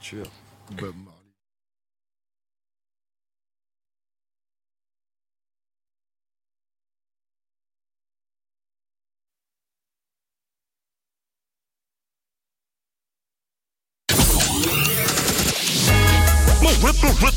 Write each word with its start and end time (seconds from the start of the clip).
Tueur. 0.00 0.26
Bob 0.76 0.94
Marley. 0.96 1.14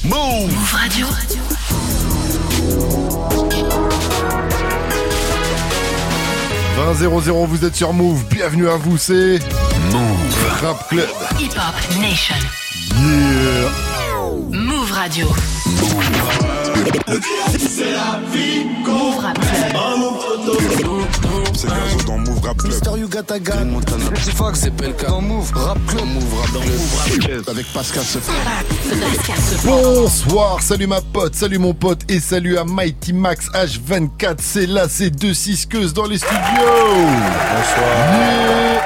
Move 0.05 0.71
Radio. 0.71 1.07
«20 6.75 7.01
vous 7.45 7.65
êtes 7.65 7.75
sur 7.75 7.93
Move, 7.93 8.25
bienvenue 8.29 8.67
à 8.67 8.77
vous, 8.77 8.97
c'est 8.97 9.39
Move 9.91 10.61
Rap 10.61 10.87
Club. 10.87 11.09
Hip 11.37 11.51
Hop 11.57 11.75
Nation. 11.99 12.37
Yeah. 12.95 13.69
Move 14.49 14.89
Radio. 14.91 15.27
Move 15.27 15.35
Rap 19.19 19.37
Club. 19.39 19.73
C'est 21.53 21.67
Gazo 21.67 21.97
dans 22.07 22.17
Move 22.19 22.39
Rap 22.41 22.55
Club. 22.57 22.71
Mister 22.71 22.91
Yuga 22.97 23.21
Gun. 23.39 23.65
Montana. 23.65 24.05
Petit 24.11 24.31
Fox, 24.31 24.61
c'est 24.61 24.71
Pelka. 24.71 25.07
Dans 25.07 25.21
Move 25.21 25.51
Rap 25.53 25.77
Club. 25.87 26.05
Move 26.05 26.39
Rap 26.39 26.53
dans 26.53 26.61
Move 26.61 26.95
Rap 26.97 27.09
Club. 27.19 27.43
Avec 27.49 27.65
Pascal 27.73 28.03
Sefran. 28.03 28.31
Bonsoir, 29.65 30.61
salut 30.61 30.87
ma 30.87 31.01
pote, 31.01 31.35
salut 31.35 31.57
mon 31.57 31.73
pote 31.73 32.09
et 32.09 32.21
salut 32.21 32.57
à 32.57 32.63
Mighty 32.63 33.11
Max 33.11 33.49
H24. 33.53 34.37
C'est 34.39 34.67
là, 34.67 34.87
c'est 34.87 35.09
deux 35.09 35.33
six 35.33 35.67
dans 35.93 36.05
les 36.05 36.17
studios. 36.17 36.39
Bonsoir. 37.57 38.80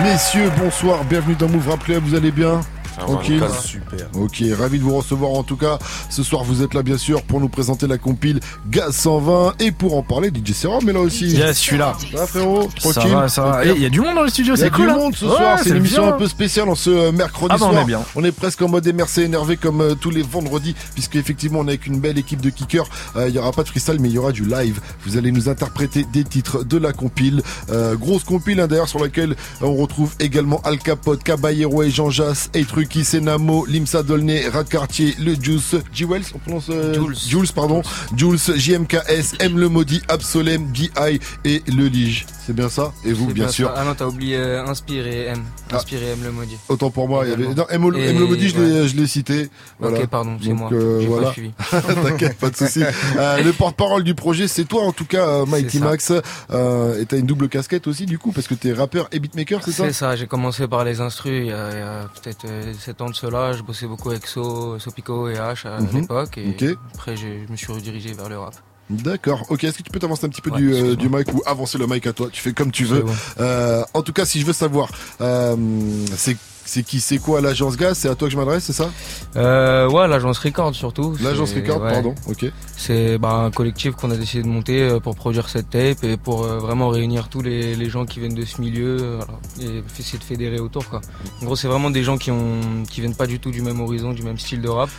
Messieurs, 0.00 0.50
bonsoir, 0.58 1.04
bienvenue 1.04 1.34
dans 1.34 1.48
Move 1.50 1.68
Rap 1.68 1.84
Club, 1.84 2.02
vous 2.02 2.14
allez 2.14 2.30
bien 2.30 2.62
Tranquille. 2.98 3.42
Super. 3.62 4.06
Ok, 4.14 4.42
ravi 4.58 4.78
de 4.78 4.84
vous 4.84 4.96
recevoir 4.96 5.32
en 5.32 5.42
tout 5.42 5.56
cas. 5.56 5.78
Ce 6.10 6.22
soir, 6.22 6.44
vous 6.44 6.62
êtes 6.62 6.74
là 6.74 6.82
bien 6.82 6.98
sûr 6.98 7.22
pour 7.22 7.40
nous 7.40 7.48
présenter 7.48 7.86
la 7.86 7.98
compile 7.98 8.40
Gaz 8.70 8.94
120 8.94 9.54
et 9.60 9.72
pour 9.72 9.96
en 9.96 10.02
parler, 10.02 10.28
DJ 10.30 10.52
Serum 10.52 10.88
est 10.88 10.92
là 10.92 11.00
aussi. 11.00 11.26
Yes, 11.28 11.56
je 11.56 11.60
suis 11.62 11.78
là. 11.78 11.94
Ça 12.12 12.18
va 12.18 12.26
frérot? 12.26 12.68
Ça 12.78 12.92
Tranquille? 12.92 13.12
va, 13.12 13.28
ça 13.28 13.42
va. 13.42 13.58
Super. 13.62 13.72
Eh, 13.74 13.76
Il 13.78 13.82
y 13.82 13.86
a 13.86 13.90
du 13.90 14.00
monde 14.00 14.14
dans 14.14 14.22
le 14.22 14.28
studio, 14.28 14.54
Il 14.54 14.58
y 14.60 14.62
a 14.62 14.64
c'est 14.66 14.70
cool. 14.70 14.86
du 14.86 14.90
hein 14.92 14.96
monde 14.96 15.14
ce 15.16 15.24
Ouais, 15.24 15.30
soir, 15.36 15.58
c'est 15.62 15.70
une 15.70 15.76
émission 15.76 16.02
bien. 16.04 16.14
un 16.14 16.18
peu 16.18 16.28
spéciale 16.28 16.68
en 16.68 16.74
ce 16.74 16.90
euh, 16.90 17.12
mercredi 17.12 17.54
Ah 17.54 17.58
bah, 17.58 17.66
on 17.66 17.70
soir. 17.70 17.82
est 17.82 17.86
bien. 17.86 18.00
On 18.14 18.24
est 18.24 18.32
presque 18.32 18.60
en 18.62 18.68
mode 18.68 18.86
MRC 18.86 19.18
énervé 19.18 19.56
comme 19.56 19.80
euh, 19.80 19.94
tous 19.94 20.10
les 20.10 20.22
vendredis, 20.22 20.74
puisque 20.94 21.16
effectivement 21.16 21.60
on 21.60 21.64
est 21.66 21.70
avec 21.70 21.86
une 21.86 21.98
belle 22.00 22.18
équipe 22.18 22.40
de 22.40 22.50
kickers. 22.50 22.86
Euh, 23.16 23.28
Il 23.28 23.34
y 23.34 23.38
aura 23.38 23.52
pas 23.52 23.62
de 23.62 23.68
freestyle, 23.68 23.96
mais 24.00 24.08
il 24.08 24.14
y 24.14 24.18
aura 24.18 24.32
du 24.32 24.44
live. 24.44 24.80
Vous 25.06 25.16
allez 25.16 25.32
nous 25.32 25.48
interpréter 25.48 26.04
des 26.12 26.24
titres 26.24 26.64
de 26.64 26.76
la 26.78 26.92
compile. 26.92 27.42
Euh, 27.70 27.96
grosse 27.96 28.24
compile 28.24 28.60
hein, 28.60 28.66
d'ailleurs 28.66 28.88
sur 28.88 28.98
laquelle 29.00 29.34
on 29.60 29.74
retrouve 29.74 30.14
également 30.20 30.60
Al 30.64 30.78
Capote, 30.78 31.22
Caballero 31.22 31.82
et 31.82 31.90
Jean 31.90 32.10
Jass, 32.10 32.50
Eitruki, 32.82 33.04
Senamo, 33.04 33.64
Limsa 33.66 34.02
Dolné, 34.02 34.48
Rat 34.48 34.64
Cartier, 34.64 35.14
Le 35.20 35.34
Juice, 35.40 35.76
G-Wells, 35.92 36.24
on 36.34 36.38
prononce 36.38 36.66
euh, 36.70 36.92
Jules. 36.94 37.16
Jules, 37.28 37.52
pardon, 37.54 37.80
Jules, 38.16 38.38
JMKS, 38.56 39.36
M 39.38 39.56
le 39.56 39.68
Maudit, 39.68 40.02
Absolem, 40.08 40.66
D.I. 40.72 41.20
et 41.44 41.62
Le 41.68 41.86
Lige. 41.86 42.26
C'est 42.44 42.54
bien 42.56 42.68
ça? 42.68 42.92
Et 43.04 43.12
vous, 43.12 43.32
bien 43.32 43.46
sûr. 43.48 43.68
ça. 43.68 43.74
Ah 43.76 43.84
non, 43.84 43.94
t'as 43.94 44.06
oublié 44.06 44.36
euh, 44.36 44.66
Inspire 44.66 45.06
et 45.06 45.26
M. 45.26 45.42
Ah. 45.70 45.76
Inspire 45.76 46.02
et 46.02 46.10
M 46.10 46.18
le 46.24 46.32
maudit. 46.32 46.56
Autant 46.68 46.90
pour 46.90 47.08
moi, 47.08 47.22
il 47.24 47.30
y 47.30 47.32
avait. 47.34 47.54
Non, 47.54 47.66
M, 47.70 47.88
le- 47.88 47.98
Et- 48.00 48.08
M 48.10 48.18
le 48.18 48.26
maudit, 48.26 48.48
je 48.48 48.96
l'ai, 48.96 49.06
cité. 49.06 49.48
Voilà. 49.78 50.00
Ok, 50.00 50.06
pardon, 50.08 50.36
c'est 50.42 50.52
moi. 50.52 50.68
euh, 50.72 51.00
J'ai 51.00 51.06
voilà. 51.06 51.28
pas 51.28 51.32
suivi. 51.34 51.52
T'inquiète, 52.02 52.36
pas 52.38 52.50
de 52.50 52.56
souci. 52.56 52.82
Euh, 53.16 53.42
le 53.42 53.52
porte-parole 53.52 54.02
du 54.04 54.14
projet, 54.14 54.48
c'est 54.48 54.64
toi 54.64 54.82
en 54.84 54.92
tout 54.92 55.04
cas, 55.04 55.44
Mighty. 55.46 55.78
Max. 55.78 56.10
Et 56.10 57.06
t'as 57.06 57.16
une 57.18 57.26
double 57.26 57.48
casquette 57.48 57.86
aussi, 57.86 58.06
du 58.06 58.18
coup, 58.18 58.32
parce 58.32 58.48
que 58.48 58.54
t'es 58.54 58.72
rappeur 58.72 59.08
et 59.12 59.20
beatmaker, 59.20 59.60
c'est 59.64 59.70
ça? 59.70 59.84
C'est 59.84 59.92
ça, 59.92 60.16
j'ai 60.16 60.26
commencé 60.26 60.66
par 60.66 60.84
les 60.84 61.00
instrus 61.00 61.42
il 61.44 61.46
y 61.48 61.52
a, 61.52 61.70
il 61.70 61.78
y 61.78 61.80
a 61.80 62.08
peut-être 62.22 62.44
7 62.74 63.00
ans 63.02 63.10
de 63.10 63.14
cela. 63.14 63.52
Je 63.52 63.62
bossais 63.62 63.86
beaucoup 63.86 64.10
avec 64.10 64.26
So, 64.26 64.78
Sopico 64.78 65.28
et 65.28 65.34
H 65.34 65.66
à 65.66 65.80
Mhm. 65.80 66.00
l'époque. 66.00 66.38
Et 66.38 66.56
après, 66.94 67.16
je 67.16 67.50
me 67.50 67.56
suis 67.56 67.72
redirigé 67.72 68.12
vers 68.12 68.28
le 68.28 68.38
rap. 68.38 68.54
D'accord. 68.90 69.46
Ok. 69.48 69.64
Est-ce 69.64 69.78
que 69.78 69.82
tu 69.82 69.90
peux 69.90 69.98
t'avancer 70.00 70.26
un 70.26 70.28
petit 70.28 70.42
peu 70.42 70.50
Ouais, 70.50 70.58
du, 70.58 70.74
euh, 70.74 70.96
du 70.96 71.08
mic 71.08 71.32
ou 71.32 71.40
avancer 71.46 71.78
le 71.78 71.86
mic 71.86 72.06
à 72.06 72.12
toi? 72.12 72.28
Tu 72.30 72.42
fais 72.42 72.52
comme 72.52 72.70
tu 72.70 72.84
veux. 72.84 73.02
Bon. 73.02 73.14
Euh, 73.40 73.82
en 73.94 74.02
tout 74.02 74.12
cas, 74.12 74.24
si 74.26 74.40
je 74.40 74.44
veux 74.46 74.52
savoir, 74.52 74.90
euh, 75.20 75.56
c'est 76.16 76.36
c'est 76.64 76.82
qui, 76.82 77.00
c'est 77.00 77.18
quoi 77.18 77.40
l'agence 77.40 77.76
Gaz 77.76 77.98
C'est 77.98 78.08
à 78.08 78.14
toi 78.14 78.28
que 78.28 78.32
je 78.32 78.38
m'adresse, 78.38 78.64
c'est 78.64 78.72
ça? 78.72 78.90
Euh, 79.36 79.88
ouais, 79.88 80.06
l'agence 80.08 80.38
Record 80.38 80.74
surtout. 80.74 81.14
L'agence 81.20 81.52
Record, 81.54 81.82
ouais. 81.82 81.92
pardon. 81.92 82.14
Ok. 82.28 82.46
C'est 82.76 83.18
bah, 83.18 83.34
un 83.34 83.50
collectif 83.50 83.94
qu'on 83.94 84.10
a 84.10 84.16
décidé 84.16 84.42
de 84.42 84.48
monter 84.48 84.82
euh, 84.82 85.00
pour 85.00 85.14
produire 85.14 85.48
cette 85.48 85.70
tape 85.70 86.04
et 86.04 86.16
pour 86.16 86.44
euh, 86.44 86.58
vraiment 86.58 86.88
réunir 86.88 87.28
tous 87.28 87.42
les, 87.42 87.74
les 87.74 87.90
gens 87.90 88.06
qui 88.06 88.20
viennent 88.20 88.34
de 88.34 88.44
ce 88.44 88.60
milieu 88.60 89.16
voilà, 89.16 89.38
et 89.60 89.82
essayer 89.98 90.18
de 90.18 90.24
fédérer 90.24 90.60
autour. 90.60 90.88
Quoi. 90.88 91.00
En 91.40 91.44
gros, 91.44 91.56
c'est 91.56 91.68
vraiment 91.68 91.90
des 91.90 92.04
gens 92.04 92.18
qui 92.18 92.30
ont 92.30 92.60
qui 92.88 93.00
viennent 93.00 93.14
pas 93.14 93.26
du 93.26 93.38
tout 93.38 93.50
du 93.50 93.62
même 93.62 93.80
horizon, 93.80 94.12
du 94.12 94.22
même 94.22 94.38
style 94.38 94.60
de 94.60 94.68
rap. 94.68 94.90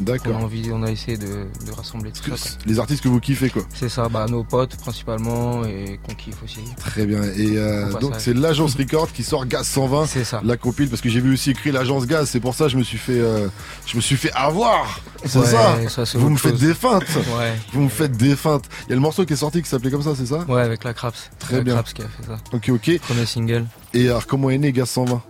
On 0.00 0.02
a 0.02 0.06
D'accord. 0.18 0.36
envie, 0.36 0.70
on 0.72 0.82
a 0.82 0.90
essayé 0.90 1.16
de, 1.18 1.26
de 1.66 1.72
rassembler 1.76 2.10
tout 2.10 2.22
ça. 2.22 2.30
quoi. 2.30 2.38
Les 2.66 2.78
artistes 2.78 3.02
que 3.02 3.08
vous 3.08 3.20
kiffez, 3.20 3.50
quoi. 3.50 3.62
C'est 3.74 3.88
ça, 3.88 4.08
bah, 4.08 4.26
nos 4.28 4.44
potes 4.44 4.76
principalement 4.76 5.64
et 5.64 5.98
qu'on 6.06 6.14
kiffe 6.14 6.42
aussi. 6.42 6.60
Très 6.78 7.04
bien. 7.06 7.22
Et 7.22 7.58
euh, 7.58 7.92
donc 8.00 8.14
c'est 8.18 8.34
l'agence 8.34 8.74
Record 8.76 9.12
qui 9.12 9.22
sort 9.22 9.46
Gaz 9.46 9.66
120. 9.66 10.06
C'est 10.06 10.24
ça. 10.24 10.40
la 10.44 10.56
compile 10.56 10.88
parce 10.88 11.02
que 11.02 11.08
j'ai 11.08 11.20
vu 11.20 11.34
aussi 11.34 11.50
écrit 11.50 11.70
l'agence 11.72 12.06
gaz 12.06 12.28
c'est 12.30 12.40
pour 12.40 12.54
ça 12.54 12.64
que 12.64 12.70
je 12.70 12.76
me 12.78 12.82
suis 12.82 12.98
fait 12.98 13.18
euh, 13.20 13.48
je 13.86 13.96
me 13.96 14.00
suis 14.00 14.16
fait 14.16 14.32
avoir 14.32 15.00
c'est 15.24 15.38
Ouais, 15.38 15.88
ça 15.88 16.04
vous 16.14 16.30
me 16.30 16.36
faites 16.36 16.56
des 16.58 16.74
feintes 16.74 17.04
Ouais. 17.38 17.54
vous 17.72 17.82
me 17.82 17.88
faites 17.88 18.16
des 18.16 18.36
feintes 18.36 18.64
il 18.86 18.90
y 18.90 18.92
a 18.92 18.94
le 18.96 19.00
morceau 19.00 19.24
qui 19.24 19.32
est 19.34 19.36
sorti 19.36 19.62
qui 19.62 19.68
s'appelait 19.68 19.90
comme 19.90 20.02
ça 20.02 20.14
c'est 20.16 20.26
ça? 20.26 20.44
Ouais, 20.48 20.62
avec 20.62 20.84
la 20.84 20.94
Craps. 20.94 21.30
Très 21.38 21.56
La 21.58 21.62
bien. 21.62 21.74
Craps 21.74 21.92
qui 21.92 22.02
a 22.02 22.06
fait 22.08 22.26
ça. 22.26 22.38
ok 22.52 22.68
ok 22.70 22.98
Premier 23.00 23.26
single. 23.26 23.66
et 23.94 24.08
alors 24.08 24.26
comment 24.26 24.50
est 24.50 24.58
né 24.58 24.72
gaz 24.72 24.88
120 24.90 25.22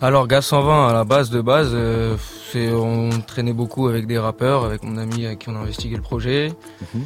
Alors, 0.00 0.26
Gaz 0.26 0.46
120, 0.46 0.88
à 0.88 0.92
la 0.92 1.04
base 1.04 1.30
de 1.30 1.40
base, 1.40 1.70
euh, 1.72 2.16
on 2.56 3.10
traînait 3.26 3.52
beaucoup 3.52 3.88
avec 3.88 4.06
des 4.06 4.18
rappeurs, 4.18 4.64
avec 4.64 4.82
mon 4.82 4.96
ami 4.96 5.26
avec 5.26 5.40
qui 5.40 5.48
on 5.48 5.56
a 5.56 5.60
investigué 5.60 5.96
le 5.96 6.02
projet. 6.02 6.52
Mhm. 6.94 7.04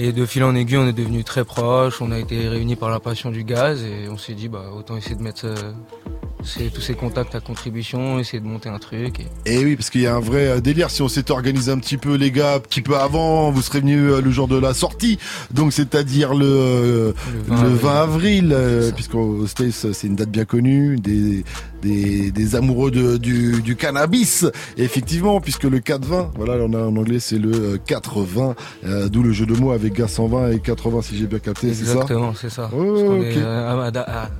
Et 0.00 0.12
de 0.12 0.24
fil 0.26 0.44
en 0.44 0.54
aiguille, 0.54 0.76
on 0.76 0.86
est 0.86 0.92
devenus 0.92 1.24
très 1.24 1.44
proches, 1.44 2.00
on 2.00 2.12
a 2.12 2.18
été 2.20 2.48
réunis 2.48 2.76
par 2.76 2.88
la 2.88 3.00
passion 3.00 3.32
du 3.32 3.42
gaz 3.42 3.82
et 3.82 4.08
on 4.08 4.16
s'est 4.16 4.34
dit, 4.34 4.48
bah, 4.48 4.66
autant 4.72 4.96
essayer 4.96 5.16
de 5.16 5.22
mettre 5.22 5.44
euh, 5.46 6.68
tous 6.72 6.80
ces 6.80 6.94
contacts 6.94 7.34
à 7.34 7.40
contribution, 7.40 8.20
essayer 8.20 8.38
de 8.38 8.46
monter 8.46 8.68
un 8.68 8.78
truc. 8.78 9.26
Et... 9.44 9.54
et 9.56 9.64
oui 9.64 9.74
parce 9.74 9.90
qu'il 9.90 10.02
y 10.02 10.06
a 10.06 10.14
un 10.14 10.20
vrai 10.20 10.46
euh, 10.46 10.60
délire 10.60 10.90
si 10.90 11.02
on 11.02 11.08
s'était 11.08 11.32
organisé 11.32 11.72
un 11.72 11.78
petit 11.78 11.96
peu 11.96 12.14
les 12.14 12.30
gars 12.30 12.54
un 12.54 12.60
petit 12.60 12.80
peu 12.80 12.96
avant 12.96 13.50
vous 13.50 13.60
serez 13.60 13.80
venus 13.80 14.12
euh, 14.12 14.20
le 14.22 14.30
jour 14.30 14.46
de 14.46 14.56
la 14.56 14.72
sortie 14.72 15.18
donc 15.52 15.72
c'est-à-dire 15.72 16.32
le 16.32 16.46
euh, 16.46 17.12
le 17.48 17.68
20 17.68 17.90
avril, 18.00 18.52
euh, 18.52 18.82
C'est 18.82 18.88
ça. 18.88 18.94
puisqu'au 18.94 19.46
States 19.48 19.92
c'est 19.92 20.06
une 20.06 20.14
date 20.16 20.30
bien 20.30 20.44
connue, 20.44 20.96
des, 20.96 21.44
des, 21.82 22.30
des 22.30 22.56
amoureux 22.56 22.90
de, 22.90 23.16
du, 23.16 23.62
du 23.62 23.76
cannabis. 23.76 24.46
Effectivement, 24.76 25.40
puisque 25.40 25.64
le 25.64 25.78
4-20, 25.78 26.30
voilà, 26.36 26.54
on 26.64 26.72
a 26.72 26.78
en 26.78 26.96
anglais 26.96 27.20
c'est 27.20 27.38
le 27.38 27.52
euh, 27.54 27.78
4-20, 27.86 28.54
euh, 28.84 29.08
d'où 29.08 29.22
le 29.22 29.32
jeu 29.32 29.46
de 29.46 29.54
mots 29.54 29.72
avec 29.72 29.87
gaz 29.90 30.10
120 30.12 30.50
et 30.52 30.58
80 30.60 31.02
si 31.02 31.16
j'ai 31.18 31.26
bien 31.26 31.38
capté, 31.38 31.74
c'est 31.74 31.84
ça 31.84 31.92
Exactement, 31.92 32.32
c'est 32.40 32.50
ça. 32.50 32.70
Parce 32.70 32.74
est 33.22 33.38
euh, 33.38 33.90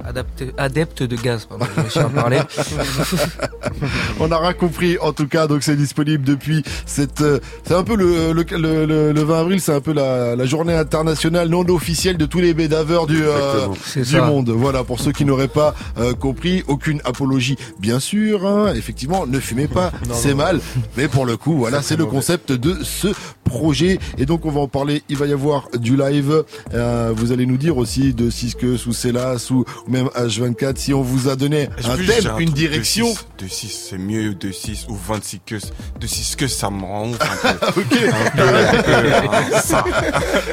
adapté- 0.07 0.53
adepte 0.59 1.03
de 1.03 1.17
gaz, 1.17 1.47
pardon, 1.47 1.65
je 1.95 1.99
à 2.01 2.05
parler. 2.05 2.39
On 4.21 4.31
a 4.33 4.39
rien 4.39 4.53
compris 4.53 4.99
en 5.01 5.13
tout 5.13 5.27
cas, 5.29 5.47
donc 5.47 5.63
c'est 5.63 5.77
disponible 5.77 6.25
depuis 6.25 6.63
cette. 6.87 7.21
euh, 7.21 7.39
c'est 7.65 7.75
un 7.75 7.85
peu 7.85 7.97
le, 7.97 8.33
le, 8.33 8.45
le, 8.57 8.87
le- 8.87 9.13
le 9.13 9.23
20 9.23 9.41
avril, 9.41 9.61
c'est 9.61 9.73
un 9.75 9.81
peu 9.81 9.93
la, 9.93 10.35
la 10.37 10.45
journée 10.47 10.75
internationale 10.75 11.49
non 11.49 11.65
officielle 11.69 12.17
de 12.17 12.27
tous 12.27 12.41
les 12.41 12.55
bédaveurs 12.55 13.07
du, 13.07 13.23
euh, 13.23 13.67
du 13.97 14.21
monde. 14.21 14.51
Voilà, 14.51 14.85
pour 14.85 15.01
ceux 15.01 15.13
qui 15.13 15.25
n'auraient 15.25 15.49
pas 15.49 15.75
euh, 15.99 16.15
compris, 16.15 16.65
aucune 16.69 17.01
apologie, 17.05 17.57
bien 17.81 18.01
sûr. 18.01 18.47
hein. 18.47 18.73
effectivement, 18.75 19.27
ne 19.27 19.39
fumez 19.41 19.69
pas, 19.69 19.93
c'est 20.13 20.35
mal. 20.35 20.61
Mais 20.97 21.09
pour 21.09 21.27
le 21.27 21.37
coup, 21.37 21.57
voilà, 21.57 21.83
c'est 21.83 21.97
le 21.97 22.07
concept 22.07 22.53
de 22.53 22.77
ce 22.83 23.09
projet. 23.45 23.99
Et 24.19 24.27
donc, 24.27 24.45
on 24.45 24.51
va 24.51 24.61
en 24.61 24.69
parler. 24.69 25.03
Il 25.09 25.17
va 25.17 25.27
y 25.29 25.33
avoir 25.33 25.69
du 25.79 25.97
live. 25.97 26.43
Euh, 26.75 27.13
vous 27.15 27.33
allez 27.33 27.47
nous 27.47 27.57
dire 27.57 27.77
aussi 27.77 28.15
de 28.15 28.31
Cisque, 28.31 28.77
sous 28.79 28.93
Célas, 28.93 29.49
ou 29.51 29.65
même 29.89 30.07
H24, 30.17 30.77
si 30.77 30.95
on 30.95 31.03
vous 31.03 31.29
a 31.29 31.37
donné 31.37 31.69
un 31.85 31.97
thème, 31.97 32.33
un 32.35 32.39
une 32.39 32.51
direction. 32.51 33.07
6, 33.07 33.27
De 33.45 33.49
6, 33.49 33.87
c'est 33.91 33.99
mieux 33.99 34.35
de 34.35 34.51
6 34.51 34.87
ou 34.89 34.97
26 34.97 35.41
que 35.47 35.55
de 36.01 36.07
6 36.07 36.37
que 36.37 36.47
ça 36.49 36.71
me 36.71 36.83
rend 36.83 37.09
ouf. 37.11 37.19
Ok, 37.77 37.99
hein, 38.13 39.61
ça. 39.63 39.85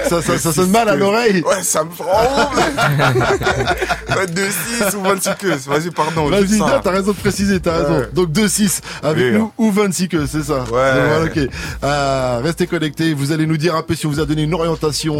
ça, 0.09 0.21
ça, 0.21 0.37
ça 0.37 0.53
sonne 0.53 0.71
mal 0.71 0.87
à 0.89 0.95
l'oreille. 0.95 1.41
Ouais, 1.41 1.63
ça 1.63 1.83
me 1.83 1.89
rend 1.97 2.49
ouf. 2.51 4.25
De 4.35 4.41
6 4.89 4.95
ou 4.97 5.01
26 5.03 5.29
que. 5.39 5.47
Vas-y, 5.69 5.91
pardon. 5.91 6.29
Vas-y, 6.29 6.57
t'as 6.59 6.91
raison 6.91 7.11
de 7.11 7.17
préciser, 7.17 7.59
t'as 7.59 7.77
raison. 7.77 7.99
Ouais. 7.99 8.09
Donc 8.13 8.29
2-6 8.31 8.79
avec 9.03 9.23
Oui. 9.33 9.37
nous 9.39 9.51
ou 9.57 9.71
26 9.71 10.07
que 10.07 10.25
c'est 10.25 10.43
ça. 10.43 10.59
Ouais. 10.63 10.65
Voilà, 10.71 11.23
ok. 11.25 11.39
Euh, 11.83 12.39
restez 12.43 12.65
connectés, 12.67 13.13
vous 13.13 13.31
allez 13.31 13.45
nous 13.45 13.57
dire 13.57 13.75
un 13.75 13.83
peu 13.83 13.93
si 13.95 14.05
on 14.07 14.09
vous 14.09 14.19
a 14.19 14.25
donné 14.25 14.43
une 14.43 14.53
orientation, 14.53 14.64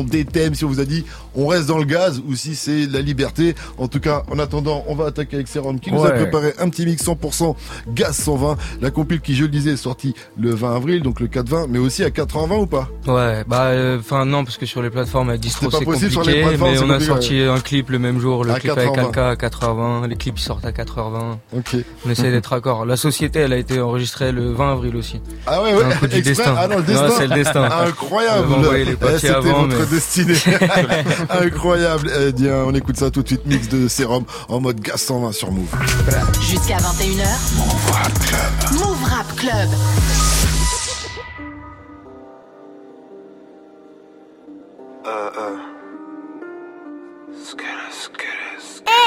des 0.06 0.25
thèmes, 0.25 0.56
si 0.56 0.65
on 0.65 0.69
vous 0.69 0.80
a 0.80 0.86
dit 0.86 1.06
on 1.36 1.47
reste 1.47 1.68
dans 1.68 1.77
le 1.77 1.86
gaz 1.86 2.21
ou 2.27 2.36
si 2.36 2.56
c'est 2.56 2.86
la 2.88 3.01
liberté. 3.01 3.56
En 3.77 3.88
tout 3.88 4.00
cas, 4.00 4.24
en 4.31 4.39
attendant, 4.39 4.83
on 4.88 4.95
va 4.95 5.07
attaquer 5.07 5.36
avec 5.38 5.47
Serum 5.47 5.80
qui 5.80 5.92
nous 5.92 6.06
a 6.06 6.12
préparé 6.12 6.53
un 6.59 6.69
petit 6.69 6.86
mix 6.86 7.03
100% 7.03 7.56
gaz 7.89 8.15
120. 8.15 8.57
La 8.81 8.92
compile 8.92 9.21
qui, 9.21 9.36
je 9.36 9.44
le 9.44 9.50
disais, 9.50 9.71
est 9.71 9.77
sortie 9.77 10.15
le 10.39 10.53
20 10.53 10.75
avril, 10.75 11.03
donc 11.03 11.19
le 11.19 11.27
4-20, 11.27 11.68
mais 11.69 11.80
aussi 11.80 12.03
à 12.03 12.09
4h20 12.09 12.62
ou 12.62 12.65
pas? 12.65 12.89
Ouais, 13.07 13.44
bah, 13.47 13.71
enfin 14.00 14.25
non, 14.25 14.44
parce 14.44 14.57
que 14.57 14.65
sur 14.65 14.81
les 14.81 14.89
plateformes 14.89 15.30
à 15.30 15.38
distro 15.38 15.69
C'est 15.69 15.83
possible 15.83 16.12
sur 16.12 16.21
compliqué, 16.21 16.44
les 16.44 16.57
mais 16.57 16.80
on 16.80 16.83
a 16.83 16.94
compliqué, 16.94 17.06
sorti 17.06 17.41
un 17.41 17.59
clip 17.59 17.89
le 17.89 18.00
même 18.00 18.19
jour, 18.19 18.44
le 18.44 18.51
À 18.51 18.59
clip 18.59 18.71
avec 18.71 18.89
4h20. 18.91 19.00
Alka 19.00 19.30
à 19.30 19.36
4h20, 19.36 20.07
les 20.07 20.15
clips 20.15 20.39
sortent 20.39 20.65
à 20.65 20.71
4h20. 20.71 21.38
Ok. 21.57 21.75
On 22.06 22.09
essaie 22.09 22.31
d'être 22.31 22.53
accord. 22.53 22.86
La 22.86 22.98
société, 22.98 23.39
elle 23.39 23.53
a 23.53 23.57
été 23.57 23.80
enregistrée 23.80 24.31
le 24.31 24.51
20 24.51 24.71
avril 24.71 24.95
aussi. 24.95 25.19
Ah 25.45 25.62
ouais, 25.62 25.74
ouais, 25.74 25.83
Un 25.83 25.91
coup 25.91 26.07
du 26.07 26.18
exprès 26.18 26.36
destin. 26.36 26.56
Ah 26.57 26.68
non, 26.68 26.77
le 26.77 26.83
destin 26.83 27.09
c'est 27.18 27.27
le 27.27 27.36
destin. 27.36 27.63
Incroyable 27.88 28.48
Eh, 29.38 29.42
papiers 29.42 29.50
C'était 29.50 29.50
avant, 29.50 29.68
votre 29.68 29.80
mais- 29.80 29.86
destinée 29.86 30.36
Incroyable 31.46 32.12
Eh 32.28 32.32
bien, 32.32 32.56
on 32.66 32.74
écoute 32.74 32.98
ça 32.98 33.10
tout 33.12 33.24
de 33.24 33.28
suite, 33.28 33.46
mix 33.46 33.68
de 33.70 33.88
sérum 33.88 34.24
en 34.50 34.60
mode 34.60 34.80
gaz 34.80 35.02
120 35.02 35.32
sur 35.32 35.52
Move. 35.52 35.66
Jusqu'à 36.42 36.78
21h. 36.78 37.26
Move 37.58 37.92
Rap 37.92 38.14
Club. 38.20 38.80
Move 38.80 39.04
Rap 39.04 39.36
Club. 39.36 39.70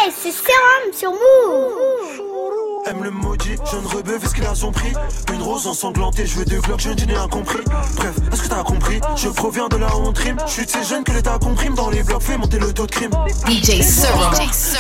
Hey, 0.00 0.12
c'est 0.16 0.30
Sérum 0.30 0.92
sur 0.92 1.10
Move 1.10 2.28
Aime 2.86 3.04
le 3.04 3.10
maudit, 3.10 3.56
jeune 3.70 3.86
rebeu, 3.86 4.18
fais 4.18 4.28
ce 4.28 4.34
qu'il 4.34 4.46
a 4.46 4.54
son 4.54 4.72
prix. 4.72 4.92
Une 5.32 5.42
rose 5.42 5.66
ensanglantée, 5.66 6.24
je 6.24 6.38
veux 6.38 6.44
deux 6.44 6.60
glocks, 6.60 6.80
je 6.80 6.90
n'ai 6.90 7.16
incompris. 7.16 7.62
Bref, 7.96 8.14
est-ce 8.32 8.42
que 8.44 8.48
t'as 8.48 8.62
compris? 8.62 9.00
Je 9.16 9.28
proviens 9.28 9.68
de 9.68 9.76
la 9.76 9.94
honte 9.94 10.16
rime. 10.16 10.38
Je 10.46 10.52
suis 10.52 10.64
de 10.64 10.70
ces 10.70 10.84
jeunes 10.84 11.04
que 11.04 11.12
l'État 11.12 11.38
comprime 11.38 11.74
dans 11.74 11.90
les 11.90 12.02
blocs, 12.02 12.22
fait 12.22 12.38
monter 12.38 12.58
le 12.58 12.72
taux 12.72 12.86
de 12.86 12.90
crime. 12.90 13.10
DJ 13.46 13.82
Serum. 13.82 14.32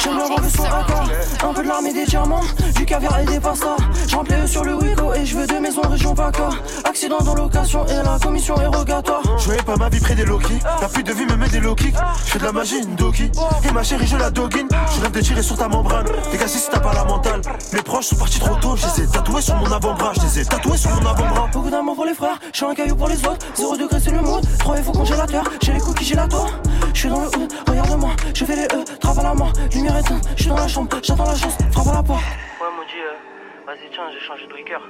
Je 0.02 0.08
me 0.08 0.26
rends 0.26 0.40
le 0.40 0.48
soir 0.48 0.74
à 0.74 0.84
corps, 0.84 1.10
un 1.50 1.52
peu 1.52 1.62
de 1.62 1.68
l'armée 1.68 1.92
des 1.92 2.06
diamants, 2.06 2.40
du 2.76 2.86
caviar 2.86 3.20
et 3.20 3.24
des 3.26 3.40
pastas. 3.40 3.76
Je 4.06 4.16
remplis 4.16 4.48
sur 4.48 4.64
le 4.64 4.74
Wico 4.76 5.12
et 5.12 5.26
je 5.26 5.36
veux 5.36 5.46
deux 5.46 5.60
maisons 5.60 5.82
région 5.82 6.14
PACA. 6.14 6.48
Accident 6.84 7.18
dans 7.18 7.34
location 7.34 7.84
et 7.88 8.02
la 8.02 8.18
commission 8.18 8.58
est 8.58 8.68
rogatoire. 8.68 9.22
Je 9.38 9.44
voyais 9.44 9.62
pas 9.62 9.76
ma 9.76 9.90
vie 9.90 10.00
près 10.00 10.14
des 10.14 10.24
Loki. 10.24 10.54
La 10.80 10.88
pute 10.88 11.06
de 11.06 11.12
vie 11.12 11.26
me 11.26 11.36
met 11.36 11.48
des 11.48 11.60
low 11.60 11.74
kicks. 11.74 11.94
Je 12.24 12.30
fais 12.30 12.38
de 12.38 12.44
la 12.44 12.52
magie, 12.52 12.78
une 12.78 12.94
doki. 12.94 13.30
Et 13.68 13.72
ma 13.72 13.82
chérie, 13.82 14.06
je 14.06 14.16
la 14.16 14.30
doguine. 14.30 14.68
Je 14.96 15.07
rêve 15.08 15.16
de 15.16 15.20
tirer 15.20 15.42
sur 15.42 15.56
ta 15.56 15.68
membrane. 15.68 16.06
Dégage 16.30 16.48
si 16.48 16.70
t'as 16.70 16.80
pas 16.80 16.92
la 16.92 17.04
mentale. 17.04 17.40
Mes 17.72 17.82
proches 17.82 18.06
sont 18.06 18.16
partis 18.16 18.40
trop 18.40 18.56
tôt. 18.56 18.76
Je 18.76 18.86
les 18.86 19.04
ai 19.04 19.10
tatoués 19.10 19.42
sur 19.42 19.56
mon 19.56 19.70
avant-bras. 19.70 20.12
Je 20.14 20.20
les 20.20 20.40
ai 20.40 20.44
tatoués 20.44 20.76
sur 20.76 20.90
mon 20.90 21.06
avant-bras. 21.06 21.48
Beaucoup 21.52 21.70
d'amour 21.70 21.94
pour 21.94 22.04
les 22.04 22.14
frères, 22.14 22.38
je 22.52 22.56
suis 22.56 22.66
un 22.66 22.74
caillou 22.74 22.96
pour 22.96 23.08
les 23.08 23.18
autres. 23.26 23.46
Zéro 23.54 23.76
degré 23.76 23.98
c'est 24.00 24.10
le 24.10 24.20
mood, 24.20 24.44
3 24.58 24.76
F 24.76 24.88
au 24.88 24.92
congélateur. 24.92 25.44
J'ai 25.62 25.72
les 25.72 25.80
cookies, 25.80 26.04
j'ai 26.04 26.14
la 26.14 26.28
tour. 26.28 26.50
Je 26.94 26.98
suis 26.98 27.08
dans 27.08 27.20
le 27.20 27.26
hood, 27.26 27.52
regarde-moi, 27.68 28.10
je 28.34 28.44
fais 28.44 28.56
les 28.56 28.64
E, 28.64 28.84
travaille 29.00 29.24
à 29.24 29.28
la 29.28 29.34
main, 29.34 29.52
lumière 29.72 29.98
éteinte. 29.98 30.24
Je 30.36 30.42
suis 30.42 30.50
dans 30.50 30.56
la 30.56 30.68
chambre, 30.68 30.88
j'attends 31.02 31.24
la 31.24 31.34
chance, 31.34 31.56
frappe 31.72 31.86
à 31.86 31.92
la 31.92 32.02
porte. 32.02 32.22
Ouais, 32.60 32.66
maudit, 32.76 32.98
euh, 32.98 33.66
vas-y, 33.66 33.90
tiens, 33.92 34.10
j'ai 34.12 34.26
changé 34.26 34.46
de 34.46 34.50
breaker. 34.50 34.80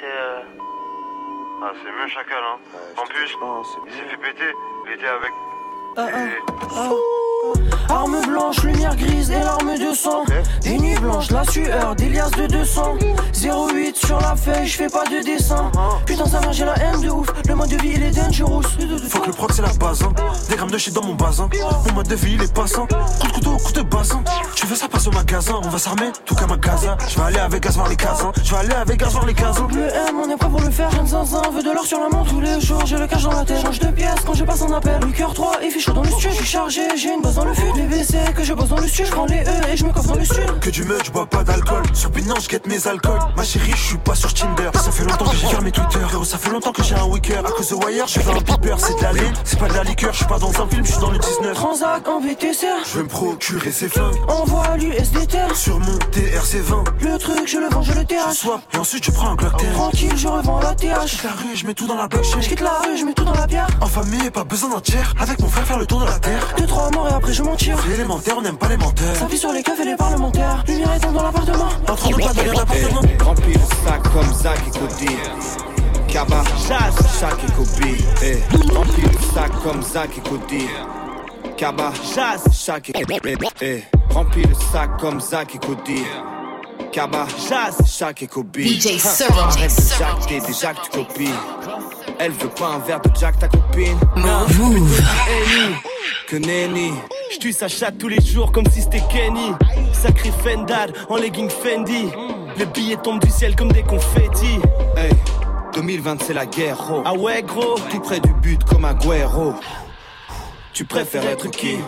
C'est. 0.00 0.06
Euh... 0.06 0.42
Ah, 1.62 1.72
c'est 1.74 1.90
mieux 1.90 2.08
chacal, 2.08 2.38
hein. 2.40 2.58
En 2.96 3.06
plus, 3.06 3.36
il 3.86 3.92
s'est 3.92 4.08
fait 4.08 4.16
péter, 4.16 4.52
il 4.86 4.92
était 4.92 5.08
avec. 5.08 5.32
Ah, 5.96 6.06
ah, 6.14 6.18
ah. 6.76 6.90
Arme 7.88 8.20
blanche, 8.24 8.62
lumière 8.62 8.94
grise 8.94 9.30
et 9.30 9.40
l'arme 9.40 9.76
de 9.76 9.92
sang. 9.92 10.24
Des 10.62 10.78
nuits 10.78 10.98
blanches, 11.00 11.30
la 11.30 11.44
sueur, 11.44 11.96
des 11.96 12.08
liasses 12.08 12.30
de 12.32 12.46
200. 12.46 12.98
08 13.42 13.96
sur 13.96 14.20
la 14.20 14.36
feuille, 14.36 14.66
je 14.66 14.76
fais 14.76 14.88
pas 14.88 15.04
de 15.06 15.24
dessin. 15.24 15.72
Putain, 16.06 16.26
ça 16.26 16.38
va, 16.38 16.52
j'ai 16.52 16.64
la 16.64 16.76
haine 16.78 17.00
de 17.00 17.08
ouf. 17.08 17.26
Le 17.48 17.54
mode 17.54 17.70
de 17.70 17.76
vie, 17.82 17.92
il 17.96 18.02
est 18.04 18.10
dangerous. 18.10 18.62
Faut 19.08 19.20
que 19.20 19.26
le 19.26 19.32
proc 19.32 19.50
c'est 19.52 19.62
la 19.62 19.72
base, 19.72 20.02
hein. 20.02 20.12
Des 20.48 20.56
grammes 20.56 20.70
de 20.70 20.78
shit 20.78 20.94
dans 20.94 21.02
mon 21.02 21.14
bazin. 21.14 21.48
Mon 21.88 21.94
mode 21.94 22.08
de 22.08 22.14
vie 22.14 22.34
il 22.34 22.42
est 22.42 22.54
passant. 22.54 22.86
Coup 22.86 23.26
de 23.26 23.32
couteau, 23.32 23.56
coup 23.56 23.72
de 23.72 23.82
bassin. 23.82 24.22
Tu 24.54 24.66
veux 24.66 24.76
ça 24.76 24.88
passe 24.88 25.08
au 25.08 25.10
magasin, 25.10 25.54
on 25.64 25.68
va 25.68 25.78
s'armer, 25.78 26.12
tout 26.24 26.36
comme 26.36 26.52
à 26.52 26.56
Gaza. 26.56 26.96
Je 27.08 27.16
vais 27.16 27.24
aller 27.24 27.38
avec 27.38 27.62
gaz 27.62 27.74
voir 27.74 27.88
les 27.88 27.96
casins. 27.96 28.32
Je 28.44 28.50
vais 28.50 28.58
aller 28.58 28.74
avec 28.74 29.00
gaz 29.00 29.12
voir 29.12 29.26
les 29.26 29.34
casins. 29.34 29.66
Le 29.74 29.82
M, 29.82 30.16
on 30.24 30.30
est 30.30 30.36
prêt 30.36 30.48
pour 30.48 30.60
le 30.60 30.70
faire. 30.70 30.90
Jeune 30.92 31.06
zinzin, 31.06 31.42
veut 31.52 31.62
de 31.62 31.72
l'or 31.72 31.84
sur 31.84 31.98
la 31.98 32.08
main 32.08 32.24
tous 32.28 32.40
les 32.40 32.60
jours. 32.60 32.84
J'ai 32.86 32.98
le 32.98 33.06
cash 33.08 33.24
dans 33.24 33.32
la 33.32 33.44
tête. 33.44 33.62
Change 33.62 33.80
de 33.80 33.88
pièce 33.88 34.20
quand 34.24 34.34
je 34.34 34.44
passe 34.44 34.62
un 34.62 34.72
appel. 34.72 35.00
Le 35.00 35.12
cœur 35.12 35.34
3 35.34 35.62
et 35.62 35.70
fichu 35.80 35.92
dans 35.92 36.02
le 36.02 36.10
studio. 36.10 36.30
Je 36.30 36.36
suis 36.36 36.46
chargé, 36.46 36.80
j'ai 36.96 37.14
une 37.14 37.22
base 37.22 37.34
dans 37.34 37.44
le 37.44 37.54
fut. 37.54 37.62
Les 37.74 37.82
WC 37.84 38.34
que 38.36 38.44
je 38.44 38.52
bosse 38.52 38.68
dans 38.68 38.76
le 38.76 38.86
studio. 38.86 39.06
Je 39.06 39.12
prends 39.12 39.26
les 39.26 39.40
E 39.40 39.72
et 39.72 39.76
je 39.76 39.84
me 39.84 39.92
coffre 39.92 40.08
dans 40.08 40.14
le 40.16 40.24
studio. 40.24 40.54
Que 40.60 40.70
du 40.70 40.84
meuf, 40.84 41.02
je 41.04 41.10
bois 41.10 41.26
pas 41.26 41.42
d'alcool. 41.42 41.82
Sur 41.94 42.10
Pinant, 42.10 42.36
je 42.40 42.48
guette 42.48 42.66
mes 42.66 42.86
alcools. 42.86 43.18
Ma 43.36 43.42
chérie, 43.44 43.72
je 43.72 43.82
suis 43.82 43.98
pas 43.98 44.14
sur 44.14 44.32
Tinder. 44.34 44.70
Ça 44.74 44.90
fait 44.90 45.04
longtemps 45.04 45.24
que 45.30 45.36
j'ai 45.36 45.46
fermé 45.46 45.72
Twitter. 45.72 45.98
Frérot, 46.00 46.24
ça 46.24 46.38
fait 46.38 46.50
longtemps 46.50 46.72
que 46.72 46.82
j'ai 46.82 46.94
un 46.94 47.04
wicker. 47.04 47.38
À 47.38 47.50
cause 47.50 47.70
de 47.70 47.74
Wire, 47.74 48.06
je 48.06 48.20
veux 48.20 48.30
un 48.30 48.40
piper. 48.40 48.74
C'est 48.78 48.96
de 48.98 49.02
la 49.02 49.12
laine, 49.12 49.32
c'est 49.44 49.58
pas 49.58 49.68
de 49.68 49.74
la 49.74 49.84
liqueur. 49.84 50.12
Je 50.12 50.18
suis 50.18 50.26
pas 50.26 50.38
dans 50.38 50.50
un 50.50 50.66
film, 50.68 50.84
je 50.84 50.92
suis 50.92 51.00
dans 51.00 51.10
le 51.10 51.18
19. 51.18 51.54
Transac 51.54 52.08
en 52.08 52.20
VTC. 52.20 52.66
Je 52.86 52.96
veux 52.98 53.02
me 53.04 53.08
procurer 53.08 53.72
ces 53.72 53.88
flingues. 53.88 54.16
Envoie 54.28 54.76
l'USDT. 54.76 55.38
Sur 55.54 55.78
mon 55.78 55.96
TRC20. 56.12 56.84
Le 57.00 57.18
truc, 57.18 57.46
je 57.46 57.58
le 57.58 57.68
vends, 57.68 57.82
je 57.82 57.92
le 57.92 58.00
Je 58.00 58.06
TH. 58.06 58.32
swap 58.34 58.60
et 58.74 58.76
ensuite 58.78 59.04
je 59.04 59.10
prends 59.10 59.30
un 59.30 59.36
TH. 59.36 59.72
Tranquille, 59.72 60.16
je 60.16 60.28
revends 60.28 60.60
la 60.60 60.74
TH. 60.74 61.16
Je 61.22 61.26
la 61.26 61.32
rue, 61.34 61.56
je 61.56 61.66
mets 61.66 61.74
tout 61.74 61.86
dans 61.86 61.96
la 61.96 62.08
blockchain. 62.08 62.40
Je 62.40 62.48
quitte 62.48 62.60
la 62.60 62.80
rue, 62.84 62.96
je 62.98 63.04
mets 63.04 63.14
tout 63.14 63.24
dans 63.24 63.34
la 63.34 63.46
bière. 63.46 63.66
En 63.80 63.86
famille, 63.86 64.30
pas 64.30 64.44
besoin 64.44 64.70
d'un 64.70 64.80
tiers. 64.80 65.14
Avec 65.18 65.38
mon 65.40 65.48
frère, 65.48 65.64
faire 65.70 65.78
le 65.78 65.86
tour 65.86 66.00
de 66.00 66.06
la 66.06 66.18
terre. 66.18 66.54
Deux, 66.58 66.66
trois 66.66 66.90
morts 66.90 67.08
et 67.08 67.14
après 67.14 67.32
je 67.32 67.42
m'en 67.42 67.56
tire. 67.56 67.78
L'élémentaire, 67.88 68.34
on 68.38 68.42
n'aime 68.42 68.56
pas 68.56 68.68
les 68.68 68.76
menteurs. 68.76 69.16
Ça 69.16 69.26
vit 69.26 69.38
sur 69.38 69.52
les 69.52 69.62
keufs 69.62 69.80
et 69.80 69.84
les 69.84 69.96
parlementaires. 69.96 70.64
Lumière 70.66 70.94
éteinte 70.94 71.14
dans 71.14 71.22
l'appartement. 71.22 71.68
En 71.88 71.94
train 71.94 72.10
de 72.10 72.14
pas 72.14 72.32
donner 72.32 72.56
d'appartement. 72.56 73.00
Remplis 73.24 73.54
le 73.54 73.88
sac 73.88 74.02
comme 74.12 74.34
Zach 74.34 74.58
et 74.66 74.78
Cody. 74.78 75.16
Kaba, 76.08 76.42
chasse, 76.66 77.20
Shaq 77.20 77.34
et 77.46 77.52
Kobe. 77.52 77.86
Eh. 78.22 78.74
Remplis 78.74 79.02
le 79.02 79.34
sac 79.34 79.52
comme 79.62 79.82
Zach 79.82 80.10
et 80.16 80.28
Cody. 80.28 80.66
Kaba, 81.56 81.92
chasse, 82.14 82.44
Shaq 82.52 82.90
et 82.90 83.04
eh. 83.60 83.84
Remplis 84.12 84.42
le 84.42 84.54
sac 84.72 84.90
comme 84.98 85.20
Zach 85.20 85.54
et 85.54 85.58
Cody. 85.58 86.02
Kaba, 86.92 87.26
chasse, 87.48 87.96
Shaq 87.98 88.22
et 88.22 88.26
Kobe. 88.26 88.58
DJ 88.58 88.86
Hein. 88.94 88.98
Serum. 88.98 89.38
Arrête 89.38 89.76
de 89.76 89.98
jacter, 89.98 90.40
déjà 90.40 90.74
que 90.74 90.80
tu 90.84 90.90
copies. 90.90 91.30
Elle 92.18 92.32
veut 92.32 92.48
pas 92.48 92.66
un 92.74 92.78
verre 92.80 93.00
de 93.00 93.10
Jack, 93.18 93.38
ta 93.38 93.48
copine. 93.48 93.96
Move. 94.16 95.00
Que 96.26 96.36
nenni. 96.36 96.92
J'tue 97.32 97.52
sa 97.52 97.68
chatte 97.68 97.96
tous 97.98 98.08
les 98.08 98.20
jours 98.20 98.50
comme 98.52 98.66
si 98.66 98.82
c'était 98.82 99.02
Kenny. 99.10 99.52
Sacré 99.92 100.30
Fendad 100.44 100.92
en 101.08 101.16
legging 101.16 101.48
Fendi. 101.48 102.08
Les 102.56 102.66
billets 102.66 102.96
tombent 102.96 103.20
du 103.22 103.30
ciel 103.30 103.54
comme 103.56 103.72
des 103.72 103.82
confettis. 103.84 104.58
Hey, 104.96 105.12
2020 105.74 106.22
c'est 106.24 106.34
la 106.34 106.44
guerre, 106.46 106.76
oh. 106.92 107.02
Ah 107.06 107.14
ouais, 107.14 107.42
gros. 107.42 107.76
Tout 107.90 108.00
près 108.00 108.20
du 108.20 108.32
but 108.34 108.62
comme 108.64 108.84
Agüero. 108.84 109.54
Tu 110.74 110.84
préfères 110.84 111.24
être 111.26 111.48
qui? 111.50 111.78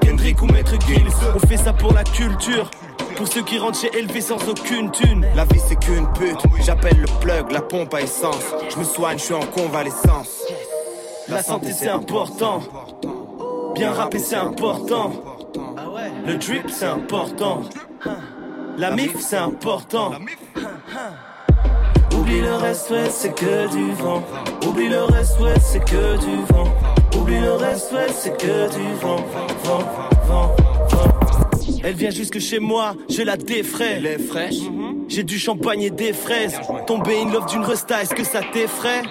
Kendrick 0.00 0.40
ou 0.40 0.46
Maître 0.46 0.74
Gims? 0.86 1.10
On 1.34 1.46
fait 1.46 1.56
ça 1.58 1.72
pour 1.72 1.92
la 1.92 2.04
culture. 2.04 2.70
Pour 3.16 3.28
ceux 3.28 3.42
qui 3.42 3.58
rentrent 3.58 3.78
chez 3.78 3.96
élevé 3.96 4.20
sans 4.20 4.36
aucune 4.48 4.90
thune. 4.90 5.26
La 5.34 5.44
vie 5.44 5.60
c'est 5.66 5.76
qu'une 5.76 6.06
pute. 6.12 6.40
J'appelle 6.64 7.00
le 7.00 7.06
plug, 7.20 7.50
la 7.50 7.62
pompe 7.62 7.94
à 7.94 8.02
essence. 8.02 8.44
Je 8.68 8.78
me 8.78 8.84
soigne, 8.84 9.18
je 9.18 9.24
suis 9.24 9.34
en 9.34 9.46
convalescence. 9.46 10.44
La 11.28 11.42
santé 11.42 11.72
c'est 11.72 11.88
important. 11.88 12.60
Bien 13.74 13.92
rapper 13.92 14.18
c'est 14.18 14.36
important. 14.36 15.12
Le 16.26 16.36
drip 16.36 16.68
c'est 16.68 16.86
important. 16.86 17.62
La 18.76 18.90
mif 18.90 19.18
c'est 19.18 19.36
important. 19.36 20.12
Oublie 22.12 22.40
le 22.40 22.54
reste, 22.56 22.90
ouais, 22.90 23.10
c'est 23.10 23.34
que 23.34 23.68
du 23.68 23.92
vent. 23.92 24.22
Oublie 24.66 24.88
le 24.88 25.04
reste, 25.04 25.40
ouais, 25.40 25.54
c'est 25.60 25.84
que 25.84 26.16
du 26.18 26.44
vent. 26.52 26.68
Oublie 27.16 27.40
le 27.40 27.52
reste, 27.52 27.94
c'est 28.10 28.36
que 28.36 28.68
du 28.74 28.94
vent. 29.00 29.24
Vent, 29.64 29.78
vent, 30.26 30.56
vent. 30.88 31.15
Elle 31.82 31.94
vient 31.94 32.10
jusque 32.10 32.38
chez 32.38 32.58
moi, 32.58 32.94
je 33.08 33.22
la 33.22 33.36
défraie. 33.36 34.00
Les 34.00 34.18
fraîches 34.18 34.54
J'ai 35.08 35.24
du 35.24 35.38
champagne 35.38 35.82
et 35.82 35.90
des 35.90 36.12
fraises. 36.12 36.58
Tomber 36.86 37.20
in 37.20 37.32
love 37.32 37.46
d'une 37.46 37.62
resta, 37.62 38.02
est-ce 38.02 38.14
que 38.14 38.24
ça 38.24 38.40
t'effraie? 38.52 39.02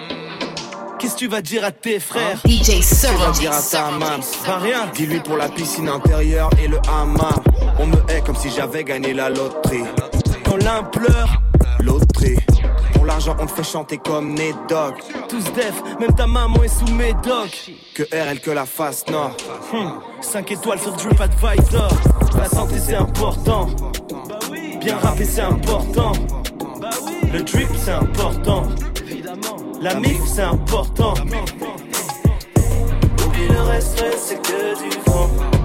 Qu'est-ce 0.98 1.14
que 1.14 1.18
tu 1.18 1.28
vas 1.28 1.42
dire 1.42 1.64
à 1.64 1.72
tes 1.72 2.00
frères? 2.00 2.40
DJ 2.46 2.80
Tu 2.80 3.06
vas 3.18 3.30
dire 3.32 3.52
à 3.52 3.60
ta 3.62 3.90
maman, 3.90 4.20
pas 4.44 4.58
rien. 4.58 4.86
Dis-lui 4.94 5.20
pour 5.20 5.36
la 5.36 5.48
piscine 5.48 5.88
intérieure 5.88 6.50
et 6.62 6.68
le 6.68 6.78
hammam. 6.88 7.42
On 7.78 7.86
me 7.86 7.96
hait 8.08 8.22
comme 8.24 8.36
si 8.36 8.48
j'avais 8.50 8.82
gagné 8.84 9.12
la 9.12 9.28
loterie. 9.28 9.84
Quand 10.44 10.56
l'un 10.56 10.82
pleure, 10.84 11.42
loterie. 11.80 12.05
L'argent, 13.16 13.36
on 13.40 13.46
te 13.46 13.52
fait 13.52 13.64
chanter 13.64 13.96
comme 13.96 14.34
Ned 14.34 14.54
Dogg. 14.68 14.96
Tous 15.26 15.42
def, 15.54 15.82
même 15.98 16.14
ta 16.14 16.26
maman 16.26 16.62
est 16.62 16.68
sous 16.68 16.92
mes 16.92 17.14
docs. 17.14 17.70
Que 17.94 18.02
RL 18.12 18.38
que 18.40 18.50
la 18.50 18.66
face 18.66 19.06
nord. 19.08 19.34
5 20.20 20.52
étoiles 20.52 20.78
sur 20.78 20.92
Drip 20.92 21.18
Advisor. 21.18 21.88
La 22.36 22.46
santé 22.46 22.74
c'est 22.78 22.96
important. 22.96 23.68
Bien 24.80 24.98
rapper 24.98 25.24
c'est 25.24 25.40
important. 25.40 26.12
Le 27.32 27.42
drip 27.42 27.70
c'est 27.82 27.92
important. 27.92 28.64
La 29.80 29.94
mif 29.94 30.20
c'est 30.26 30.42
important. 30.42 31.14
Oublie 33.24 33.48
le 33.48 33.62
reste, 33.62 34.04
c'est 34.18 34.42
que 34.42 34.90
du 34.90 34.90
vent. 35.06 35.55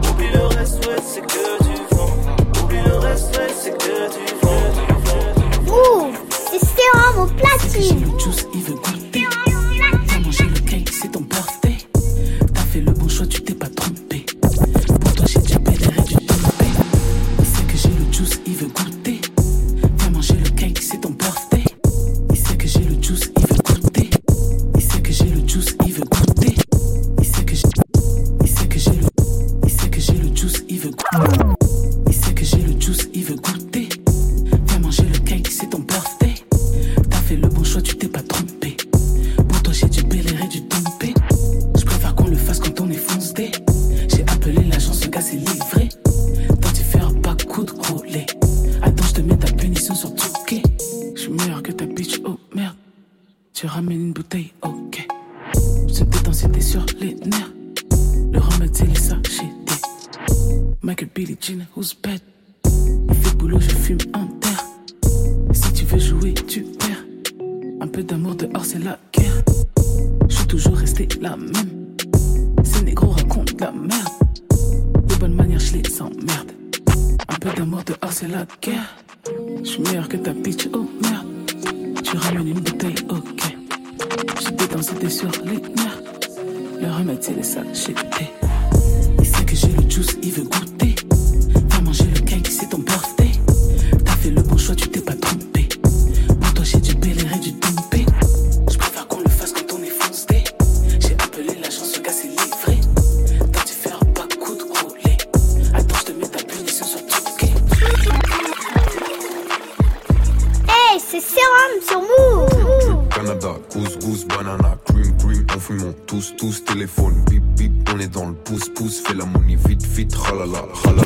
Canada, 113.81 113.97
couscous, 114.00 114.25
banana, 114.25 114.77
cream, 114.85 115.17
cream, 115.17 115.45
on 115.55 115.59
fume 115.59 115.83
on 115.88 115.93
tous, 116.05 116.35
tous, 116.38 116.63
téléphone, 116.65 117.15
bip, 117.29 117.43
bip, 117.55 117.71
on 117.91 118.00
est 118.00 118.07
dans 118.07 118.27
le 118.27 118.33
pouce, 118.35 118.69
pouce, 118.69 119.01
fais 119.01 119.15
la 119.15 119.25
money 119.25 119.55
vite, 119.55 119.83
vite, 119.83 120.13
ralala, 120.15 120.65
ralala. 120.83 121.03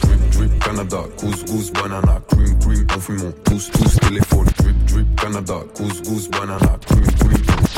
Drip, 0.00 0.30
drip, 0.30 0.58
Canada, 0.60 1.02
couscous, 1.18 1.70
banana, 1.72 2.22
cream, 2.28 2.58
cream, 2.60 2.86
on 2.96 3.00
fume 3.00 3.20
on 3.26 3.32
tous, 3.44 3.70
tous, 3.70 3.96
téléphone, 4.00 4.46
drip, 4.58 4.84
drip, 4.86 5.20
Canada, 5.20 5.60
couscous, 5.74 6.28
banana, 6.30 6.78
cream, 6.86 7.04
cream. 7.18 7.73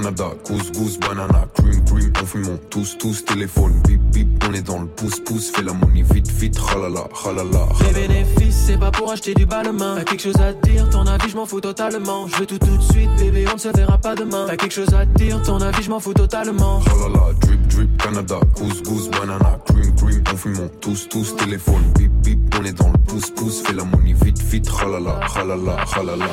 Canada, 0.00 0.30
couscous, 0.44 0.98
banana, 0.98 1.46
cream, 1.54 1.84
cream, 1.84 2.10
on 2.22 2.24
fume 2.24 2.48
on 2.48 2.56
tous, 2.70 2.96
tous, 2.96 3.22
téléphone, 3.22 3.74
bip, 3.86 4.00
bip, 4.00 4.44
on 4.48 4.54
est 4.54 4.62
dans 4.62 4.78
le 4.78 4.86
pouce, 4.86 5.20
pouce, 5.20 5.50
fais 5.50 5.62
la 5.62 5.74
money 5.74 6.02
vite, 6.10 6.26
vite, 6.26 6.58
ralala, 6.58 7.06
ralala. 7.12 7.68
Les 7.86 8.08
bénéfices, 8.08 8.64
c'est 8.66 8.78
pas 8.78 8.90
pour 8.90 9.12
acheter 9.12 9.34
du 9.34 9.44
balmain. 9.44 9.96
T'as 9.96 10.04
quelque 10.04 10.22
chose 10.22 10.40
à 10.40 10.54
dire, 10.54 10.88
ton 10.88 11.06
avis, 11.06 11.28
je 11.28 11.36
m'en 11.36 11.44
fous 11.44 11.60
totalement. 11.60 12.26
Je 12.28 12.36
veux 12.36 12.46
tout 12.46 12.58
tout 12.58 12.78
de 12.78 12.82
suite, 12.82 13.10
bébé, 13.18 13.44
on 13.50 13.56
ne 13.56 13.58
se 13.58 13.68
verra 13.68 13.98
pas 13.98 14.14
demain. 14.14 14.46
T'as 14.46 14.56
quelque 14.56 14.72
chose 14.72 14.94
à 14.94 15.04
dire, 15.04 15.42
ton 15.42 15.60
avis, 15.60 15.82
je 15.82 15.90
m'en 15.90 16.00
fous 16.00 16.14
totalement. 16.14 16.80
Halala, 16.86 17.34
drip, 17.38 17.68
drip, 17.68 18.02
Canada, 18.02 18.40
couscous, 18.56 19.10
banana, 19.10 19.58
cream, 19.66 19.94
cream, 19.96 20.24
on 20.32 20.36
fume 20.36 20.60
on 20.64 20.68
tous, 20.80 21.10
tous, 21.10 21.36
téléphone, 21.36 21.82
bip, 21.98 22.10
bip, 22.22 22.38
on 22.58 22.64
est 22.64 22.72
dans 22.72 22.90
le 22.90 22.98
pouce, 23.06 23.30
pouce, 23.32 23.60
fais 23.60 23.74
la 23.74 23.84
money 23.84 24.14
vite, 24.14 24.40
vite, 24.40 24.66
ralala, 24.70 25.20
ralala, 25.26 25.76
ralala. 25.84 26.26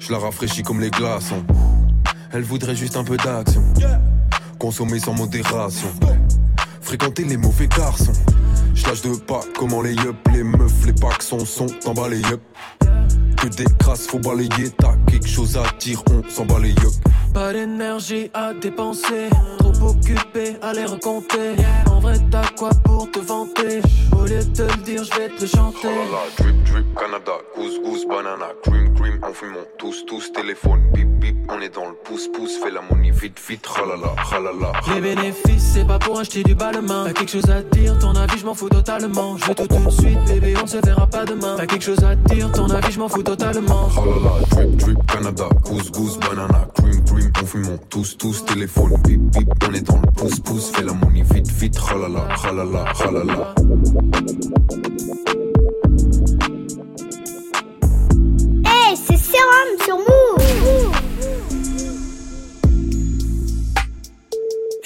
Je 0.00 0.12
la 0.12 0.18
rafraîchis 0.18 0.64
comme 0.64 0.80
les 0.80 0.90
glaçons. 0.90 1.44
Elle 2.36 2.42
voudrait 2.42 2.74
juste 2.74 2.96
un 2.96 3.04
peu 3.04 3.16
d'action. 3.16 3.62
Consommer 4.58 4.98
sans 4.98 5.14
modération. 5.14 5.86
Fréquenter 6.80 7.22
les 7.22 7.36
mauvais 7.36 7.68
garçons. 7.68 8.12
Je 8.74 8.84
lâche 8.88 9.02
de 9.02 9.14
pas 9.14 9.42
comment 9.56 9.80
les 9.80 9.94
yup, 9.94 10.16
les 10.32 10.42
meufs, 10.42 10.84
les 10.84 10.94
packs 10.94 11.22
sont 11.22 11.46
sont 11.46 11.68
en 11.86 12.08
les 12.08 12.18
yup. 12.18 12.40
Que 13.44 13.50
des 13.50 13.64
crasses, 13.78 14.06
faut 14.06 14.18
balayer, 14.18 14.70
t'as 14.78 14.94
quelque 15.06 15.28
chose 15.28 15.58
à 15.58 15.64
dire, 15.78 16.02
on 16.10 16.22
s'en 16.30 16.46
bat 16.46 16.58
les 16.60 16.70
yup. 16.70 16.92
Pas 17.34 17.52
d'énergie 17.52 18.30
à 18.32 18.54
dépenser, 18.54 19.28
trop 19.58 19.88
occupé 19.88 20.56
à 20.62 20.72
les 20.72 20.86
recompter. 20.86 21.56
En 21.90 22.00
vrai, 22.00 22.14
t'as 22.30 22.48
quoi 22.56 22.70
pour 22.84 23.10
te 23.10 23.18
vanter? 23.18 23.82
Au 24.16 24.24
lieu 24.24 24.42
de 24.42 24.56
te 24.56 24.62
le 24.62 24.82
dire, 24.82 25.04
je 25.04 25.18
vais 25.18 25.28
te 25.28 25.42
le 25.42 25.46
chanter. 25.46 25.88
Halala, 25.88 26.22
drip, 26.38 26.64
drip, 26.64 26.86
Canada, 26.94 27.32
couscous, 27.54 28.06
banana, 28.08 28.46
cream, 28.62 28.94
cream, 28.94 29.20
on 29.22 29.34
fume 29.34 29.56
on 29.58 29.66
tous, 29.78 30.06
tous, 30.06 30.32
téléphone, 30.32 30.80
bip, 30.94 31.08
bip, 31.18 31.36
on 31.50 31.60
est 31.60 31.74
dans 31.74 31.86
le 31.86 31.94
pouce, 32.02 32.28
pouce, 32.28 32.52
fais 32.62 32.70
la 32.70 32.80
money 32.80 33.10
vite, 33.10 33.38
vite, 33.46 33.66
ralala, 33.66 34.14
ralala. 34.16 34.72
Les 34.94 35.02
bénéfices, 35.02 35.72
c'est 35.74 35.86
pas 35.86 35.98
pour 35.98 36.18
acheter 36.18 36.44
du 36.44 36.54
balmain. 36.54 37.04
T'as 37.06 37.12
quelque 37.12 37.32
chose 37.32 37.50
à 37.50 37.60
dire, 37.62 37.98
ton 37.98 38.14
avis, 38.14 38.38
je 38.38 38.46
m'en 38.46 38.54
fous 38.54 38.70
totalement. 38.70 39.36
Je 39.36 39.46
veux 39.46 39.54
tout 39.54 39.66
tout 39.66 39.84
de 39.84 39.90
suite, 39.90 40.24
bébé, 40.28 40.54
on 40.58 40.62
ne 40.62 40.68
se 40.68 40.78
verra 40.78 41.06
pas 41.06 41.26
demain. 41.26 41.56
T'as 41.58 41.66
quelque 41.66 41.84
chose 41.84 42.02
à 42.04 42.14
dire, 42.14 42.50
ton 42.52 42.70
avis, 42.70 42.90
je 42.90 42.98
m'en 43.00 43.08
fous 43.08 43.22
totalement. 43.22 43.33
Halala, 43.36 44.48
drip, 44.50 44.76
drip, 44.76 45.06
Canada, 45.08 45.48
couscous, 45.64 46.18
banana, 46.18 46.68
cream, 46.76 47.04
cream, 47.04 47.32
on 47.42 47.46
fume 47.46 47.68
on 47.68 47.78
tous, 47.88 48.16
tous, 48.16 48.44
téléphone, 48.44 48.94
bip, 49.02 49.20
bip, 49.32 49.48
on 49.68 49.74
est 49.74 49.80
dans 49.80 49.96
le 49.96 50.12
pouce, 50.12 50.38
pouce, 50.38 50.70
fais 50.70 50.84
la 50.84 50.92
money 50.92 51.22
vite, 51.22 51.50
vite, 51.50 51.76
ralala, 51.76 52.28
ralala, 52.36 52.84
ralala. 52.92 53.54
Hey, 58.66 58.96
c'est 58.96 59.16
Sérum 59.16 59.78
sur 59.84 59.96
Move. 59.96 60.92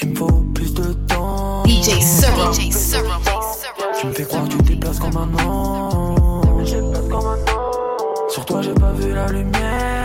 Il 0.01 0.09
me 0.09 0.17
faut 0.17 0.33
plus 0.55 0.73
de 0.73 0.95
temps. 1.07 1.65
DJ 1.67 2.01
Serum. 2.01 2.55
DJ 2.55 2.71
Tu 4.01 4.07
me 4.07 4.13
fais 4.13 4.25
croire 4.25 4.45
que 4.45 4.53
tu 4.53 4.57
te 4.57 4.63
déplaces 4.63 5.01
comme 5.01 5.17
un 5.19 5.45
ange. 5.45 5.98
Sur 8.39 8.47
toi, 8.47 8.63
j'ai 8.63 8.75
pas 8.75 8.93
vu 8.93 9.13
la 9.13 9.27
lumière. 9.33 10.05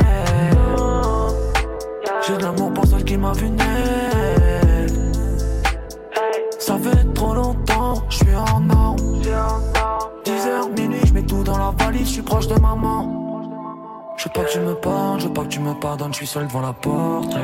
J'ai 2.25 2.35
de 2.35 2.41
l'amour 2.41 2.73
pour 2.73 2.83
celle 2.87 3.03
qui 3.03 3.15
m'a 3.15 3.31
vu 3.31 3.47
naître. 3.47 4.93
Ça 6.57 6.79
fait 6.79 7.13
trop 7.13 7.35
longtemps, 7.35 8.01
je 8.09 8.15
suis 8.15 8.35
en 8.35 8.67
arme. 8.71 8.95
10h, 10.25 10.75
minuit, 10.75 10.99
je 11.05 11.13
mets 11.13 11.21
tout 11.21 11.43
dans 11.43 11.59
la 11.59 11.75
valise, 11.77 12.07
je 12.07 12.13
suis 12.13 12.21
proche 12.23 12.47
de 12.47 12.59
maman. 12.59 13.07
Je 14.17 14.23
veux 14.23 14.33
pas 14.33 14.43
que 14.45 14.51
tu 14.51 14.59
me 14.61 14.73
parles, 14.73 15.19
je 15.19 15.27
veux 15.27 15.33
pas 15.33 15.43
que 15.43 15.49
tu 15.49 15.59
me 15.59 15.73
pardonnes, 15.75 16.13
je 16.13 16.17
suis 16.17 16.27
seul 16.27 16.47
devant 16.47 16.61
la 16.61 16.73
porte. 16.73 17.37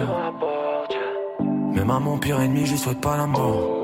Même 1.39 1.91
à 1.91 1.99
mon 1.99 2.17
pire 2.17 2.41
ennemi, 2.41 2.65
je 2.65 2.71
lui 2.71 2.79
souhaite 2.79 2.99
pas 2.99 3.15
la 3.15 3.27
mort. 3.27 3.83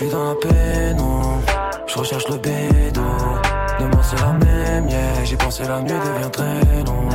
Suis 0.00 0.08
dans 0.08 0.28
la 0.30 0.34
pénombre, 0.34 1.42
je 1.86 1.98
recherche 1.98 2.26
le 2.28 2.36
bédo. 2.38 3.02
Demain 3.78 4.02
c'est 4.02 4.20
la 4.20 4.32
même, 4.32 4.88
yeah. 4.88 5.24
J'ai 5.24 5.36
pensé 5.36 5.62
la 5.64 5.80
nuit 5.82 5.92
devient 5.92 6.30
très 6.32 6.60
longue. 6.86 7.12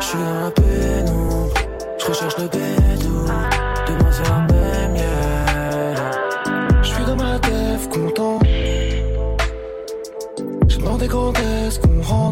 Je 0.00 0.06
suis 0.06 0.18
dans 0.18 0.40
la 0.44 0.50
pénombre, 0.50 1.54
je 1.98 2.06
recherche 2.06 2.38
le 2.38 2.48
bédo. 2.48 3.14
Demain 3.88 4.10
c'est 4.10 4.28
la 4.30 4.38
même, 4.52 4.96
yeah. 4.96 6.80
Je 6.82 6.88
suis 6.88 7.04
dans 7.04 7.16
ma 7.16 7.38
tête, 7.38 7.88
content. 7.92 8.38
J'ai 10.68 10.78
demandé 10.78 11.08
quand 11.08 11.32
est-ce 11.38 11.78
qu'on. 11.78 12.30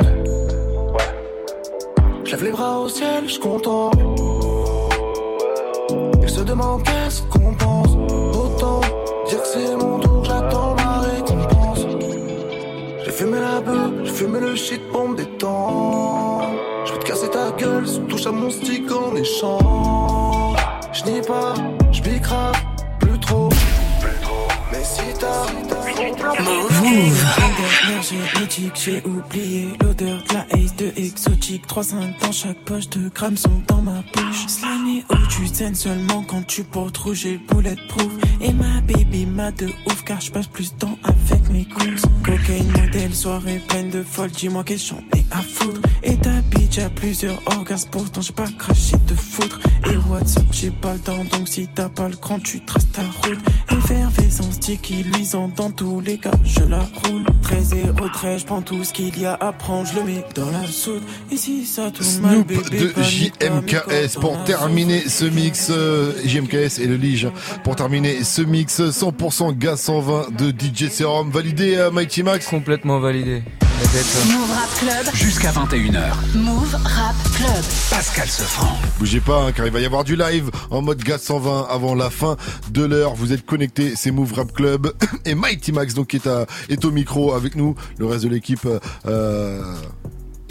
Je 2.24 2.30
lève 2.30 2.44
les 2.44 2.50
bras 2.52 2.78
au 2.78 2.88
ciel, 2.88 3.28
je 3.28 3.38
content. 3.38 3.90
Il 6.22 6.30
se 6.30 6.40
demande 6.40 6.82
j'ai 14.22 14.28
fumé 14.28 14.40
le 14.40 14.54
shit 14.54 14.80
pour 14.92 15.08
me 15.08 15.16
détendre. 15.16 16.50
Je 16.84 16.92
te 16.92 17.04
casser 17.04 17.28
ta 17.28 17.50
gueule, 17.52 17.86
si 17.86 18.00
tu 18.00 18.06
touches 18.06 18.26
à 18.26 18.32
mon 18.32 18.50
stick 18.50 18.90
en 18.92 19.16
échange. 19.16 20.58
Je 20.92 21.04
n'y 21.10 21.20
pas, 21.22 21.54
je 21.90 22.02
bicrave, 22.02 22.54
plus 23.00 23.18
trop. 23.18 23.48
Mais 24.70 24.84
si 24.84 25.02
t'as. 25.18 25.46
Move. 26.42 26.72
énergétique, 28.12 28.72
j'ai 28.74 29.02
oublié 29.04 29.68
l'odeur 29.82 30.22
de 30.28 30.34
la 30.34 30.46
haze 30.52 30.74
de 30.76 30.92
exotique. 30.96 31.66
3-5 31.66 32.20
dans 32.20 32.32
chaque 32.32 32.58
poche, 32.64 32.88
de 32.90 33.08
grammes 33.08 33.36
sont 33.36 33.62
dans 33.68 33.82
ma 33.82 34.02
bouche. 34.14 34.46
Slimy 34.92 35.04
où 35.10 35.26
tu 35.28 35.46
saignes 35.46 35.74
seulement 35.74 36.22
quand 36.26 36.46
tu 36.46 36.64
portes 36.64 36.96
rouge 36.98 37.26
et 37.26 37.38
bulletproof. 37.38 38.12
Et 38.40 38.52
ma 38.52 38.80
baby 38.82 39.26
m'a 39.26 39.50
de 39.52 39.66
ouf 39.86 40.02
car 40.04 40.20
je 40.20 40.30
passe 40.30 40.46
plus 40.46 40.72
de 40.74 40.78
temps 40.78 40.98
avec 41.04 41.48
mes 41.50 41.64
goons. 41.64 42.08
Cocaine 42.24 42.70
modèle, 42.72 43.14
soirée 43.14 43.60
pleine 43.68 43.90
de 43.90 44.02
folle, 44.02 44.30
dis-moi 44.30 44.64
qu'est-ce 44.64 44.90
j'en 44.90 44.98
ai 45.16 45.24
à 45.30 45.40
foutre. 45.42 45.80
A 46.78 46.88
plusieurs 46.88 47.38
orgasmes, 47.54 47.90
pourtant 47.90 48.22
j'ai 48.22 48.32
pas 48.32 48.46
craché 48.58 48.96
de 49.06 49.14
foutre. 49.14 49.60
Et 49.90 49.96
WhatsApp, 50.10 50.46
j'ai 50.52 50.70
pas 50.70 50.94
le 50.94 51.00
temps, 51.00 51.22
donc 51.24 51.46
si 51.46 51.68
t'as 51.68 51.90
pas 51.90 52.08
le 52.08 52.16
cran, 52.16 52.38
tu 52.38 52.64
traces 52.64 52.90
ta 52.92 53.02
route. 53.02 53.38
Effervescence, 53.70 54.54
sticky, 54.54 55.02
luisant 55.02 55.50
dans 55.54 55.70
tous 55.70 56.00
les 56.00 56.16
cas, 56.16 56.30
je 56.44 56.64
la 56.64 56.78
roule. 56.80 57.24
13 57.42 57.74
et 57.74 57.90
au 58.02 58.08
13, 58.08 58.40
je 58.40 58.46
prends 58.46 58.62
tout 58.62 58.84
ce 58.84 58.92
qu'il 58.94 59.20
y 59.20 59.26
a 59.26 59.34
à 59.34 59.52
prendre, 59.52 59.86
je 59.86 59.96
le 59.96 60.04
mets 60.04 60.24
dans 60.34 60.50
la 60.50 60.66
soude. 60.66 61.02
Et 61.30 61.36
si 61.36 61.66
ça 61.66 61.90
tourne 61.90 62.20
mal, 62.22 62.34
Snoop 62.36 62.46
bébé, 62.46 62.92
de 62.96 63.02
JMKS 63.02 64.18
pour 64.18 64.42
terminer 64.44 65.00
ce 65.00 65.26
mix 65.26 65.68
euh, 65.70 66.14
JMKS 66.24 66.80
et 66.80 66.86
le 66.86 66.96
Lige 66.96 67.28
pour 67.64 67.76
terminer 67.76 68.24
ce 68.24 68.40
mix 68.40 68.80
100% 68.80 69.58
gaz 69.58 69.78
120 69.78 70.36
de 70.36 70.50
DJ 70.50 70.88
Serum 70.88 71.30
validé 71.30 71.76
à 71.76 71.90
Mighty 71.90 72.22
Max 72.22 72.46
complètement 72.46 72.98
validé 72.98 73.42
Move 73.82 74.50
Rap 74.52 74.70
Club. 74.78 75.12
Jusqu'à 75.12 75.50
21h. 75.50 76.36
Move 76.36 76.76
Rap 76.84 77.16
Club. 77.34 77.64
Pascal 77.90 78.28
Sefranc. 78.28 78.78
Bougez 79.00 79.18
pas, 79.18 79.42
hein, 79.42 79.52
car 79.52 79.66
il 79.66 79.72
va 79.72 79.80
y 79.80 79.84
avoir 79.84 80.04
du 80.04 80.14
live 80.14 80.52
en 80.70 80.82
mode 80.82 81.02
gaz 81.02 81.20
120 81.22 81.66
avant 81.68 81.96
la 81.96 82.08
fin 82.08 82.36
de 82.70 82.84
l'heure. 82.84 83.14
Vous 83.16 83.32
êtes 83.32 83.44
connectés, 83.44 83.94
c'est 83.96 84.12
Move 84.12 84.34
Rap 84.34 84.52
Club 84.52 84.92
et 85.24 85.34
Mighty 85.34 85.72
Max 85.72 85.94
donc 85.94 86.08
qui 86.08 86.16
est, 86.16 86.28
à, 86.28 86.46
est 86.68 86.84
au 86.84 86.92
micro 86.92 87.34
avec 87.34 87.56
nous. 87.56 87.74
Le 87.98 88.06
reste 88.06 88.22
de 88.22 88.28
l'équipe. 88.28 88.68
Euh, 89.06 89.74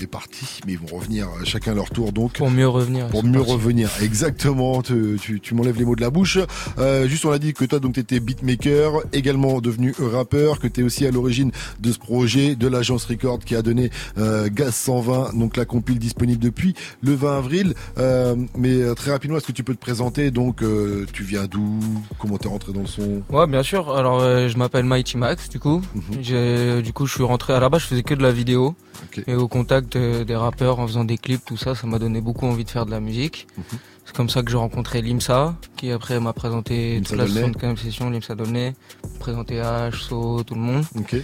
parti, 0.08 0.62
mais 0.66 0.74
ils 0.74 0.80
vont 0.80 0.98
revenir 0.98 1.28
chacun 1.44 1.74
leur 1.74 1.90
tour 1.90 2.12
donc. 2.12 2.34
Pour 2.34 2.52
mieux 2.52 2.68
revenir. 2.68 3.08
Pour 3.08 3.24
mieux 3.24 3.40
parti. 3.40 3.52
revenir, 3.52 3.90
exactement. 4.02 4.82
Tu, 4.82 5.18
tu, 5.22 5.40
tu 5.40 5.54
m'enlèves 5.54 5.78
les 5.78 5.86
mots 5.86 5.96
de 5.96 6.02
la 6.02 6.10
bouche. 6.10 6.38
Euh, 6.78 7.08
juste, 7.08 7.26
on 7.26 7.32
a 7.32 7.40
dit 7.40 7.54
que 7.54 7.66
toi, 7.66 7.80
donc, 7.80 7.94
t'étais 7.94 8.20
beatmaker, 8.20 9.02
également 9.14 9.62
devenu 9.62 9.94
rappeur, 10.00 10.60
que 10.60 10.68
t'es 10.68 10.84
aussi 10.84 11.06
à 11.06 11.12
l'origine 11.12 11.52
de 11.80 11.92
ce 11.92 12.00
projet 12.00 12.56
de 12.56 12.68
l'agence 12.68 13.06
Record 13.06 13.40
qui 13.40 13.56
a 13.56 13.62
donné 13.62 13.90
euh, 14.18 14.50
Gaz 14.52 14.76
120, 14.76 15.36
donc 15.38 15.58
la 15.58 15.66
compile 15.66 16.00
disponible 16.00 16.42
depuis 16.44 16.74
le 17.02 17.14
20 17.14 17.38
avril. 17.38 17.74
Euh, 17.98 18.36
mais 18.58 18.94
très 18.96 19.12
rapidement, 19.12 19.38
est-ce 19.38 19.48
que 19.48 19.52
tu 19.52 19.64
peux 19.64 19.76
te 19.76 19.80
présenter? 19.80 20.32
Donc, 20.32 20.62
euh, 20.64 21.06
tu 21.14 21.24
viens 21.24 21.46
d'où? 21.46 21.80
Comment 22.20 22.38
t'es 22.38 22.48
rentré 22.48 22.74
dans 22.74 22.82
le 22.82 22.88
son? 22.88 23.22
Ouais, 23.30 23.48
bien 23.48 23.64
sûr. 23.64 23.96
Alors, 23.96 24.22
euh, 24.22 24.48
je 24.48 24.58
m'appelle 24.58 24.86
Mighty 24.86 25.18
Max, 25.18 25.50
du 25.50 25.60
coup. 25.60 25.82
Mm 25.96 26.02
-hmm. 26.12 26.82
Du 26.82 26.94
coup, 26.94 27.06
je 27.08 27.14
suis 27.14 27.24
rentré 27.24 27.54
à 27.54 27.60
la 27.60 27.70
base, 27.70 27.82
je 27.82 27.88
faisais 27.88 28.04
que 28.04 28.14
de 28.16 28.24
la 28.24 28.32
vidéo. 28.32 28.76
Okay. 29.08 29.24
Et 29.28 29.36
au 29.36 29.48
contact 29.48 29.91
des 29.98 30.36
rappeurs 30.36 30.80
en 30.80 30.88
faisant 30.88 31.04
des 31.04 31.18
clips, 31.18 31.44
tout 31.46 31.58
ça, 31.58 31.76
ça 31.76 31.88
m'a 31.88 32.00
donné 32.00 32.22
beaucoup 32.22 32.46
envie 32.46 32.64
de 32.64 32.70
faire 32.70 32.86
de 32.86 32.92
la 32.92 33.00
musique. 33.00 33.48
Mm 33.58 33.62
-hmm. 33.62 33.78
C'est 34.06 34.16
comme 34.16 34.30
ça 34.30 34.42
que 34.44 34.52
j'ai 34.52 34.58
rencontré 34.58 35.02
Limsa, 35.02 35.56
qui 35.78 35.92
après 35.92 36.20
m'a 36.20 36.34
présenté 36.34 37.02
toute 37.06 37.18
la 37.18 37.28
75e 37.28 37.78
session, 37.78 38.10
Limsa 38.10 38.36
Dolnay, 38.36 38.74
présenté 39.20 39.54
H, 39.62 39.94
So, 40.08 40.44
tout 40.44 40.56
le 40.56 40.62
monde. 40.62 40.86
Okay. 41.02 41.24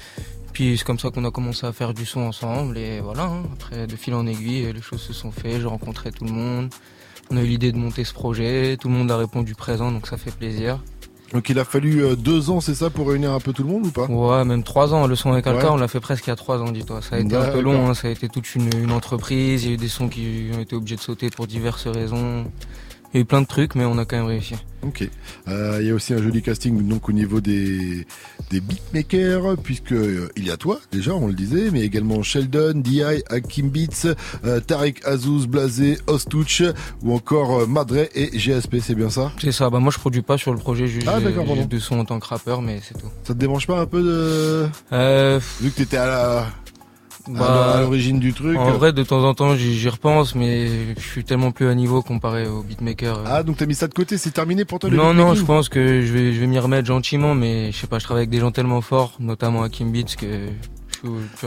Puis 0.53 0.77
c'est 0.77 0.85
comme 0.85 0.97
ça 0.97 1.09
qu'on 1.11 1.25
a 1.25 1.31
commencé 1.31 1.65
à 1.67 1.73
faire 1.73 1.93
du 1.93 2.05
son 2.05 2.21
ensemble 2.21 2.77
et 2.77 3.01
voilà. 3.01 3.23
Hein. 3.23 3.43
Après, 3.53 3.87
de 3.87 3.95
fil 3.95 4.13
en 4.13 4.25
aiguille, 4.25 4.71
les 4.73 4.81
choses 4.81 5.01
se 5.01 5.13
sont 5.13 5.31
faites. 5.31 5.59
J'ai 5.61 5.67
rencontré 5.67 6.11
tout 6.11 6.25
le 6.25 6.31
monde. 6.31 6.69
On 7.29 7.37
a 7.37 7.41
eu 7.43 7.47
l'idée 7.47 7.71
de 7.71 7.77
monter 7.77 8.03
ce 8.03 8.13
projet. 8.13 8.77
Tout 8.79 8.87
le 8.87 8.95
monde 8.95 9.11
a 9.11 9.17
répondu 9.17 9.53
présent, 9.53 9.91
donc 9.91 10.07
ça 10.07 10.17
fait 10.17 10.31
plaisir. 10.31 10.79
Donc 11.33 11.49
il 11.49 11.59
a 11.59 11.65
fallu 11.65 12.03
euh, 12.03 12.15
deux 12.15 12.49
ans, 12.49 12.61
c'est 12.61 12.75
ça, 12.75 12.89
pour 12.89 13.09
réunir 13.09 13.31
un 13.33 13.39
peu 13.39 13.51
tout 13.53 13.63
le 13.63 13.69
monde 13.69 13.87
ou 13.87 13.91
pas? 13.91 14.05
Ouais, 14.05 14.45
même 14.45 14.63
trois 14.63 14.93
ans. 14.93 15.07
Le 15.07 15.15
son 15.15 15.33
avec 15.33 15.45
Alka, 15.47 15.65
ouais. 15.65 15.71
on 15.71 15.77
l'a 15.77 15.87
fait 15.87 15.99
presque 15.99 16.25
il 16.27 16.29
y 16.29 16.33
a 16.33 16.35
trois 16.35 16.61
ans, 16.61 16.71
dis-toi. 16.71 17.01
Ça 17.01 17.17
a 17.17 17.19
été 17.19 17.35
un 17.35 17.49
peu 17.49 17.59
long, 17.59 17.89
hein. 17.89 17.93
ça 17.93 18.07
a 18.07 18.11
été 18.11 18.29
toute 18.29 18.55
une, 18.55 18.69
une, 18.77 18.91
entreprise. 18.91 19.63
Il 19.63 19.67
y 19.67 19.71
a 19.71 19.73
eu 19.73 19.77
des 19.77 19.89
sons 19.89 20.07
qui 20.07 20.51
ont 20.55 20.61
été 20.61 20.75
obligés 20.75 20.95
de 20.95 21.01
sauter 21.01 21.29
pour 21.29 21.47
diverses 21.47 21.87
raisons. 21.87 22.45
Il 23.13 23.17
y 23.17 23.19
a 23.19 23.21
eu 23.21 23.25
plein 23.25 23.41
de 23.41 23.47
trucs, 23.47 23.75
mais 23.75 23.85
on 23.85 23.97
a 23.97 24.05
quand 24.05 24.17
même 24.17 24.25
réussi. 24.25 24.55
Ok. 24.83 25.09
Euh, 25.47 25.77
il 25.81 25.87
y 25.87 25.89
a 25.89 25.93
aussi 25.93 26.13
un 26.13 26.21
joli 26.21 26.41
casting 26.41 26.87
donc 26.87 27.09
au 27.09 27.11
niveau 27.11 27.41
des, 27.41 28.05
des 28.51 28.61
beatmakers, 28.61 29.57
puisque 29.57 29.93
euh, 29.93 30.29
il 30.35 30.45
y 30.45 30.51
a 30.51 30.57
toi 30.57 30.79
déjà, 30.91 31.13
on 31.13 31.27
le 31.27 31.33
disait, 31.33 31.71
mais 31.71 31.81
également 31.81 32.21
Sheldon, 32.21 32.73
DI, 32.75 33.01
Hakim 33.29 33.69
Beats, 33.69 34.13
euh, 34.45 34.59
Tarek 34.59 35.05
Azouz, 35.05 35.47
Blasé, 35.47 35.97
Ostouch, 36.07 36.61
ou 37.01 37.13
encore 37.13 37.67
Madre 37.67 38.07
et 38.13 38.37
GSP, 38.37 38.77
c'est 38.81 38.95
bien 38.95 39.09
ça? 39.09 39.31
C'est 39.41 39.51
ça. 39.51 39.69
Bah 39.69 39.79
moi 39.79 39.91
je 39.91 39.99
produis 39.99 40.21
pas 40.21 40.37
sur 40.37 40.53
le 40.53 40.59
projet, 40.59 40.87
juste 40.87 41.07
ah, 41.07 41.19
de 41.19 41.79
son 41.79 41.99
en 41.99 42.05
tant 42.05 42.19
que 42.19 42.27
rappeur, 42.27 42.61
mais 42.61 42.79
c'est 42.83 42.97
tout. 42.97 43.09
Ça 43.23 43.33
te 43.33 43.39
dérange 43.39 43.67
pas 43.67 43.79
un 43.79 43.85
peu 43.85 44.01
de 44.01 44.67
euh... 44.93 45.39
vu 45.59 45.71
que 45.71 45.77
t'étais 45.77 45.97
à 45.97 46.07
la 46.07 46.47
bah, 47.29 47.77
à 47.77 47.81
l'origine 47.81 48.19
du 48.19 48.33
truc. 48.33 48.57
En 48.57 48.71
vrai, 48.71 48.93
de 48.93 49.03
temps 49.03 49.23
en 49.23 49.33
temps, 49.33 49.55
j'y 49.55 49.89
repense, 49.89 50.35
mais 50.35 50.95
je 50.95 51.07
suis 51.07 51.23
tellement 51.23 51.51
plus 51.51 51.67
à 51.67 51.75
niveau 51.75 52.01
comparé 52.01 52.47
au 52.47 52.63
beatmaker. 52.63 53.21
Ah, 53.25 53.43
donc 53.43 53.57
t'as 53.57 53.65
mis 53.65 53.75
ça 53.75 53.87
de 53.87 53.93
côté, 53.93 54.17
c'est 54.17 54.31
terminé 54.31 54.65
pour 54.65 54.79
toi 54.79 54.89
le 54.89 54.97
Non, 54.97 55.13
non, 55.13 55.33
je 55.33 55.43
pense 55.43 55.69
que 55.69 56.01
je 56.01 56.13
vais, 56.13 56.33
je 56.33 56.39
vais 56.39 56.47
m'y 56.47 56.59
remettre 56.59 56.87
gentiment, 56.87 57.35
mais 57.35 57.71
je 57.71 57.77
sais 57.77 57.87
pas, 57.87 57.99
je 57.99 58.03
travaille 58.05 58.21
avec 58.21 58.29
des 58.29 58.39
gens 58.39 58.51
tellement 58.51 58.81
forts, 58.81 59.13
notamment 59.19 59.63
à 59.63 59.69
Kim 59.69 59.91
Beats, 59.91 60.15
que 60.17 60.47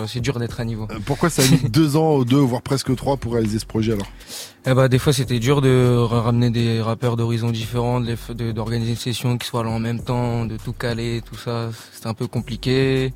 c'est 0.06 0.20
dur 0.20 0.38
d'être 0.38 0.60
à 0.60 0.64
niveau. 0.64 0.86
Pourquoi 1.04 1.30
ça 1.30 1.42
a 1.42 1.46
mis 1.46 1.58
deux 1.70 1.96
ans, 1.96 2.22
deux, 2.22 2.38
voire 2.38 2.62
presque 2.62 2.94
trois 2.96 3.16
pour 3.16 3.32
réaliser 3.34 3.58
ce 3.58 3.66
projet 3.66 3.92
alors? 3.92 4.06
Eh 4.66 4.74
bah, 4.74 4.88
des 4.88 4.98
fois 4.98 5.12
c'était 5.12 5.38
dur 5.38 5.60
de 5.60 5.96
ramener 5.96 6.50
des 6.50 6.80
rappeurs 6.80 7.16
d'horizons 7.16 7.50
différents, 7.50 8.00
d'organiser 8.00 8.90
une 8.90 8.96
session 8.96 9.38
qui 9.38 9.46
soit 9.46 9.64
là 9.64 9.70
en 9.70 9.78
même 9.78 10.00
temps, 10.00 10.44
de 10.44 10.56
tout 10.56 10.72
caler, 10.72 11.22
tout 11.24 11.36
ça. 11.36 11.70
C'était 11.92 12.08
un 12.08 12.14
peu 12.14 12.26
compliqué. 12.26 13.12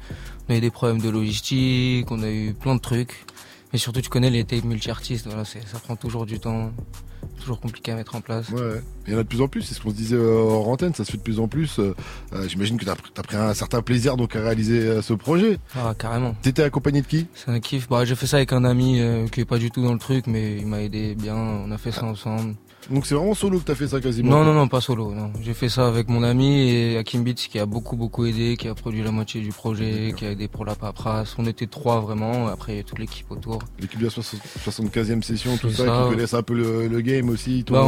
On 0.48 0.52
a 0.52 0.56
eu 0.56 0.60
des 0.60 0.70
problèmes 0.70 1.00
de 1.00 1.08
logistique, 1.08 2.10
on 2.10 2.22
a 2.22 2.30
eu 2.30 2.54
plein 2.54 2.74
de 2.74 2.80
trucs. 2.80 3.24
Et 3.72 3.78
surtout, 3.78 4.00
tu 4.00 4.08
connais 4.08 4.30
les 4.30 4.44
tapes 4.44 4.64
multi-artistes, 4.64 5.26
voilà, 5.26 5.44
ça 5.44 5.58
prend 5.82 5.96
toujours 5.96 6.26
du 6.26 6.38
temps. 6.38 6.70
Toujours 7.40 7.58
compliqué 7.58 7.90
à 7.90 7.96
mettre 7.96 8.14
en 8.14 8.20
place. 8.20 8.48
Ouais, 8.50 8.82
il 9.06 9.12
y 9.12 9.16
en 9.16 9.18
a 9.18 9.22
de 9.22 9.28
plus 9.28 9.40
en 9.40 9.48
plus, 9.48 9.62
c'est 9.62 9.74
ce 9.74 9.80
qu'on 9.80 9.90
se 9.90 9.94
disait 9.94 10.16
hors 10.16 10.68
antenne, 10.68 10.94
ça 10.94 11.04
se 11.04 11.10
fait 11.10 11.16
de 11.16 11.22
plus 11.22 11.40
en 11.40 11.48
plus. 11.48 11.78
Euh, 11.78 11.94
J'imagine 12.46 12.78
que 12.78 12.84
tu 12.84 12.90
as, 12.90 12.92
as, 12.92 13.22
pris 13.22 13.36
un 13.36 13.54
certain 13.54 13.82
plaisir 13.82 14.16
donc 14.16 14.36
à 14.36 14.40
réaliser 14.40 14.80
euh, 14.80 15.02
ce 15.02 15.14
projet. 15.14 15.58
Ah, 15.74 15.94
carrément. 15.98 16.34
T'étais 16.42 16.62
accompagné 16.62 17.00
de 17.02 17.06
qui? 17.06 17.26
C'est 17.34 17.50
un 17.50 17.60
kiff. 17.60 17.88
Bah, 17.88 18.04
j'ai 18.04 18.14
fait 18.14 18.26
ça 18.26 18.36
avec 18.36 18.52
un 18.52 18.64
ami 18.64 19.00
euh, 19.00 19.26
qui 19.26 19.40
est 19.40 19.44
pas 19.44 19.58
du 19.58 19.70
tout 19.70 19.82
dans 19.82 19.92
le 19.92 19.98
truc, 19.98 20.26
mais 20.26 20.58
il 20.58 20.66
m'a 20.66 20.82
aidé 20.82 21.14
bien, 21.14 21.34
on 21.34 21.70
a 21.70 21.78
fait 21.78 21.92
ça 21.92 22.04
ensemble. 22.04 22.54
Donc 22.90 23.06
c'est 23.06 23.14
vraiment 23.14 23.34
solo 23.34 23.58
que 23.58 23.64
t'as 23.64 23.74
fait 23.74 23.88
ça 23.88 24.00
quasiment 24.00 24.30
Non, 24.30 24.44
non, 24.44 24.54
non, 24.54 24.68
pas 24.68 24.80
solo. 24.80 25.12
Non. 25.12 25.30
J'ai 25.42 25.54
fait 25.54 25.68
ça 25.68 25.86
avec 25.86 26.08
mon 26.08 26.22
ami 26.22 26.68
et 26.70 26.98
Hakim 26.98 27.22
Beats 27.22 27.34
qui 27.34 27.58
a 27.58 27.66
beaucoup, 27.66 27.96
beaucoup 27.96 28.26
aidé, 28.26 28.56
qui 28.56 28.68
a 28.68 28.74
produit 28.74 29.02
la 29.02 29.10
moitié 29.10 29.40
du 29.40 29.50
projet, 29.50 30.14
qui 30.16 30.26
a 30.26 30.30
aidé 30.32 30.48
pour 30.48 30.64
la 30.64 30.74
paperasse. 30.74 31.34
On 31.38 31.46
était 31.46 31.66
trois 31.66 32.00
vraiment, 32.00 32.48
après 32.48 32.82
toute 32.82 32.98
l'équipe 32.98 33.30
autour. 33.30 33.60
L'équipe 33.80 33.98
de 33.98 34.04
la 34.04 34.10
75e 34.10 35.22
session, 35.22 35.56
tout 35.56 35.70
ça, 35.70 35.86
ça, 35.86 36.02
qui 36.04 36.14
connaissent 36.14 36.34
un 36.34 36.42
peu 36.42 36.54
le, 36.54 36.88
le 36.88 37.00
game 37.00 37.28
aussi. 37.28 37.64
Bah, 37.70 37.80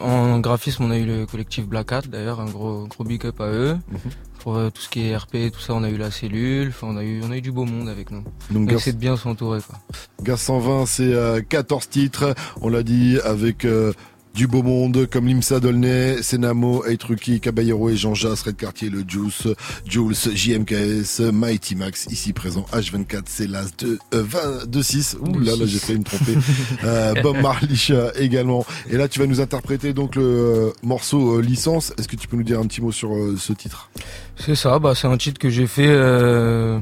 en, 0.00 0.34
en, 0.34 0.40
graphisme, 0.40 0.84
on 0.84 0.90
a 0.90 0.98
eu 0.98 1.04
le 1.04 1.26
collectif 1.26 1.66
Black 1.66 1.92
Hat 1.92 2.02
d'ailleurs, 2.02 2.40
un 2.40 2.46
gros, 2.46 2.86
gros 2.86 3.04
big 3.04 3.24
up 3.26 3.40
à 3.40 3.46
eux. 3.46 3.74
Mm 3.74 3.96
-hmm. 3.96 4.12
Pour 4.42 4.56
euh, 4.56 4.70
tout 4.70 4.82
ce 4.82 4.88
qui 4.88 5.06
est 5.06 5.16
RP, 5.16 5.52
tout 5.52 5.60
ça, 5.60 5.72
on 5.72 5.84
a 5.84 5.88
eu 5.88 5.96
la 5.96 6.10
cellule. 6.10 6.72
On 6.82 6.96
a 6.96 7.04
eu, 7.04 7.22
on 7.22 7.30
a 7.30 7.36
eu 7.36 7.40
du 7.40 7.52
beau 7.52 7.64
monde 7.64 7.88
avec 7.88 8.10
nous. 8.10 8.24
Donc, 8.50 8.68
on 8.68 8.74
essaie 8.76 8.92
de 8.92 8.98
bien 8.98 9.16
s'entourer, 9.16 9.60
quoi. 9.60 9.78
Gaz 10.20 10.40
120, 10.40 10.86
c'est 10.86 11.14
euh, 11.14 11.40
14 11.48 11.88
titres. 11.88 12.34
On 12.60 12.68
l'a 12.68 12.82
dit 12.82 13.20
avec. 13.24 13.64
Euh, 13.64 13.92
du 14.34 14.46
beau 14.46 14.62
monde 14.62 15.06
comme 15.10 15.26
Limsa 15.26 15.60
Dolnay, 15.60 16.22
Senamo, 16.22 16.84
Eitruki, 16.86 17.40
Caballero 17.40 17.90
et 17.90 17.96
Jean 17.96 18.14
Jas, 18.14 18.42
Red 18.46 18.56
Cartier, 18.56 18.90
le 18.90 19.04
Juice, 19.06 19.48
Jules, 19.86 20.14
JMKS, 20.34 21.32
Mighty 21.32 21.76
Max, 21.76 22.06
ici 22.10 22.32
présent, 22.32 22.66
H24, 22.72 23.22
c'est 23.26 23.46
l'As 23.46 23.70
de 23.78 23.98
euh, 24.14 24.22
20, 24.22 24.82
6. 24.82 25.16
Ouh 25.20 25.38
là 25.38 25.56
là, 25.56 25.66
j'ai 25.66 25.78
fait 25.78 25.94
une 25.94 26.04
trompée. 26.04 26.36
euh, 26.84 27.14
Bob 27.22 27.38
Marlich 27.38 27.92
également. 28.18 28.64
Et 28.90 28.96
là, 28.96 29.08
tu 29.08 29.18
vas 29.18 29.26
nous 29.26 29.40
interpréter 29.40 29.92
donc 29.92 30.16
le 30.16 30.22
euh, 30.22 30.70
morceau 30.82 31.38
euh, 31.38 31.42
licence. 31.42 31.92
Est-ce 31.98 32.08
que 32.08 32.16
tu 32.16 32.28
peux 32.28 32.36
nous 32.36 32.42
dire 32.42 32.58
un 32.58 32.66
petit 32.66 32.80
mot 32.80 32.92
sur 32.92 33.14
euh, 33.14 33.36
ce 33.38 33.52
titre? 33.52 33.90
C'est 34.36 34.54
ça, 34.54 34.78
bah 34.78 34.94
c'est 34.94 35.06
un 35.06 35.16
titre 35.16 35.38
que 35.38 35.50
j'ai 35.50 35.66
fait 35.66 35.88
euh, 35.88 36.80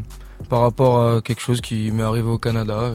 par 0.48 0.60
rapport 0.60 1.02
à 1.02 1.20
quelque 1.20 1.40
chose 1.40 1.60
qui 1.60 1.90
m'est 1.90 2.02
arrivé 2.02 2.28
au 2.28 2.38
Canada. 2.38 2.92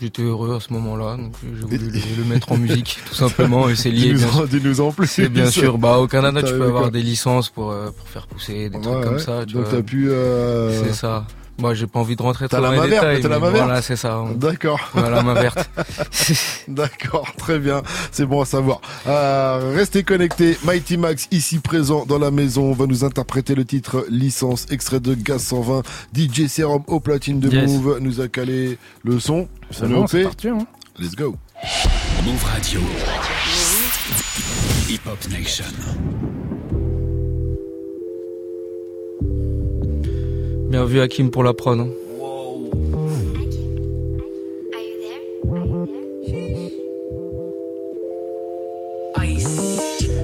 J'étais 0.00 0.22
heureux 0.22 0.54
à 0.54 0.60
ce 0.60 0.72
moment-là, 0.74 1.16
donc 1.16 1.32
j'ai 1.42 1.60
voulu 1.60 1.78
le, 1.90 2.16
le, 2.18 2.24
mettre 2.24 2.52
en 2.52 2.56
musique, 2.56 3.00
tout 3.08 3.14
simplement, 3.16 3.68
et 3.68 3.74
c'est 3.74 3.90
lié. 3.90 4.14
Dis-nous 4.48 4.80
en, 4.80 4.92
plus. 4.92 5.08
C'est 5.08 5.28
bien 5.28 5.50
sûr. 5.50 5.76
Bah, 5.76 5.98
au 5.98 6.06
Canada, 6.06 6.40
tu 6.40 6.52
peux 6.52 6.64
avoir 6.64 6.92
des 6.92 7.02
licences 7.02 7.48
pour, 7.48 7.72
euh, 7.72 7.90
pour 7.90 8.08
faire 8.08 8.28
pousser 8.28 8.68
des 8.70 8.76
ouais, 8.76 8.82
trucs 8.82 9.02
comme 9.02 9.18
ça. 9.18 9.44
Tu 9.44 9.54
donc 9.54 9.68
t'as 9.70 9.82
pu. 9.82 10.08
Euh... 10.08 10.84
C'est 10.84 10.94
ça. 10.94 11.26
Moi, 11.58 11.74
j'ai 11.74 11.88
pas 11.88 11.98
envie 11.98 12.14
de 12.14 12.22
rentrer 12.22 12.48
trop 12.48 12.60
dans 12.60 12.70
les 12.70 12.88
détails. 12.88 13.20
T'as 13.20 13.28
la 13.28 13.40
main 13.40 13.50
verte. 13.50 13.64
Voilà, 13.64 13.82
c'est 13.82 13.96
ça. 13.96 14.24
D'accord. 14.36 14.78
Voilà 14.92 15.10
la 15.10 15.22
main 15.24 15.34
verte. 15.34 15.68
D'accord, 16.68 17.32
très 17.36 17.58
bien. 17.58 17.82
C'est 18.12 18.26
bon 18.26 18.42
à 18.42 18.44
savoir. 18.44 18.80
Euh, 19.08 19.72
restez 19.74 20.04
connectés. 20.04 20.56
Mighty 20.64 20.96
Max, 20.96 21.26
ici 21.32 21.58
présent 21.58 22.06
dans 22.06 22.18
la 22.18 22.30
maison, 22.30 22.72
va 22.72 22.86
nous 22.86 23.04
interpréter 23.04 23.56
le 23.56 23.64
titre 23.64 24.06
Licence, 24.08 24.66
extrait 24.70 25.00
de 25.00 25.14
Gaz 25.14 25.42
120. 25.42 25.82
DJ 26.16 26.46
Serum 26.46 26.84
au 26.86 27.00
platine 27.00 27.40
de 27.40 27.50
yes. 27.50 27.68
Move 27.68 27.98
nous 28.00 28.20
a 28.20 28.28
calé 28.28 28.78
le 29.02 29.18
son. 29.18 29.48
C'est 29.72 29.88
bon, 29.88 30.06
c'est 30.06 30.22
parti. 30.22 30.48
Hein. 30.48 30.58
Let's 30.98 31.16
go. 31.16 31.34
Move 32.24 32.44
Radio. 32.44 32.80
Hip 34.88 35.00
Hop 35.06 35.18
Nation. 35.30 35.64
Bien 40.68 40.84
vu 40.84 41.00
Hakim 41.00 41.30
pour 41.30 41.44
la 41.44 41.54
prod. 41.54 41.80
Hein. 41.80 41.88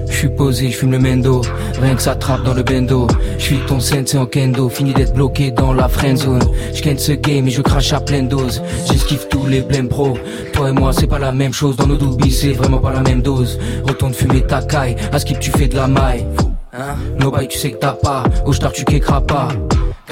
Je 0.07 0.13
suis 0.13 0.29
posé, 0.29 0.69
je 0.69 0.77
fume 0.77 0.91
le 0.91 0.99
mendo, 0.99 1.41
rien 1.81 1.95
que 1.95 2.01
ça 2.01 2.15
trappe 2.15 2.43
dans 2.43 2.53
le 2.53 2.61
bendo. 2.61 3.07
Je 3.39 3.43
suis 3.43 3.57
ton 3.67 3.79
sensei 3.79 4.17
en 4.19 4.27
kendo, 4.27 4.69
fini 4.69 4.93
d'être 4.93 5.15
bloqué 5.15 5.49
dans 5.49 5.73
la 5.73 5.87
friend 5.87 6.17
zone. 6.17 6.43
Je 6.73 6.95
ce 6.97 7.11
game 7.13 7.47
et 7.47 7.51
je 7.51 7.63
crache 7.63 7.91
à 7.93 7.99
pleine 7.99 8.27
dose. 8.27 8.61
J'esquive 8.87 9.27
tous 9.27 9.47
les 9.47 9.61
blèmes 9.61 9.89
pro. 9.89 10.15
Toi 10.53 10.69
et 10.69 10.73
moi, 10.73 10.93
c'est 10.93 11.07
pas 11.07 11.19
la 11.19 11.31
même 11.31 11.53
chose 11.53 11.75
dans 11.75 11.87
nos 11.87 11.97
doubis, 11.97 12.31
c'est 12.31 12.53
vraiment 12.53 12.77
pas 12.77 12.93
la 12.93 13.01
même 13.01 13.23
dose. 13.23 13.59
Retourne 13.83 14.13
fumer 14.13 14.43
ta 14.43 14.61
caille, 14.61 14.95
à 15.11 15.17
skip 15.17 15.39
tu 15.39 15.49
fais 15.49 15.67
de 15.67 15.75
la 15.75 15.87
maille. 15.87 16.25
Hein? 16.71 16.97
Nobody, 17.19 17.47
tu 17.47 17.57
sais 17.57 17.71
que 17.71 17.77
t'as 17.77 17.93
pas, 17.93 18.23
au 18.45 18.53
star 18.53 18.71
tu 18.71 18.85
qu'écras 18.85 19.21
pas. 19.21 19.47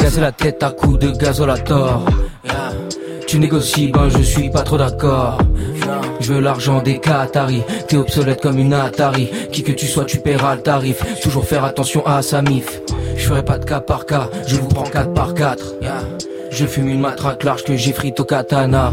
Gazer 0.03 0.19
la 0.19 0.33
tête 0.33 0.61
à 0.61 0.69
coups 0.71 0.99
de 0.99 1.11
gazolator. 1.11 2.03
Tu 3.25 3.39
négocies, 3.39 3.87
ben 3.87 4.09
je 4.09 4.21
suis 4.21 4.49
pas 4.49 4.63
trop 4.63 4.77
d'accord. 4.77 5.37
Je 6.19 6.33
veux 6.33 6.41
l'argent 6.41 6.81
des 6.81 6.99
Qataris, 6.99 7.63
t'es 7.87 7.95
obsolète 7.95 8.41
comme 8.41 8.59
une 8.59 8.73
Atari. 8.73 9.29
Qui 9.53 9.63
que 9.63 9.71
tu 9.71 9.87
sois, 9.87 10.03
tu 10.03 10.17
paieras 10.17 10.55
le 10.55 10.61
tarif. 10.61 11.21
Toujours 11.21 11.45
faire 11.45 11.63
attention 11.63 12.05
à 12.05 12.21
sa 12.21 12.41
mif. 12.41 12.81
Je 13.15 13.25
ferai 13.25 13.45
pas 13.45 13.57
de 13.57 13.63
cas 13.63 13.79
par 13.79 14.05
cas, 14.05 14.29
je 14.45 14.57
vous 14.57 14.67
prends 14.67 14.83
4 14.83 15.13
par 15.13 15.33
4. 15.33 15.75
Yeah. 15.81 15.93
Je 16.51 16.65
fume 16.65 16.89
une 16.89 16.99
matraque 16.99 17.45
large 17.45 17.63
que 17.63 17.77
j'ai 17.77 17.93
frite 17.93 18.19
au 18.19 18.25
katana. 18.25 18.91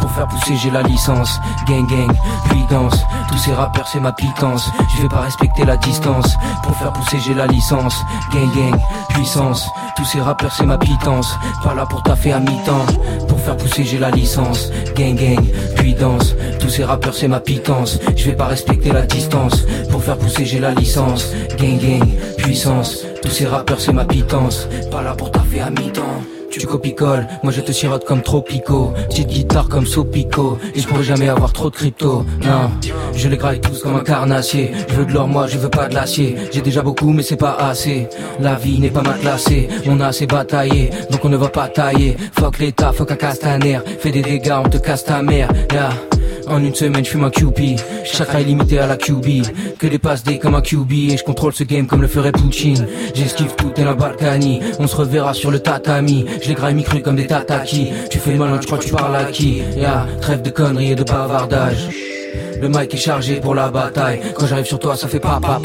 Pour 0.00 0.10
faire 0.10 0.26
pousser 0.26 0.56
j'ai 0.56 0.70
la 0.70 0.82
licence. 0.82 1.40
Gang 1.66 1.86
gang, 1.86 2.10
puis 2.48 2.64
danse. 2.70 2.98
Tous 3.28 3.38
ces 3.38 3.52
rappeurs 3.52 3.86
c'est 3.86 4.00
ma 4.00 4.12
pitance. 4.12 4.70
Je 4.96 5.02
vais 5.02 5.08
pas 5.08 5.20
respecter 5.20 5.64
la 5.64 5.76
distance. 5.76 6.36
Pour 6.62 6.76
faire 6.76 6.92
pousser 6.92 7.18
j'ai 7.20 7.34
la 7.34 7.46
licence. 7.46 7.94
Gang 8.32 8.50
gang, 8.54 8.80
puissance. 9.10 9.68
Tous 9.96 10.04
ces 10.04 10.20
rappeurs 10.20 10.52
c'est 10.52 10.66
ma 10.66 10.78
pitance. 10.78 11.36
Pas 11.62 11.74
là 11.74 11.86
pour 11.86 12.02
taffer 12.02 12.32
à 12.32 12.40
mi-temps. 12.40 12.86
Pour 13.28 13.40
faire 13.40 13.56
pousser 13.56 13.84
j'ai 13.84 13.98
la 13.98 14.10
licence. 14.10 14.70
Gang 14.96 15.14
gang, 15.14 15.44
puis 15.76 15.94
danse. 15.94 16.34
Tous 16.58 16.68
ces 16.68 16.84
rappeurs 16.84 17.14
c'est 17.14 17.28
ma 17.28 17.40
pitance. 17.40 17.98
Je 18.16 18.24
vais 18.24 18.36
pas 18.36 18.46
respecter 18.46 18.92
la 18.92 19.02
distance. 19.02 19.64
Pour 19.90 20.02
faire 20.02 20.16
pousser 20.16 20.44
j'ai 20.44 20.58
la 20.58 20.72
licence. 20.72 21.26
Gang 21.58 21.78
gang, 21.78 22.08
puissance. 22.38 23.04
Tous 23.22 23.30
ces 23.30 23.46
rappeurs 23.46 23.80
c'est 23.80 23.92
ma 23.92 24.04
pitance. 24.04 24.66
Pas 24.90 25.02
là 25.02 25.14
pour 25.14 25.30
taffer 25.30 25.60
à 25.60 25.70
mi-temps 25.70 26.39
tu 26.58 26.66
copie-colles, 26.66 27.26
moi 27.42 27.52
je 27.52 27.60
te 27.60 27.72
sirote 27.72 28.04
comme 28.04 28.22
Tropico. 28.22 28.92
Petite 29.08 29.28
guitare 29.28 29.68
comme 29.68 29.86
Sopico 29.86 30.58
Et 30.74 30.80
je 30.80 30.88
pourrais 30.88 31.04
jamais 31.04 31.28
avoir 31.28 31.52
trop 31.52 31.70
de 31.70 31.76
crypto. 31.76 32.24
Non, 32.42 32.70
je 33.14 33.28
les 33.28 33.36
graille 33.36 33.60
tous 33.60 33.82
comme 33.82 33.96
un 33.96 34.00
carnassier. 34.00 34.72
Je 34.88 34.94
veux 34.94 35.06
de 35.06 35.12
l'or 35.12 35.28
moi, 35.28 35.46
je 35.46 35.58
veux 35.58 35.70
pas 35.70 35.88
de 35.88 35.94
l'acier. 35.94 36.36
J'ai 36.52 36.60
déjà 36.60 36.82
beaucoup 36.82 37.10
mais 37.12 37.22
c'est 37.22 37.36
pas 37.36 37.56
assez. 37.60 38.08
La 38.40 38.54
vie 38.56 38.80
n'est 38.80 38.90
pas 38.90 39.02
mal 39.02 39.18
classée. 39.20 39.68
On 39.86 40.00
a 40.00 40.08
assez 40.08 40.26
bataillé, 40.26 40.90
donc 41.10 41.24
on 41.24 41.28
ne 41.28 41.36
va 41.36 41.48
pas 41.48 41.68
tailler. 41.68 42.16
Fuck 42.38 42.58
l'état, 42.58 42.92
fuck 42.92 43.12
un 43.12 43.16
castaner. 43.16 43.78
Fais 44.00 44.10
des 44.10 44.22
dégâts, 44.22 44.54
on 44.64 44.68
te 44.68 44.78
casse 44.78 45.04
ta 45.04 45.22
mère. 45.22 45.48
Yeah. 45.72 46.09
En 46.50 46.64
une 46.64 46.74
semaine, 46.74 47.04
je 47.04 47.10
fume 47.10 47.24
un 47.24 47.30
QB. 47.30 47.78
Chakra 48.04 48.40
illimité 48.40 48.80
à 48.80 48.86
la 48.86 48.96
QB. 48.96 49.76
Que 49.78 49.86
des 49.86 49.98
passes 49.98 50.24
D 50.24 50.38
comme 50.38 50.56
un 50.56 50.60
QB. 50.60 50.92
Et 50.92 51.16
je 51.16 51.22
contrôle 51.22 51.52
ce 51.52 51.62
game 51.62 51.86
comme 51.86 52.02
le 52.02 52.08
ferait 52.08 52.32
Poutine. 52.32 52.86
J'esquive 53.14 53.54
tout 53.54 53.72
et 53.76 53.84
la 53.84 53.94
Balkany. 53.94 54.60
On 54.80 54.86
se 54.88 54.96
reverra 54.96 55.32
sur 55.32 55.50
le 55.52 55.60
tatami. 55.60 56.26
Je 56.42 56.48
les 56.48 56.54
graille 56.54 56.74
mi-cru 56.74 57.02
comme 57.02 57.16
des 57.16 57.26
tataki. 57.26 57.92
Tu 58.10 58.18
fais 58.18 58.32
le 58.32 58.38
malin, 58.38 58.58
tu 58.58 58.66
crois 58.66 58.78
que 58.78 58.84
tu 58.84 58.92
parles 58.92 59.14
à 59.14 59.24
qui? 59.24 59.62
Ya, 59.76 60.06
trêve 60.20 60.42
de 60.42 60.50
conneries 60.50 60.92
et 60.92 60.96
de 60.96 61.04
bavardage. 61.04 61.88
Le 62.60 62.68
mic 62.68 62.92
est 62.92 62.98
chargé 62.98 63.36
pour 63.36 63.54
la 63.54 63.70
bataille. 63.70 64.20
Quand 64.36 64.46
j'arrive 64.46 64.66
sur 64.66 64.78
toi, 64.78 64.96
ça 64.96 65.08
fait 65.08 65.20
pa 65.20 65.40
pa. 65.40 65.60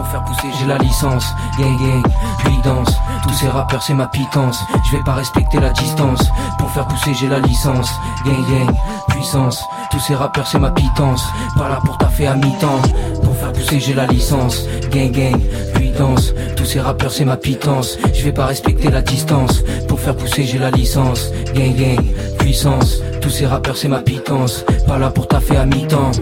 Pour 0.00 0.08
faire 0.08 0.24
pousser, 0.24 0.48
j'ai 0.58 0.66
la 0.66 0.78
licence. 0.78 1.26
Gang 1.58 1.76
gang, 1.76 2.02
puis 2.38 2.56
danse. 2.64 2.88
Tous 3.22 3.34
ces 3.34 3.48
rappeurs, 3.48 3.82
c'est 3.82 3.92
ma 3.92 4.06
pitance. 4.06 4.64
Je 4.86 4.96
vais 4.96 5.02
pas 5.02 5.12
respecter 5.12 5.60
la 5.60 5.68
distance. 5.68 6.22
Pour 6.58 6.70
faire 6.70 6.86
pousser, 6.86 7.12
j'ai 7.12 7.28
la 7.28 7.38
licence. 7.38 7.90
Gang 8.24 8.42
gang, 8.48 8.74
puissance. 9.08 9.62
Tous 9.90 10.00
ces 10.00 10.14
rappeurs, 10.14 10.46
c'est 10.46 10.58
ma 10.58 10.70
pitance. 10.70 11.22
Pas 11.54 11.68
là 11.68 11.80
pour 11.84 11.98
taffer 11.98 12.28
à 12.28 12.34
mi-temps. 12.34 12.80
Pour 13.22 13.36
faire 13.36 13.52
pousser, 13.52 13.78
j'ai 13.78 13.92
la 13.92 14.06
licence. 14.06 14.64
Gang 14.90 15.10
gang, 15.12 15.38
puis 15.74 15.90
danse. 15.90 16.32
Tous 16.56 16.64
ces 16.64 16.80
rappeurs, 16.80 17.12
c'est 17.12 17.26
ma 17.26 17.36
pitance. 17.36 17.98
Je 18.14 18.24
vais 18.24 18.32
pas 18.32 18.46
respecter 18.46 18.90
la 18.90 19.02
distance. 19.02 19.62
Pour 19.86 20.00
faire 20.00 20.16
pousser, 20.16 20.44
j'ai 20.44 20.58
la 20.58 20.70
licence. 20.70 21.30
Gang 21.54 21.76
gang, 21.76 22.02
puissance. 22.38 23.02
Tous 23.20 23.28
ces 23.28 23.46
rappeurs, 23.46 23.76
c'est 23.76 23.88
ma 23.88 24.00
pitance. 24.00 24.64
Pas 24.88 24.96
là 24.96 25.10
pour 25.10 25.28
taffer 25.28 25.58
à 25.58 25.66
mi-temps. 25.66 26.12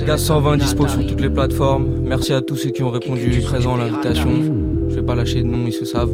Gaz 0.00 0.24
120 0.24 0.56
dispo 0.56 0.88
sur 0.88 1.06
toutes 1.06 1.20
les 1.20 1.30
plateformes. 1.30 1.86
Merci 2.02 2.32
à 2.32 2.40
tous 2.40 2.56
ceux 2.56 2.70
qui 2.70 2.82
ont 2.82 2.90
répondu 2.90 3.40
présent 3.42 3.76
à 3.76 3.78
l'invitation. 3.78 4.30
Je 4.88 4.94
vais 4.96 5.02
pas 5.02 5.14
lâcher 5.14 5.42
de 5.42 5.46
nom, 5.46 5.66
ils 5.66 5.72
se 5.72 5.84
savent. 5.84 6.10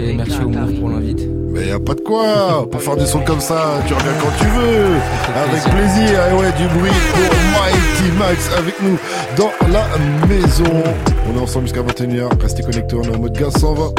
Et 0.00 0.12
merci 0.12 0.38
au 0.42 0.48
Move 0.48 0.74
pour 0.74 0.90
l'invite. 0.90 1.26
Mais 1.50 1.68
y 1.68 1.70
a 1.70 1.80
pas 1.80 1.94
de 1.94 2.00
quoi 2.00 2.68
Pour 2.70 2.82
faire 2.82 2.96
des 2.96 3.06
sons 3.06 3.22
comme 3.24 3.40
ça, 3.40 3.80
tu 3.86 3.94
reviens 3.94 4.12
quand 4.20 4.36
tu 4.38 4.44
veux 4.44 4.96
Avec 5.34 5.62
plaisir, 5.62 6.20
et 6.30 6.34
ouais, 6.34 6.52
du 6.52 6.66
bruit 6.78 6.90
pour 7.12 7.34
Mighty 7.54 8.18
Max 8.18 8.50
avec 8.56 8.74
nous 8.82 8.98
dans 9.36 9.50
la 9.72 9.86
maison 10.26 10.82
On 11.26 11.38
est 11.38 11.40
ensemble 11.40 11.66
jusqu'à 11.66 11.82
21h, 11.82 12.40
restez 12.40 12.62
connectés, 12.62 12.96
on 12.96 13.02
est 13.02 13.16
en 13.16 13.18
mode 13.18 13.32
gaz 13.32 13.54
120 13.56 13.94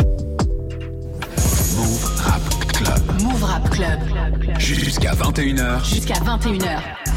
Move 1.75 2.05
Rap 2.17 2.41
Club. 2.73 3.23
Move 3.23 3.43
Rap 3.43 3.69
Club. 3.71 3.99
Jusqu'à 4.59 5.13
21h. 5.13 5.83
Jusqu'à 5.83 6.15
21h. 6.15 7.08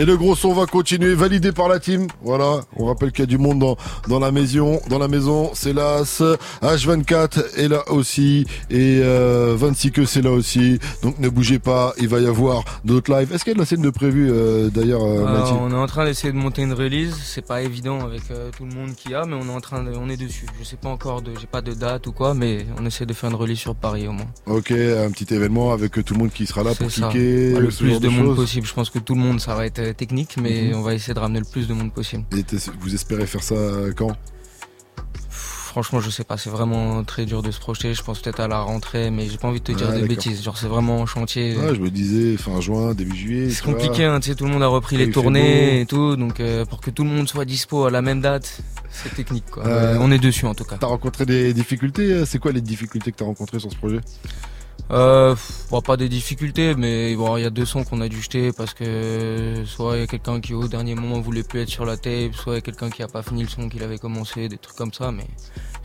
Et 0.00 0.04
le 0.04 0.16
gros 0.16 0.36
son 0.36 0.52
va 0.54 0.66
continuer, 0.66 1.14
validé 1.14 1.50
par 1.52 1.68
la 1.68 1.80
team. 1.80 2.06
Voilà, 2.22 2.60
on 2.76 2.86
rappelle 2.86 3.10
qu'il 3.10 3.20
y 3.20 3.22
a 3.24 3.26
du 3.26 3.38
monde 3.38 3.58
dans, 3.58 3.76
dans 4.08 4.20
la 4.20 4.30
maison. 4.30 4.80
Dans 4.88 4.98
la 4.98 5.08
maison, 5.08 5.50
c'est 5.54 5.72
l'As. 5.72 6.22
H24 6.62 7.56
est 7.56 7.68
là 7.68 7.82
aussi. 7.90 8.46
Et 8.70 9.00
euh, 9.02 9.56
26 9.58 9.90
que 9.90 10.04
c'est 10.04 10.22
là 10.22 10.30
aussi. 10.30 10.78
Donc 11.02 11.18
ne 11.18 11.28
bougez 11.28 11.58
pas, 11.58 11.94
il 11.98 12.08
va 12.08 12.20
y 12.20 12.26
avoir 12.26 12.64
d'autres 12.84 13.12
lives. 13.12 13.32
Est-ce 13.32 13.44
qu'il 13.44 13.50
y 13.50 13.54
a 13.54 13.54
de 13.54 13.60
la 13.60 13.66
scène 13.66 13.82
de 13.82 13.90
prévu 13.90 14.30
euh, 14.30 14.70
d'ailleurs, 14.70 15.02
euh, 15.02 15.24
Mathilde 15.24 15.58
on 15.60 15.70
est 15.70 15.74
en 15.74 15.86
train 15.86 16.04
d'essayer 16.04 16.32
de 16.32 16.38
monter 16.38 16.62
une 16.62 16.72
release. 16.72 17.14
C'est 17.24 17.44
pas 17.44 17.62
évident 17.62 18.00
avec 18.00 18.22
euh, 18.30 18.50
tout 18.56 18.64
le 18.64 18.74
monde 18.74 18.94
qu'il 18.94 19.10
y 19.12 19.14
a, 19.14 19.24
mais 19.24 19.34
on 19.34 19.48
est 19.48 19.54
en 19.54 19.60
train 19.60 19.82
de, 19.82 19.90
on 19.96 20.08
est 20.08 20.16
dessus. 20.16 20.46
Je 20.58 20.64
sais 20.64 20.76
pas 20.76 20.88
encore 20.88 21.22
de, 21.22 21.32
j'ai 21.40 21.46
pas 21.46 21.60
de 21.60 21.72
date 21.72 22.06
ou 22.06 22.12
quoi, 22.12 22.34
mais 22.34 22.66
on 22.80 22.86
essaie 22.86 23.06
de 23.06 23.12
faire 23.12 23.30
une 23.30 23.36
release 23.36 23.58
sur 23.58 23.74
Paris 23.74 24.06
au 24.06 24.12
moins. 24.12 24.26
Ok, 24.46 24.70
un 24.70 25.10
petit 25.10 25.32
événement 25.34 25.72
avec 25.72 25.92
tout 26.04 26.14
le 26.14 26.18
monde 26.18 26.30
qui 26.30 26.46
sera 26.46 26.62
là 26.62 26.74
pour 26.74 26.90
ça. 26.90 27.08
cliquer. 27.08 27.52
Bah, 27.52 27.60
le 27.60 27.68
plus 27.68 27.90
genre 27.90 28.00
de 28.00 28.08
monde 28.08 28.36
possible. 28.36 28.66
Je 28.66 28.74
pense 28.74 28.90
que 28.90 28.98
tout 28.98 29.14
le 29.14 29.20
monde, 29.20 29.40
ça 29.40 29.54
va 29.54 29.66
être 29.66 29.78
euh, 29.88 29.92
technique, 29.94 30.36
mais 30.40 30.68
Mhm. 30.70 30.74
on 30.76 30.82
va 30.82 30.94
essayer 30.94 31.14
de 31.14 31.18
ramener 31.18 31.40
le 31.40 31.44
plus 31.44 31.66
de 31.68 31.74
monde 31.74 31.92
possible. 31.92 32.24
Et 32.36 32.44
vous 32.80 32.94
espérez 32.94 33.26
faire 33.26 33.42
ça 33.42 33.54
quand? 33.96 34.16
Franchement, 35.30 36.00
je 36.00 36.10
sais 36.10 36.24
pas, 36.24 36.36
c'est 36.36 36.50
vraiment 36.50 37.04
très 37.04 37.24
dur 37.26 37.42
de 37.42 37.50
se 37.50 37.60
projeter. 37.60 37.94
Je 37.94 38.02
pense 38.02 38.20
peut-être 38.20 38.40
à 38.40 38.48
la 38.48 38.60
rentrée, 38.60 39.10
mais 39.10 39.28
j'ai 39.28 39.36
pas 39.36 39.48
envie 39.48 39.60
de 39.60 39.64
te 39.64 39.72
dire 39.72 39.90
Ouais, 39.90 40.00
des 40.00 40.08
bêtises. 40.08 40.42
Genre, 40.42 40.56
c'est 40.56 40.66
vraiment 40.66 41.00
en 41.00 41.06
chantier. 41.06 41.56
Ouais, 41.56 41.74
je 41.74 41.80
me 41.80 41.90
disais 41.90 42.36
fin 42.36 42.60
juin, 42.60 42.94
début 42.94 43.14
juillet. 43.16 43.50
C'est 43.50 43.62
compliqué, 43.62 44.04
hein, 44.04 44.18
tu 44.18 44.30
sais, 44.30 44.34
tout 44.34 44.44
le 44.44 44.50
monde 44.50 44.62
a 44.62 44.66
repris 44.66 44.96
les 44.96 45.10
tournées 45.10 45.80
et 45.82 45.86
tout, 45.86 46.16
donc 46.16 46.40
euh, 46.40 46.64
pour 46.64 46.80
que 46.80 46.90
tout 46.90 47.04
le 47.04 47.10
monde 47.10 47.28
soit 47.28 47.44
dispo 47.44 47.84
à 47.84 47.90
la 47.90 48.02
même 48.02 48.20
date, 48.20 48.60
c'est 48.90 49.14
technique 49.14 49.44
quoi. 49.50 49.66
Euh, 49.66 49.98
on 50.00 50.10
est 50.10 50.18
dessus 50.18 50.46
en 50.46 50.54
tout 50.54 50.64
cas. 50.64 50.78
T'as 50.80 50.86
rencontré 50.86 51.26
des 51.26 51.52
difficultés 51.52 52.10
euh, 52.12 52.24
C'est 52.24 52.38
quoi 52.38 52.50
les 52.50 52.62
difficultés 52.62 53.12
que 53.12 53.16
t'as 53.18 53.26
rencontrées 53.26 53.60
sur 53.60 53.70
ce 53.70 53.76
projet? 53.76 54.00
Euh, 54.90 55.36
bon, 55.70 55.82
pas 55.82 55.98
des 55.98 56.08
difficultés, 56.08 56.74
mais 56.74 57.14
bon, 57.14 57.36
il 57.36 57.42
y 57.42 57.46
a 57.46 57.50
deux 57.50 57.66
sons 57.66 57.84
qu'on 57.84 58.00
a 58.00 58.08
dû 58.08 58.22
jeter 58.22 58.52
parce 58.52 58.72
que 58.72 59.62
soit 59.66 59.96
il 59.96 60.00
y 60.00 60.02
a 60.02 60.06
quelqu'un 60.06 60.40
qui 60.40 60.54
au 60.54 60.66
dernier 60.66 60.94
moment 60.94 61.20
voulait 61.20 61.42
plus 61.42 61.60
être 61.60 61.68
sur 61.68 61.84
la 61.84 61.98
tape, 61.98 62.34
soit 62.34 62.54
il 62.54 62.56
y 62.56 62.58
a 62.58 62.62
quelqu'un 62.62 62.88
qui 62.88 63.02
a 63.02 63.08
pas 63.08 63.22
fini 63.22 63.42
le 63.42 63.48
son 63.48 63.68
qu'il 63.68 63.82
avait 63.82 63.98
commencé, 63.98 64.48
des 64.48 64.56
trucs 64.56 64.76
comme 64.76 64.92
ça, 64.92 65.12
mais 65.12 65.26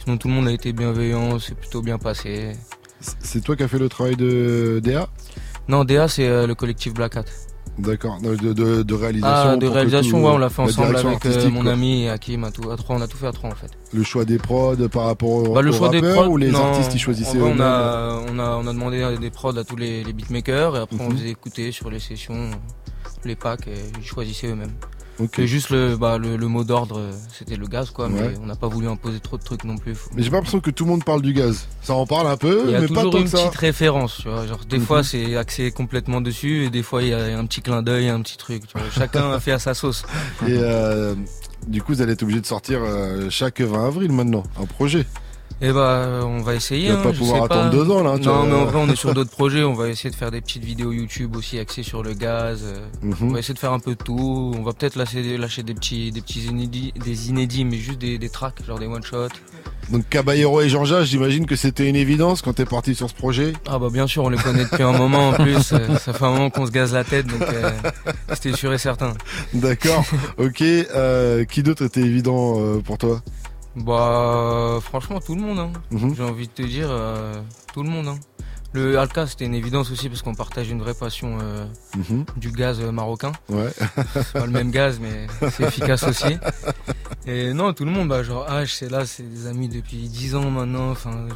sinon 0.02 0.18
tout 0.18 0.30
le 0.30 0.34
monde 0.34 0.48
a 0.48 0.52
été 0.52 0.72
bienveillant, 0.72 1.38
c'est 1.38 1.56
plutôt 1.56 1.82
bien 1.82 1.98
passé. 1.98 2.54
C'est 3.20 3.44
toi 3.44 3.58
qui 3.58 3.64
as 3.64 3.68
fait 3.68 3.80
le 3.80 3.90
travail 3.90 4.16
de 4.16 4.80
DA 4.82 5.10
Non, 5.68 5.84
DA 5.84 6.08
c'est 6.08 6.28
euh, 6.28 6.48
le 6.48 6.56
collectif 6.56 6.94
Black 6.94 7.18
Hat. 7.18 7.26
D'accord, 7.80 8.20
de, 8.22 8.36
de, 8.36 8.84
de 8.84 8.94
réalisation. 8.94 9.50
Ah, 9.54 9.58
de 9.58 9.66
réalisation, 9.68 10.20
tout- 10.20 10.26
ouais, 10.26 10.32
on 10.32 10.38
l'a 10.38 10.50
fait 10.50 10.62
ensemble 10.62 10.96
avec 10.96 11.26
euh, 11.26 11.50
mon 11.50 11.64
quoi. 11.64 11.72
ami 11.72 12.08
Hakim, 12.08 12.44
à, 12.44 12.52
tout, 12.52 12.70
à 12.70 12.78
trois, 12.78 12.96
on 12.98 13.02
a 13.02 13.08
tout 13.08 13.18
fait 13.18 13.26
à 13.28 13.32
trois 13.32 13.50
en 13.50 13.56
fait. 13.56 13.72
Le 13.92 14.04
choix 14.04 14.26
des 14.26 14.38
prods 14.38 14.76
par 14.92 15.06
rapport 15.06 15.30
aux, 15.30 15.54
Bah, 15.54 15.62
le 15.64 15.72
choix 15.72 15.90
des 15.90 16.00
prods 16.02 16.28
ou 16.28 16.38
les 16.38 16.52
non, 16.52 16.64
artistes 16.66 16.94
ils 16.94 17.00
choisissaient 17.00 17.42
en 17.42 17.46
vrai, 17.46 17.54
on 17.58 17.60
a, 17.60 18.22
on 18.32 18.38
a 18.40 18.58
on 18.64 18.68
a 18.68 18.74
demandé 18.74 19.18
des 19.20 19.30
prods 19.32 19.58
à 19.58 19.64
tous 19.64 19.76
les, 19.76 20.04
les 20.04 20.14
beatmakers 20.14 20.76
et 20.78 20.80
après 20.82 20.98
on 21.00 21.10
Mhm. 21.10 21.18
faisait 21.18 21.30
écouter 21.30 21.72
sur 21.72 21.90
les 21.90 22.00
sessions 22.00 22.52
les 23.26 23.36
packs 23.36 23.68
et 23.68 23.74
ils 24.00 24.06
choisissaient 24.06 24.48
eux-mêmes. 24.48 24.74
Ok. 25.20 25.30
C'est 25.36 25.48
juste 25.48 25.70
le 25.70 25.96
bah 25.96 26.18
le, 26.18 26.38
le 26.38 26.48
mot 26.48 26.64
d'ordre 26.64 26.98
euh, 27.00 27.12
c'était 27.38 27.56
le 27.56 27.68
gaz 27.68 27.92
quoi 27.92 28.08
Ouais. 28.08 28.14
mais 28.32 28.34
on 28.42 28.48
n'a 28.48 28.56
pas 28.56 28.68
voulu 28.68 28.88
imposer 28.88 29.20
trop 29.20 29.38
de 29.38 29.44
trucs 29.44 29.64
non 29.64 29.78
plus. 29.78 29.96
Mais 30.16 30.24
j'ai 30.24 30.30
pas 30.30 30.38
l'impression 30.38 30.60
que 30.60 30.72
tout 30.72 30.86
le 30.86 30.90
monde 30.92 31.04
parle 31.04 31.22
du 31.22 31.34
gaz. 31.34 31.68
Ça 31.84 31.94
en 31.94 32.06
parle 32.08 32.28
un 32.28 32.38
peu, 32.38 32.64
mais 32.72 32.88
pas 32.88 33.04
tant 33.04 33.12
une 33.20 33.26
que 33.26 33.30
ça. 33.30 33.38
petite 33.38 33.56
référence, 33.60 34.18
tu 34.22 34.28
vois. 34.30 34.48
Genre, 34.48 34.62
des 34.68 34.80
Mhm. 34.80 34.86
fois, 34.86 35.04
c'est 35.04 35.36
axé 35.36 35.72
complètement 35.72 36.20
dessus, 36.22 36.66
et 36.66 36.70
des 36.70 36.82
fois, 36.84 37.04
il 37.04 37.10
y 37.10 37.14
a 37.14 37.38
un 37.38 37.46
petit 37.46 37.62
clin 37.62 37.84
d'œil, 37.84 38.10
un 38.10 38.22
petit 38.22 38.38
truc, 38.38 38.66
tu 38.68 38.78
vois. 38.78 38.90
Chacun 38.92 39.32
a 39.34 39.40
fait 39.40 39.52
à 39.52 39.60
sa 39.60 39.74
sauce. 39.76 40.04
Et 40.48 40.58
euh, 40.58 41.14
du 41.68 41.82
coup, 41.84 41.94
vous 41.94 42.02
allez 42.02 42.14
être 42.14 42.24
obligé 42.24 42.42
de 42.42 42.46
sortir 42.46 42.80
euh, 42.84 43.30
chaque 43.30 43.62
20 43.62 43.86
avril 43.88 44.12
maintenant, 44.12 44.44
un 44.60 44.66
projet. 44.66 45.06
Et 45.66 45.72
bah, 45.72 46.20
on 46.26 46.42
va 46.42 46.56
essayer. 46.56 46.88
Tu 46.88 46.92
vas 46.94 47.00
hein, 47.00 47.04
pas 47.04 47.14
pouvoir 47.14 47.44
attendre 47.46 47.70
deux 47.70 47.90
ans, 47.90 48.04
là, 48.04 48.20
tu 48.20 48.28
Non, 48.28 48.34
vois. 48.40 48.46
mais 48.48 48.54
en 48.54 48.66
vrai, 48.66 48.80
on 48.82 48.90
est 48.90 48.96
sur 48.98 49.14
d'autres 49.14 49.30
projets. 49.38 49.64
On 49.64 49.74
va 49.74 49.88
essayer 49.88 50.10
de 50.10 50.16
faire 50.16 50.30
des 50.30 50.42
petites 50.42 50.66
vidéos 50.66 50.92
YouTube 50.92 51.36
aussi 51.38 51.58
axées 51.58 51.84
sur 51.84 52.04
le 52.04 52.14
gaz. 52.14 52.64
euh, 52.66 52.86
Mhm. 53.02 53.16
On 53.22 53.28
va 53.30 53.40
essayer 53.40 53.54
de 53.54 53.60
faire 53.60 53.72
un 53.72 53.80
peu 53.80 53.92
de 53.96 54.04
tout. 54.04 54.54
On 54.58 54.62
va 54.62 54.74
peut-être 54.74 54.96
lâcher, 54.98 55.38
lâcher 55.38 55.64
des 55.64 55.74
petits, 55.74 56.12
des 56.12 56.20
petits 56.22 56.44
inédits, 56.48 56.94
des 57.04 57.30
inédits, 57.30 57.64
mais 57.64 57.78
juste 57.78 58.00
des, 58.00 58.18
des 58.18 58.30
tracks, 58.30 58.56
genre 58.68 58.78
des 58.78 58.88
one 58.88 59.04
shots. 59.04 59.30
Donc 59.90 60.08
Caballero 60.10 60.62
et 60.62 60.70
Jean-Jacques, 60.70 61.06
j'imagine 61.06 61.46
que 61.46 61.56
c'était 61.56 61.88
une 61.90 61.96
évidence 61.98 62.42
quand 62.42 62.54
t'es 62.54 62.66
parti 62.66 62.94
sur 62.96 63.10
ce 63.10 63.14
projet. 63.16 63.54
Ah 63.68 63.80
bah 63.80 63.88
bien 63.92 64.08
sûr, 64.08 64.24
on 64.24 64.30
les 64.30 64.38
connaît 64.38 64.64
depuis 64.66 64.84
un 64.84 64.98
moment 64.98 65.30
en 65.30 65.34
plus. 65.34 65.72
euh, 65.74 65.98
Ça 65.98 66.14
fait 66.14 66.24
un 66.26 66.30
moment 66.32 66.50
qu'on 66.50 66.66
se 66.66 66.72
gaze 66.72 66.94
la 66.94 67.04
tête, 67.04 67.28
donc 67.28 67.42
euh, 67.42 67.70
c'était 68.34 68.54
sûr 68.56 68.74
et 68.74 68.78
certain. 68.78 69.14
D'accord. 69.54 70.04
ok. 70.38 70.62
Euh, 70.62 71.44
qui 71.46 71.64
d'autre 71.64 71.84
était 71.86 72.02
évident 72.02 72.56
euh, 72.60 72.80
pour 72.80 72.98
toi? 72.98 73.22
Bah 73.76 74.80
franchement 74.82 75.20
tout 75.20 75.36
le 75.36 75.42
monde. 75.42 75.60
Hein. 75.60 75.72
Mhm. 75.92 76.16
J'ai 76.16 76.24
envie 76.24 76.48
de 76.48 76.54
te 76.54 76.62
dire 76.62 76.88
euh, 76.90 77.34
tout 77.74 77.84
le 77.84 77.90
monde. 77.90 78.08
Hein. 78.08 78.20
Le 78.74 78.98
Alka 78.98 79.28
c'était 79.28 79.46
une 79.46 79.54
évidence 79.54 79.92
aussi 79.92 80.10
parce 80.10 80.22
qu'on 80.24 80.34
partage 80.34 80.70
une 80.70 80.80
vraie 80.82 80.94
passion 80.96 81.38
euh, 81.42 81.66
Mhm. 81.98 82.26
du 82.38 82.52
gaz 82.52 82.80
euh, 82.82 82.92
marocain. 82.92 83.32
Ouais. 83.50 83.70
C'est 84.14 84.34
pas 84.34 84.46
le 84.46 84.52
même 84.52 84.72
gaz 84.72 85.00
mais 85.02 85.28
c'est 85.52 85.64
efficace 85.64 86.04
aussi. 86.04 86.38
Et 87.26 87.54
non 87.54 87.74
tout 87.74 87.86
le 87.86 87.92
monde, 87.92 88.10
bah 88.10 88.22
genre 88.24 88.48
H 88.50 88.68
c'est 88.78 88.90
là, 88.92 89.06
c'est 89.06 89.24
des 89.24 89.48
amis 89.48 89.70
depuis 89.70 89.98
10 90.10 90.36
ans 90.36 90.50
maintenant. 90.52 90.92
Enfin 90.92 91.28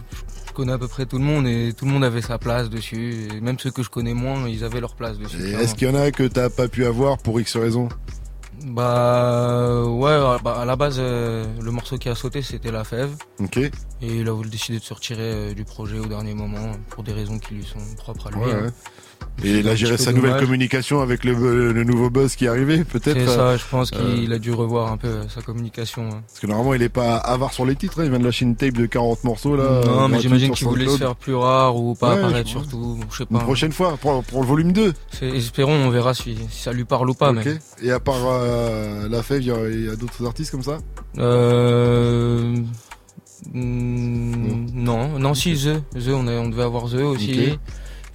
je 0.48 0.52
connais 0.54 0.74
à 0.74 0.78
peu 0.80 0.88
près 0.88 1.06
tout 1.06 1.18
le 1.20 1.24
monde 1.24 1.46
et 1.48 1.74
tout 1.78 1.86
le 1.86 1.92
monde 1.92 2.04
avait 2.04 2.22
sa 2.24 2.38
place 2.40 2.70
dessus. 2.70 3.28
Et 3.36 3.42
même 3.42 3.58
ceux 3.60 3.70
que 3.72 3.84
je 3.84 3.90
connais 3.90 4.14
moins, 4.16 4.48
ils 4.50 4.64
avaient 4.64 4.82
leur 4.82 4.96
place 4.96 5.18
dessus. 5.20 5.38
Est-ce 5.54 5.76
qu'il 5.76 5.88
y 5.88 5.92
en 5.92 5.96
a 5.96 6.10
que 6.12 6.24
t'as 6.24 6.50
pas 6.50 6.68
pu 6.68 6.86
avoir 6.86 7.18
pour 7.20 7.40
X 7.40 7.56
raison 7.58 7.90
Bah 8.68 9.84
ouais, 9.86 10.38
bah, 10.44 10.58
à 10.60 10.66
la 10.66 10.76
base, 10.76 10.98
euh, 11.00 11.46
le 11.62 11.72
morceau 11.72 11.98
qui 11.98 12.10
a 12.10 12.16
sauté, 12.16 12.42
c'était 12.42 12.72
La 12.72 12.84
Fève. 12.84 13.16
Ok. 13.40 13.58
Et 13.58 13.72
il 14.02 14.28
a 14.28 14.32
voulu 14.32 14.50
décider 14.50 14.80
de 14.80 14.84
se 14.84 14.94
retirer 14.94 15.22
euh, 15.22 15.54
du 15.54 15.64
projet 15.64 16.00
au 16.00 16.06
dernier 16.06 16.34
moment 16.34 16.72
pour 16.90 17.04
des 17.04 17.14
raisons 17.14 17.40
qui 17.40 17.56
lui 17.56 17.64
sont 17.64 17.80
propres 17.96 18.28
à 18.28 18.32
lui. 18.32 18.40
Ouais, 18.40 18.52
hein. 18.52 18.64
ouais. 18.66 18.72
Et 19.44 19.60
il 19.60 19.68
a 19.70 19.76
géré 19.76 19.98
sa 19.98 20.12
nouvelle 20.14 20.32
dommage. 20.32 20.46
communication 20.46 21.00
avec 21.00 21.24
le, 21.24 21.72
le 21.72 21.84
nouveau 21.84 22.10
buzz 22.10 22.36
qui 22.36 22.46
est 22.46 22.48
arrivé, 22.48 22.84
peut-être. 22.84 23.20
C'est 23.20 23.28
euh, 23.28 23.56
ça, 23.56 23.58
je 23.58 23.64
pense 23.70 23.92
euh, 23.94 24.16
qu'il 24.16 24.34
a 24.34 24.40
dû 24.40 24.52
revoir 24.52 24.92
un 24.92 24.98
peu 24.98 25.08
euh, 25.10 25.30
sa 25.30 25.44
communication. 25.44 26.10
hein. 26.10 26.24
Parce 26.28 26.40
que 26.40 26.48
normalement, 26.48 26.74
il 26.74 26.82
est 26.82 26.90
pas 26.90 27.18
avare 27.18 27.54
sur 27.54 27.64
les 27.64 27.76
titres. 27.76 28.00
hein. 28.02 28.06
Il 28.06 28.10
vient 28.10 28.18
de 28.18 28.24
lâcher 28.26 28.46
une 28.46 28.56
tape 28.56 28.74
de 28.74 28.88
40 28.88 29.24
morceaux 29.26 29.56
là. 29.56 29.64
non, 29.64 29.80
mais 30.08 30.14
gratuite 30.14 30.22
j'imagine 30.22 30.52
qu'il 30.54 30.68
voulait 30.68 30.88
se 30.88 30.98
faire 30.98 31.16
plus 31.16 31.36
rare 31.36 31.76
ou 31.78 31.94
pas 31.94 32.16
Ouais, 32.16 32.20
apparaître 32.20 32.50
surtout. 32.50 32.98
Je 33.12 33.18
sais 33.18 33.24
Une 33.30 33.38
pas. 33.38 33.44
prochaine 33.44 33.72
fois, 33.72 33.96
pour, 34.02 34.24
pour 34.24 34.42
le 34.42 34.48
volume 34.48 34.72
2. 34.72 34.94
C'est- 35.12 35.28
Espérons, 35.30 35.86
on 35.86 35.90
verra 35.92 36.16
si, 36.16 36.36
si 36.50 36.64
ça 36.64 36.74
lui 36.74 36.86
parle 36.86 37.08
ou 37.12 37.14
pas. 37.14 37.30
Ok. 37.30 37.46
Mais... 37.46 37.60
Et 37.84 37.92
à 37.92 38.00
part 38.00 38.16
euh, 38.26 39.08
La 39.08 39.22
Fève, 39.22 39.44
il 39.44 39.86
y 39.86 39.90
a, 39.90 39.96
d'autres 39.96 40.26
artistes 40.26 40.50
comme 40.50 40.64
ça? 40.64 40.80
Euh... 41.20 42.56
mm, 43.54 44.68
Non, 44.74 45.20
non, 45.20 45.34
si, 45.36 45.54
The. 45.54 45.82
The, 45.96 46.10
on, 46.10 46.28
a- 46.28 46.32
on 46.40 46.50
devait 46.50 46.64
avoir 46.64 46.86
The 46.90 46.96
aussi. 46.96 47.60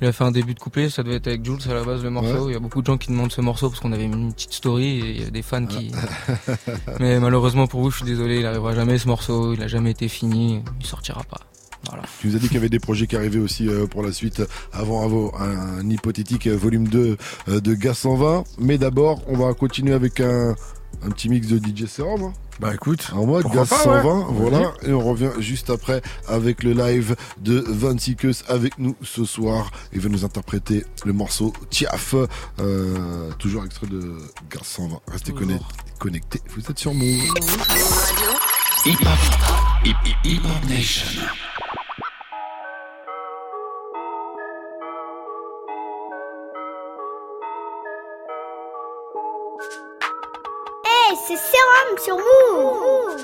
Il 0.02 0.08
a 0.08 0.12
fait 0.12 0.24
un 0.24 0.32
début 0.32 0.52
de 0.52 0.58
couplet, 0.58 0.90
ça 0.90 1.04
devait 1.04 1.14
être 1.14 1.28
avec 1.28 1.44
Jules 1.44 1.60
à 1.70 1.74
la 1.74 1.84
base 1.84 2.02
le 2.02 2.10
morceau. 2.10 2.46
Ouais. 2.46 2.50
Il 2.50 2.54
y 2.54 2.56
a 2.56 2.58
beaucoup 2.58 2.80
de 2.80 2.86
gens 2.86 2.98
qui 2.98 3.12
demandent 3.12 3.30
ce 3.30 3.40
morceau 3.40 3.68
parce 3.68 3.78
qu'on 3.78 3.92
avait 3.92 4.08
mis 4.08 4.16
une 4.16 4.32
petite 4.32 4.52
story 4.52 4.98
et 4.98 5.10
il 5.10 5.22
y 5.22 5.24
a 5.24 5.30
des 5.30 5.42
fans 5.42 5.64
qui. 5.64 5.92
Ah. 5.94 6.54
Mais 6.98 7.20
malheureusement 7.20 7.68
pour 7.68 7.82
vous, 7.82 7.92
je 7.92 7.98
suis 7.98 8.04
désolé, 8.04 8.40
il 8.40 8.46
arrivera 8.46 8.74
jamais 8.74 8.98
ce 8.98 9.06
morceau, 9.06 9.54
il 9.54 9.62
a 9.62 9.68
jamais 9.68 9.92
été 9.92 10.08
fini, 10.08 10.60
il 10.80 10.86
sortira 10.86 11.22
pas. 11.22 11.38
Voilà. 11.88 12.02
Tu 12.20 12.26
nous 12.26 12.34
as 12.34 12.40
dit 12.40 12.46
qu'il 12.48 12.56
y 12.56 12.58
avait 12.58 12.68
des 12.68 12.80
projets 12.80 13.06
qui 13.06 13.14
arrivaient 13.14 13.38
aussi 13.38 13.68
euh, 13.68 13.86
pour 13.86 14.02
la 14.02 14.10
suite 14.10 14.42
avant, 14.72 15.32
un, 15.38 15.88
hypothétique 15.88 16.48
volume 16.48 16.88
2 16.88 17.16
euh, 17.48 17.60
de 17.60 17.74
Gas 17.74 17.94
120. 17.94 18.42
Mais 18.58 18.78
d'abord, 18.78 19.22
on 19.28 19.36
va 19.36 19.54
continuer 19.54 19.94
avec 19.94 20.18
un, 20.18 20.56
un 21.05 21.11
petit 21.11 21.28
mix 21.28 21.46
de 21.48 21.59
DJ 21.59 21.87
Serum. 21.87 22.22
hein. 22.24 22.33
Bah 22.61 22.74
écoute, 22.74 23.11
En 23.14 23.26
mode 23.26 23.50
pas, 23.52 23.64
120, 23.64 24.18
ouais. 24.18 24.24
voilà. 24.31 24.72
Et 24.83 24.92
on 24.92 25.00
revient 25.00 25.31
juste 25.38 25.70
après 25.70 26.02
avec 26.28 26.62
le 26.62 26.72
live 26.74 27.16
de 27.40 27.59
Van 27.66 27.96
Seekers 27.98 28.35
avec 28.46 28.78
nous 28.78 28.94
ce 29.02 29.24
soir. 29.24 29.70
Il 29.92 30.00
va 30.00 30.09
nous 30.11 30.24
interpréter 30.24 30.85
le 31.05 31.12
morceau 31.12 31.52
Tiaf, 31.70 32.14
euh, 32.61 33.31
toujours 33.38 33.64
extrait 33.64 33.87
de 33.88 34.16
Gas 34.50 34.61
120. 34.64 35.00
Restez 35.09 35.33
conne- 35.33 35.59
connectés, 35.98 36.40
vous 36.55 36.61
êtes 36.70 36.78
sur 36.78 36.92
Move. 36.94 37.07
Hip 38.85 38.96
Hop. 39.00 39.09
Hip 39.85 39.96
Hip 40.05 40.16
Hip 40.24 40.40
Hop 40.44 40.68
Nation. 40.68 41.22
C'est 51.26 51.37
Sérum 51.37 51.98
sur 51.98 52.16
Move. 52.16 53.16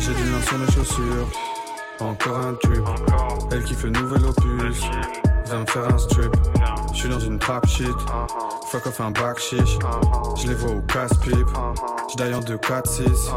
J'ai 0.00 0.14
du 0.14 0.30
lin 0.30 0.40
sur 0.42 0.58
mes 0.58 0.72
chaussures, 0.72 1.28
encore 2.00 2.38
un 2.38 2.54
tube. 2.54 2.84
Elle 3.50 3.64
kiffe 3.64 3.82
le 3.84 3.90
nouvel 3.90 4.24
opus, 4.24 4.80
va 5.46 5.58
me 5.58 5.66
faire 5.66 5.88
un 5.88 5.98
strip. 5.98 6.34
J'suis 6.94 7.10
dans 7.10 7.20
une 7.20 7.38
trap 7.38 7.66
shit, 7.66 7.86
fuck 8.68 8.86
off 8.86 9.00
un 9.00 9.10
back 9.10 9.38
chiche. 9.38 9.78
J'les 10.36 10.54
vois 10.54 10.76
au 10.76 10.80
casse-pipe, 10.82 11.48
j'daille 12.10 12.34
en 12.34 12.40
2, 12.40 12.56
4, 12.56 12.88
6. 12.88 13.30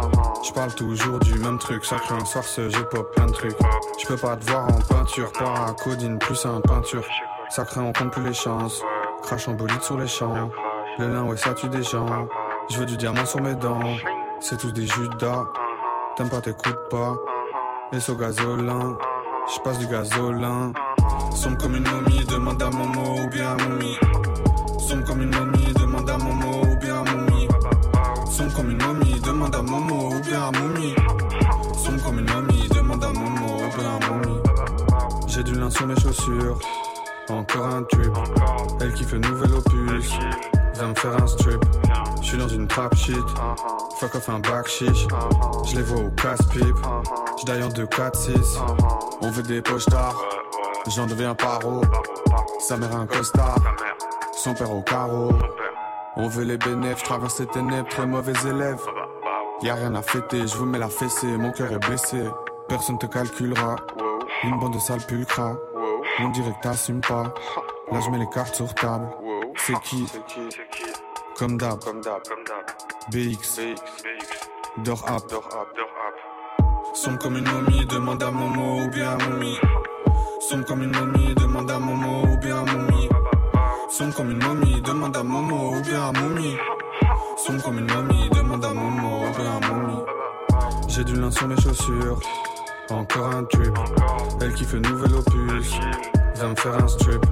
J'parle 0.44 0.74
toujours 0.76 1.20
du 1.20 1.34
même 1.40 1.60
truc, 1.60 1.84
sacré 1.84 2.16
un 2.16 2.26
soir 2.26 2.46
ce 2.46 2.70
j'ai 2.70 2.84
pop 2.84 3.14
plein 3.14 3.26
de 3.26 3.34
trucs. 3.34 3.58
J'peux 4.00 4.18
pas 4.18 4.38
te 4.38 4.50
voir 4.50 4.68
en 4.68 4.80
peinture, 4.80 5.32
pas 5.34 5.68
à 5.68 5.74
codine 5.74 6.18
plus 6.18 6.46
un 6.46 6.62
peinture. 6.62 7.04
Sacré 7.50 7.82
on 7.82 7.92
compte 7.92 8.12
plus 8.12 8.24
les 8.24 8.34
chances, 8.34 8.82
crache 9.22 9.50
en 9.50 9.54
bolide 9.54 9.82
sur 9.82 9.98
les 9.98 10.08
champs. 10.08 10.50
Le 10.98 11.10
lin 11.10 11.24
ouais 11.24 11.36
ça 11.36 11.54
tue 11.54 11.68
des 11.68 11.84
gens, 11.84 12.06
je 12.70 12.78
veux 12.78 12.86
du 12.86 12.96
diamant 12.96 13.26
sur 13.26 13.42
mes 13.42 13.56
dents. 13.56 13.80
C'est 14.40 14.58
tous 14.58 14.72
des 14.72 14.88
judas. 14.88 15.46
T'aimes 16.16 16.30
pas, 16.30 16.40
t'écoutes 16.40 16.90
pas. 16.90 17.18
Et 17.92 18.10
au 18.10 18.16
gasolin, 18.16 18.98
je 19.54 19.60
passe 19.60 19.78
du 19.78 19.88
gasolin. 19.88 20.72
Sombre 21.32 21.58
comme 21.58 21.76
une 21.76 21.88
momie, 21.90 22.24
demande 22.26 22.62
à 22.62 22.70
Momo 22.70 23.20
ou 23.22 23.28
bien 23.28 23.52
à 23.52 23.64
Moumi. 23.64 23.98
Sombre 24.80 25.04
comme 25.06 25.22
une 25.22 25.36
momie, 25.36 25.74
demande 25.74 26.10
à 26.10 26.18
Momo 26.18 26.62
ou 26.64 26.80
bien 26.80 26.96
à 26.96 27.12
Moumi. 27.12 27.48
Sombre 28.32 28.56
comme 28.56 28.72
une 28.72 28.82
momie, 28.82 29.20
demande 29.20 29.56
à 29.56 29.62
Momo 29.62 30.16
ou 30.16 30.22
bien 30.22 30.44
à 30.44 30.52
Moumi. 30.52 30.96
Sombre 31.76 32.04
comme 32.06 32.20
une 32.20 32.32
momie, 32.32 32.70
demande 32.70 33.04
à 33.04 33.12
Momo 33.12 33.54
ou 33.54 33.78
bien 33.78 33.90
à 33.90 34.14
Moumi. 34.14 34.40
J'ai 35.28 35.44
du 35.44 35.56
lin 35.56 35.70
sur 35.70 35.88
mes 35.88 36.00
chaussures, 36.00 36.58
encore 37.30 37.66
un 37.66 37.84
tube. 37.84 38.14
Elle 38.80 38.94
kiffe 38.94 39.12
le 39.12 39.20
nouvel 39.20 39.54
opus, 39.54 40.14
va 40.76 40.88
me 40.88 40.96
faire 40.96 41.16
un 41.16 41.28
strip. 41.28 41.64
J'suis 42.22 42.38
dans 42.38 42.48
une 42.48 42.68
trap 42.68 42.96
shit, 42.96 43.16
fuck 43.98 44.16
off 44.16 44.30
un 44.30 44.40
back 44.40 44.68
chiche. 44.68 45.08
J'les 45.66 45.84
vois 45.84 46.06
au 46.06 46.10
casse-pipe, 46.12 46.78
j'daille 47.42 47.64
en 47.64 47.70
2, 47.70 47.86
4, 47.86 48.16
6. 48.16 48.60
On 49.22 49.30
veut 49.30 49.44
des 49.44 49.62
pochards, 49.62 50.22
j'en 50.88 51.06
deviens 51.06 51.36
paro. 51.36 51.82
Sa 52.60 52.78
mère 52.78 52.96
un 52.96 53.06
costard, 53.06 53.60
son 54.34 54.54
père 54.54 54.72
au 54.72 54.82
carreau. 54.82 55.32
On 56.18 56.28
veut 56.28 56.44
les 56.44 56.58
bénéfices, 56.58 57.04
traverse 57.04 57.40
les 57.40 57.48
ténèbres, 57.48 57.90
très 57.90 58.06
mauvais 58.06 58.34
élève. 58.48 58.82
Y'a 59.62 59.76
rien 59.76 59.94
à 59.96 60.02
fêter, 60.02 60.48
je 60.48 60.56
vous 60.56 60.66
mets 60.66 60.80
la 60.80 60.90
fessée, 60.90 61.38
mon 61.38 61.52
cœur 61.52 61.72
est 61.72 61.80
blessé. 61.80 62.24
Personne 62.68 62.98
te 62.98 63.06
calculera, 63.06 63.76
une 64.44 64.60
bande 64.60 64.74
de 64.74 64.80
sales 64.80 65.06
pulcras. 65.06 65.56
On 66.20 66.30
dirait 66.30 66.56
que 66.62 67.08
pas. 67.08 67.34
Là 67.92 68.00
je 68.00 68.10
mets 68.10 68.18
les 68.18 68.30
cartes 68.30 68.56
sur 68.56 68.74
table. 68.74 69.08
C'est 69.66 69.82
qui 69.82 70.06
Comme 71.36 71.58
d'hab. 71.58 71.80
BX. 73.12 73.62
Dors 74.84 75.04
app. 75.10 75.24
Sombre 76.94 77.18
comme 77.18 77.38
une 77.38 77.50
momie, 77.50 77.84
demande 77.88 78.22
à 78.22 78.30
Momo 78.30 78.84
ou 78.84 78.90
bien 78.90 79.14
à. 79.14 79.18
Sombre 80.40 80.66
comme 80.66 80.84
une 80.84 80.96
momie, 80.96 81.34
demande 81.34 81.72
à 81.72 81.80
Momo 81.80 82.28
ou 82.28 82.38
bien 82.38 82.64
à. 82.64 83.90
Sombre 83.90 84.14
comme 84.16 84.30
une 84.30 84.44
momie, 84.44 84.82
demande 84.84 85.18
à 85.18 85.24
Momo 85.24 85.78
ou 85.78 85.82
bien 85.82 86.04
à. 86.04 86.14
Sombre 87.38 87.64
comme 87.64 87.80
une 87.80 87.92
momie, 87.92 88.30
demande 88.30 88.66
à 88.66 88.72
Momo 88.72 89.26
ou 89.26 89.32
bien 89.36 89.52
à. 89.52 90.90
J'ai 90.90 91.04
du 91.04 91.16
lin 91.16 91.32
sur 91.32 91.48
mes 91.48 91.60
chaussures, 91.60 92.20
encore 92.92 93.30
un 93.36 93.44
tube. 93.46 93.76
Elle 94.42 94.54
kiffe 94.54 94.76
nouvel 94.76 95.16
opus, 95.16 95.80
va 96.36 96.48
me 96.50 96.56
faire 96.56 96.76
un 96.76 96.88
strip. 96.88 97.26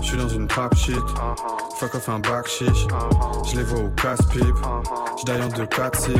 J'suis 0.00 0.16
dans 0.16 0.28
une 0.28 0.46
trap 0.46 0.74
shit, 0.76 0.96
fuck 1.76 1.94
off 1.94 2.08
un 2.08 2.18
back 2.20 2.46
chiche. 2.46 2.86
J'les 3.46 3.64
vois 3.64 3.80
au 3.80 3.88
casse-pipe, 3.90 4.56
j'daille 5.20 5.42
en 5.42 5.48
2, 5.48 5.66
4, 5.66 6.00
6. 6.00 6.10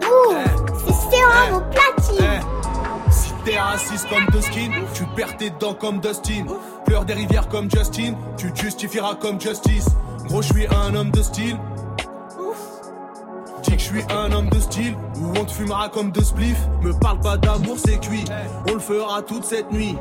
Move, 0.00 0.36
c'est 0.78 0.92
Sérum 1.10 1.54
au 1.54 1.60
platine. 1.70 2.40
Si 3.10 3.32
t'es 3.44 3.58
raciste 3.58 4.08
comme 4.08 4.26
Dustin, 4.32 4.70
tu 4.94 5.04
perds 5.14 5.36
tes 5.36 5.50
dents 5.50 5.74
comme 5.74 6.00
Dustin. 6.00 6.46
Pleure 6.86 7.04
des 7.04 7.14
rivières 7.14 7.48
comme 7.48 7.70
Justin, 7.70 8.14
tu 8.36 8.52
te 8.52 8.60
justifieras 8.60 9.14
comme 9.14 9.40
Justice. 9.40 9.86
Gros, 10.26 10.42
je 10.42 10.52
suis 10.52 10.66
un 10.68 10.94
homme 10.94 11.10
de 11.10 11.22
style. 11.22 11.58
Dis 13.62 13.72
que 13.72 13.78
je 13.78 13.84
suis 13.84 14.02
un 14.10 14.32
homme 14.32 14.48
de 14.48 14.58
style, 14.58 14.96
ou 15.16 15.38
on 15.38 15.44
te 15.44 15.52
fumera 15.52 15.88
comme 15.88 16.10
de 16.10 16.20
spliff. 16.20 16.58
Me 16.82 16.92
parle 16.92 17.20
pas 17.20 17.36
d'amour, 17.36 17.76
c'est 17.78 18.00
cuit. 18.00 18.24
On 18.68 18.74
le 18.74 18.80
fera 18.80 19.22
toute 19.22 19.44
cette 19.44 19.70
nuit. 19.72 19.96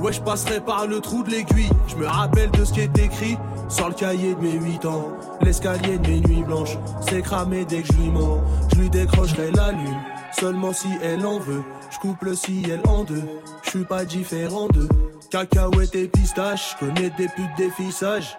Ouais, 0.00 0.12
je 0.12 0.20
passerai 0.20 0.60
par 0.60 0.86
le 0.86 1.00
trou 1.00 1.22
de 1.22 1.30
l'aiguille. 1.30 1.70
Je 1.88 1.96
me 1.96 2.06
rappelle 2.06 2.50
de 2.52 2.64
ce 2.64 2.72
qui 2.72 2.80
est 2.80 2.98
écrit 2.98 3.36
sur 3.68 3.88
le 3.88 3.94
cahier 3.94 4.34
de 4.34 4.40
mes 4.40 4.52
8 4.52 4.84
ans. 4.86 5.08
L'escalier 5.42 5.98
de 5.98 6.08
mes 6.08 6.20
nuits 6.20 6.42
blanches, 6.42 6.78
c'est 7.00 7.20
cramé 7.20 7.64
dès 7.64 7.82
que 7.82 7.88
je 7.88 7.98
lui 7.98 8.10
mens. 8.10 8.40
Je 8.72 8.80
lui 8.80 8.90
décrocherai 8.90 9.50
la 9.50 9.72
lune, 9.72 10.00
seulement 10.32 10.72
si 10.72 10.88
elle 11.02 11.26
en 11.26 11.38
veut. 11.38 11.62
Je 11.90 11.98
coupe 11.98 12.22
le 12.22 12.34
ciel 12.34 12.80
en 12.86 13.04
deux, 13.04 13.24
je 13.62 13.70
suis 13.70 13.84
pas 13.84 14.04
différent 14.04 14.68
d'eux. 14.68 14.88
Cacahuètes 15.30 15.94
et 15.96 16.08
pistaches, 16.08 16.76
connais 16.78 17.10
des 17.10 17.28
putes 17.28 17.56
des 17.56 17.70
fissages. 17.70 18.36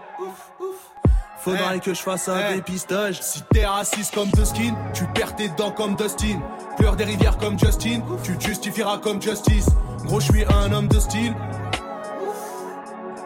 Faudrait 1.57 1.79
que 1.79 1.93
je 1.93 2.01
fasse 2.01 2.29
un 2.29 2.55
dépistage. 2.55 3.21
Si 3.21 3.41
t'es 3.51 3.65
raciste 3.65 4.13
comme 4.13 4.29
Dustin, 4.29 4.75
tu 4.93 5.05
perds 5.07 5.35
tes 5.35 5.49
dents 5.49 5.71
comme 5.71 5.95
Dustin. 5.95 6.39
Pleure 6.77 6.95
des 6.95 7.05
rivières 7.05 7.37
comme 7.37 7.57
Justin, 7.57 8.01
tu 8.23 8.37
te 8.37 8.45
justifieras 8.45 8.99
comme 8.99 9.21
Justice. 9.21 9.67
Gros, 10.05 10.19
je 10.19 10.31
suis 10.31 10.45
un 10.45 10.71
homme 10.71 10.87
de 10.87 10.99
style. 10.99 11.33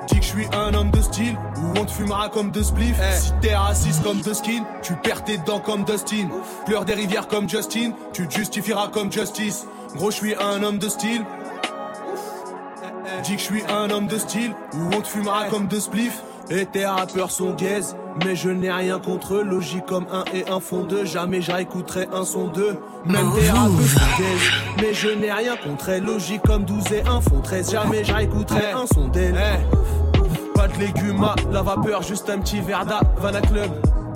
Dis 0.07 0.19
que 0.19 0.25
je 0.25 0.29
suis 0.29 0.47
un 0.53 0.73
homme 0.73 0.91
de 0.91 1.01
style, 1.01 1.37
ou 1.57 1.79
on 1.79 1.85
te 1.85 1.91
fumera 1.91 2.29
comme 2.29 2.51
de 2.51 2.63
spliff. 2.63 2.95
Si 3.17 3.31
t'es 3.41 3.55
raciste 3.55 4.03
comme 4.03 4.21
Dustin, 4.21 4.65
tu 4.81 4.95
perds 4.95 5.23
tes 5.23 5.37
dents 5.37 5.59
comme 5.59 5.83
Dustin. 5.83 6.29
Pleure 6.65 6.85
des 6.85 6.93
rivières 6.93 7.27
comme 7.27 7.49
Justin, 7.49 7.91
tu 8.13 8.27
te 8.27 8.33
justifieras 8.33 8.87
comme 8.87 9.11
Justice. 9.11 9.65
Gros, 9.95 10.11
je 10.11 10.15
suis 10.17 10.35
un 10.35 10.63
homme 10.63 10.77
de 10.77 10.89
style. 10.89 11.25
Dis 13.23 13.33
que 13.33 13.39
je 13.39 13.43
suis 13.43 13.63
un 13.69 13.89
homme 13.89 14.07
de 14.07 14.17
style, 14.17 14.55
ou 14.73 14.95
on 14.95 15.01
te 15.01 15.07
fumera 15.07 15.45
comme 15.45 15.67
de 15.67 15.79
spliff. 15.79 16.21
Et 16.49 16.65
tes 16.65 16.85
rappeurs 16.85 17.31
sont 17.31 17.53
gaze, 17.53 17.95
Mais 18.25 18.35
je 18.35 18.49
n'ai 18.49 18.71
rien 18.71 18.99
contre 18.99 19.35
eux, 19.35 19.43
logique 19.43 19.85
comme 19.85 20.05
un 20.11 20.23
et 20.33 20.47
un 20.49 20.59
font 20.59 20.83
deux. 20.83 21.05
Jamais 21.05 21.41
j'écouterai 21.41 22.07
un 22.13 22.25
son 22.25 22.47
deux. 22.47 22.77
Même 23.05 23.31
des 23.33 23.49
rappeurs 23.49 23.71
sont 23.71 24.17
gays. 24.17 24.81
Mais 24.81 24.93
je 24.93 25.07
n'ai 25.09 25.31
rien 25.31 25.55
contre 25.55 25.89
elle, 25.89 26.03
logique 26.03 26.41
comme 26.43 26.65
12 26.65 26.91
et 26.91 27.01
1 27.01 27.21
font 27.21 27.41
13. 27.41 27.71
Jamais 27.71 28.03
j'écouterai 28.03 28.71
un 28.71 28.85
son 28.93 29.07
d'elle. 29.07 29.39
Pas 30.53 30.67
de 30.67 30.77
légumes, 30.79 31.23
à 31.23 31.35
la 31.51 31.61
vapeur, 31.61 32.03
juste 32.03 32.29
un 32.29 32.39
petit 32.39 32.59
verre 32.59 32.85
d'Havana 32.85 33.41
Club. 33.41 33.71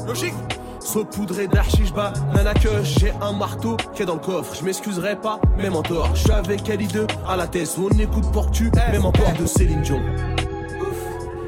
Logique. 0.05 0.33
Saupoudré 0.79 1.47
d'archichba, 1.47 2.13
nana 2.33 2.53
que 2.53 2.69
j'ai 2.81 3.11
un 3.21 3.33
marteau 3.33 3.75
qui 3.93 4.03
est 4.03 4.05
dans 4.05 4.13
le 4.13 4.21
coffre. 4.21 4.55
Je 4.55 4.63
m'excuserai 4.63 5.17
pas, 5.17 5.41
même 5.57 5.75
en 5.75 5.81
tort. 5.81 6.11
Je 6.13 6.21
suis 6.21 6.31
avec 6.31 6.69
Ali 6.69 6.87
2 6.87 7.07
à 7.27 7.35
la 7.35 7.45
tête. 7.45 7.75
On 7.77 7.89
écoute 7.97 8.31
pour 8.31 8.51
tu, 8.51 8.71
même 8.91 9.05
en 9.05 9.11
port 9.11 9.33
de 9.37 9.45
Céline 9.45 9.81
Dion. 9.81 9.99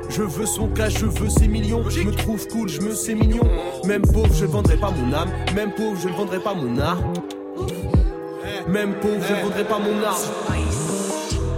Je 0.09 0.23
veux 0.23 0.47
son 0.47 0.67
cash, 0.67 0.97
je 0.99 1.05
veux 1.05 1.29
ses 1.29 1.47
millions. 1.47 1.87
Je 1.87 2.01
me 2.01 2.11
trouve 2.11 2.45
cool, 2.47 2.67
je 2.67 2.81
me 2.81 2.93
sais 2.93 3.13
mignon. 3.13 3.47
Même 3.85 4.01
pauvre, 4.01 4.33
je 4.33 4.45
ne 4.45 4.51
vendrai 4.51 4.75
pas 4.75 4.89
mon 4.89 5.13
âme. 5.13 5.29
Même 5.55 5.71
pauvre, 5.73 5.97
je 6.01 6.09
ne 6.09 6.13
vendrai 6.13 6.39
pas 6.39 6.55
mon 6.55 6.79
art. 6.79 6.97
Même 8.67 8.95
pauvre, 8.95 9.23
je 9.27 9.33
ne 9.33 9.41
vendrai 9.41 9.63
pas 9.63 9.77
mon 9.77 10.03
art. 10.03 10.19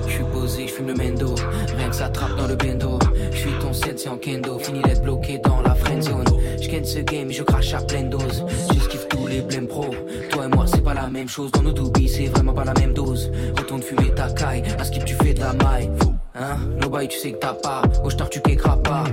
Je 0.05 0.11
suis 0.11 0.23
posé, 0.33 0.67
je 0.67 0.73
fume 0.73 0.87
le 0.87 0.95
mendo. 0.95 1.33
Rien 1.77 1.89
que 1.89 1.95
ça 1.95 2.09
trappe 2.09 2.35
dans 2.35 2.47
le 2.47 2.55
bendo. 2.55 2.99
Je 3.31 3.37
suis 3.37 3.53
ton 3.61 3.71
set, 3.71 3.99
c'est 3.99 4.09
en 4.09 4.17
kendo. 4.17 4.59
Fini 4.59 4.81
d'être 4.81 5.01
bloqué 5.01 5.39
dans 5.39 5.61
la 5.61 5.73
friend 5.73 6.03
zone. 6.03 6.25
Je 6.61 6.83
ce 6.83 6.99
game 6.99 7.31
je 7.31 7.43
crache 7.43 7.73
à 7.73 7.81
pleine 7.81 8.09
dose. 8.09 8.45
J'esquive 8.73 9.07
tous 9.07 9.27
les 9.27 9.41
blèmes 9.41 9.67
pro. 9.67 9.85
Toi 10.29 10.45
et 10.45 10.55
moi, 10.55 10.65
c'est 10.67 10.83
pas 10.83 10.93
la 10.93 11.07
même 11.07 11.29
chose. 11.29 11.51
Dans 11.51 11.61
nos 11.61 11.73
doubis, 11.73 12.09
c'est 12.09 12.25
vraiment 12.25 12.53
pas 12.53 12.65
la 12.65 12.73
même 12.73 12.93
dose. 12.93 13.31
Retourne 13.57 13.81
fumer 13.81 14.13
ta 14.13 14.29
caille. 14.29 14.63
À 14.77 14.83
skip, 14.83 15.05
tu 15.05 15.15
fais 15.15 15.33
de 15.33 15.39
la 15.39 15.53
maille. 15.53 15.89
Hein? 16.33 16.57
No 16.79 16.89
tu 17.07 17.17
sais 17.17 17.33
que 17.33 17.37
t'as 17.37 17.53
pas. 17.53 17.81
Au 18.03 18.09
star, 18.09 18.29
tu 18.29 18.41
qu'écras 18.41 18.77
pas. 18.77 19.03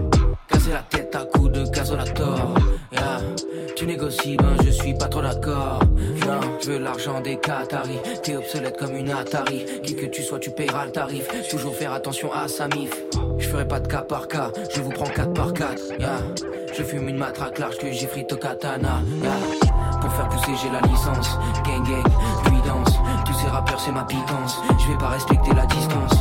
Casser 0.48 0.70
la 0.72 0.82
tête 0.82 1.14
à 1.14 1.24
coups 1.24 1.50
de 1.50 1.64
gazolator. 1.64 2.54
Yeah. 2.92 3.20
Tu 3.76 3.86
négocies, 3.86 4.36
ben 4.36 4.56
je 4.64 4.70
suis 4.70 4.94
pas 4.94 5.08
trop 5.08 5.22
d'accord. 5.22 5.80
Non, 6.26 6.40
je 6.60 6.70
veux 6.70 6.78
l'argent 6.78 7.20
des 7.20 7.36
Qataris. 7.36 7.98
T'es 8.22 8.36
obsolète 8.36 8.76
comme 8.78 8.94
une 8.94 9.10
Atari. 9.10 9.64
Qui 9.82 9.96
que 9.96 10.06
tu 10.06 10.22
sois, 10.22 10.38
tu 10.38 10.50
paieras 10.50 10.86
le 10.86 10.92
tarif. 10.92 11.28
Toujours 11.50 11.74
faire 11.74 11.92
attention 11.92 12.32
à 12.32 12.46
sa 12.46 12.68
mif. 12.68 12.94
Je 13.38 13.48
ferai 13.48 13.66
pas 13.66 13.80
de 13.80 13.88
cas 13.88 14.02
par 14.02 14.28
cas, 14.28 14.50
je 14.74 14.80
vous 14.80 14.90
prends 14.90 15.04
4 15.04 15.32
par 15.32 15.52
4. 15.52 15.98
Yeah. 15.98 16.08
Je 16.76 16.82
fume 16.82 17.08
une 17.08 17.18
matraque 17.18 17.58
large 17.58 17.78
que 17.78 17.90
j'ai 17.90 18.06
au 18.06 18.36
katana. 18.36 19.00
Pour 20.00 20.12
faire 20.12 20.28
pousser, 20.28 20.52
j'ai 20.62 20.70
la 20.70 20.80
licence. 20.86 21.38
Gang 21.64 21.82
gang, 21.82 22.04
puis 22.44 22.60
danse. 22.66 22.94
Tous 23.26 23.34
ces 23.34 23.48
rappeurs, 23.48 23.80
c'est 23.80 23.92
ma 23.92 24.04
pitance. 24.04 24.60
Je 24.78 24.92
vais 24.92 24.98
pas 24.98 25.08
respecter 25.08 25.52
la 25.54 25.66
distance. 25.66 26.17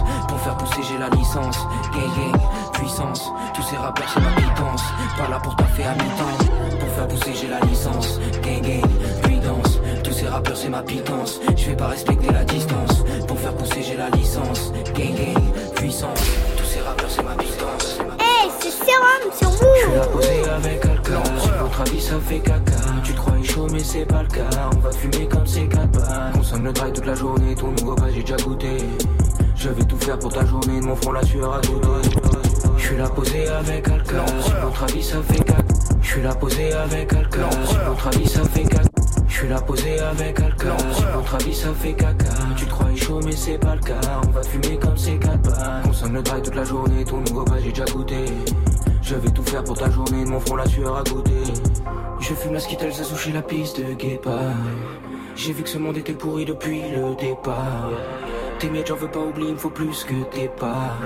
Pour 0.48 0.56
faire 0.56 0.66
pousser, 0.66 0.82
j'ai 0.94 0.98
la 0.98 1.10
licence. 1.10 1.58
Gang 1.92 2.32
gang, 2.32 2.42
puissance. 2.72 3.30
Tous 3.54 3.64
ces 3.64 3.76
rappeurs, 3.76 4.08
c'est 4.14 4.22
ma 4.22 4.30
pitance. 4.32 4.82
Pas 5.18 5.28
là 5.28 5.40
pour 5.44 5.54
taffer 5.58 5.84
à 5.84 5.92
mi-temps. 5.92 6.46
Pour 6.80 6.90
faire 6.90 7.08
pousser, 7.10 7.34
j'ai 7.34 7.48
la 7.50 7.60
licence. 7.66 8.18
Gang 8.42 8.62
gang, 8.62 8.90
puis 9.24 9.40
danse. 9.42 9.80
Tous 10.06 10.14
ces 10.14 10.28
rappeurs, 10.28 10.56
c'est 10.56 10.70
ma 10.70 10.82
pitance. 10.84 11.42
Je 11.58 11.66
vais 11.66 11.76
pas 11.76 11.88
respecter 11.88 12.32
la 12.32 12.46
distance. 12.46 13.04
Pour 13.28 13.38
faire 13.38 13.54
pousser, 13.56 13.84
j'ai 13.84 13.98
la 13.98 14.10
licence. 14.12 14.72
Gang 14.96 15.16
gang, 15.16 15.44
puissance. 15.76 16.24
Tous 16.56 16.66
ces 16.66 16.80
rappeurs, 16.80 17.10
c'est 17.10 17.24
ma 17.24 17.34
pitance. 17.36 17.98
Hey, 18.18 18.50
c'est 18.62 18.72
Sérum 18.72 19.34
sur 19.38 19.52
Je 19.52 19.58
suis 19.58 19.90
vous. 20.00 20.10
posé 20.18 20.50
avec 20.50 20.80
quelqu'un 20.82 21.24
Si 21.42 21.50
votre 21.60 21.82
avis 21.82 22.02
ça 22.02 22.16
fait 22.26 22.40
caca 22.40 22.72
Tu 23.04 23.14
te 23.14 23.18
croyais 23.18 23.44
chaud 23.44 23.68
mais 23.72 23.80
c'est 23.80 24.06
pas 24.06 24.22
le 24.22 24.28
cas 24.30 24.50
On 24.74 24.80
va 24.80 24.92
fumer 24.92 25.28
comme 25.28 25.46
c'est 25.46 25.68
quatre 25.68 25.90
balles 25.92 26.32
Consomme 26.34 26.64
le 26.66 26.72
dry 26.72 26.94
toute 26.94 27.06
la 27.06 27.16
journée 27.16 27.56
Ton 27.56 27.72
nouveau 27.72 27.96
pas 27.96 28.10
j'ai 28.14 28.22
déjà 28.22 28.38
goûté 28.38 28.78
Je 29.58 29.70
vais 29.70 29.84
tout 29.86 29.98
faire 29.98 30.20
pour 30.20 30.32
ta 30.32 30.46
journée 30.46 30.80
De 30.80 30.86
mon 30.86 30.96
front 30.96 31.12
la 31.12 31.24
sueur 31.24 31.54
à 31.54 31.62
Je 32.78 32.82
suis 32.82 32.98
là 32.98 33.10
posé 33.10 33.48
avec 33.48 33.88
Si 33.88 34.52
votre 34.62 34.84
avis 34.84 35.04
ça 35.04 35.22
fait 35.22 35.44
caca 35.44 35.64
Je 36.02 36.08
suis 36.08 36.22
là 36.22 36.36
posé 36.36 36.74
avec 36.74 37.12
Si 37.12 37.76
votre 37.88 38.08
avis 38.08 38.28
ça 38.28 38.44
fait 38.44 38.64
caca 38.64 38.84
je 39.28 39.42
suis 39.42 39.50
là 39.50 39.62
posé 39.62 40.00
avec 40.00 40.40
Si 40.40 41.04
votre 41.14 41.36
avis 41.36 41.54
ça 41.54 41.68
fait 41.72 41.94
caca. 41.94 42.26
Tu 42.56 42.66
te 42.66 42.72
croyais 42.72 42.96
chaud 42.96 43.20
mais 43.24 43.34
c'est 43.34 43.60
pas 43.60 43.76
le 43.76 43.82
cas. 43.82 44.02
On 44.26 44.32
va 44.32 44.42
fumer 44.42 44.80
comme 44.80 44.98
c'est 44.98 45.20
quatre 45.20 45.42
balles. 45.44 45.84
Consomme 45.84 46.16
le 46.16 46.24
dry 46.24 46.42
toute 46.42 46.56
la 46.56 46.64
journée 46.64 47.04
Ton 47.06 47.18
nouveau 47.18 47.44
pas 47.44 47.60
j'ai 47.60 47.70
déjà 47.70 47.86
goûté. 47.86 48.26
Je 49.04 49.14
vais 49.14 49.30
tout 49.30 49.44
faire 49.44 49.64
pour 49.64 49.78
ta 49.78 49.92
journée, 49.92 50.26
de 50.26 50.30
mon 50.30 50.40
front 50.40 50.56
la 50.56 50.66
sueur 50.66 50.98
à 50.98 51.04
goûter. 51.04 51.54
Je 52.20 52.34
fume 52.34 52.54
la 52.54 52.60
Skittles 52.60 52.88
à 52.88 53.04
sushi, 53.04 53.32
la 53.32 53.44
piste 53.44 53.80
de 53.80 53.94
guépard. 53.94 54.56
J'ai 55.36 55.54
vu 55.54 55.62
que 55.62 55.70
ce 55.70 55.78
monde 55.78 55.98
était 55.98 56.14
pourri 56.14 56.44
depuis 56.44 56.82
le 56.82 57.16
départ. 57.16 57.92
Tes 58.60 58.70
miettes, 58.72 58.88
j'en 58.88 58.96
veux 58.96 59.08
pas 59.08 59.20
oublier, 59.20 59.50
il 59.50 59.54
me 59.54 59.60
faut 59.60 59.70
plus 59.70 60.04
que 60.04 60.24
tes 60.32 60.48
parts. 60.48 60.98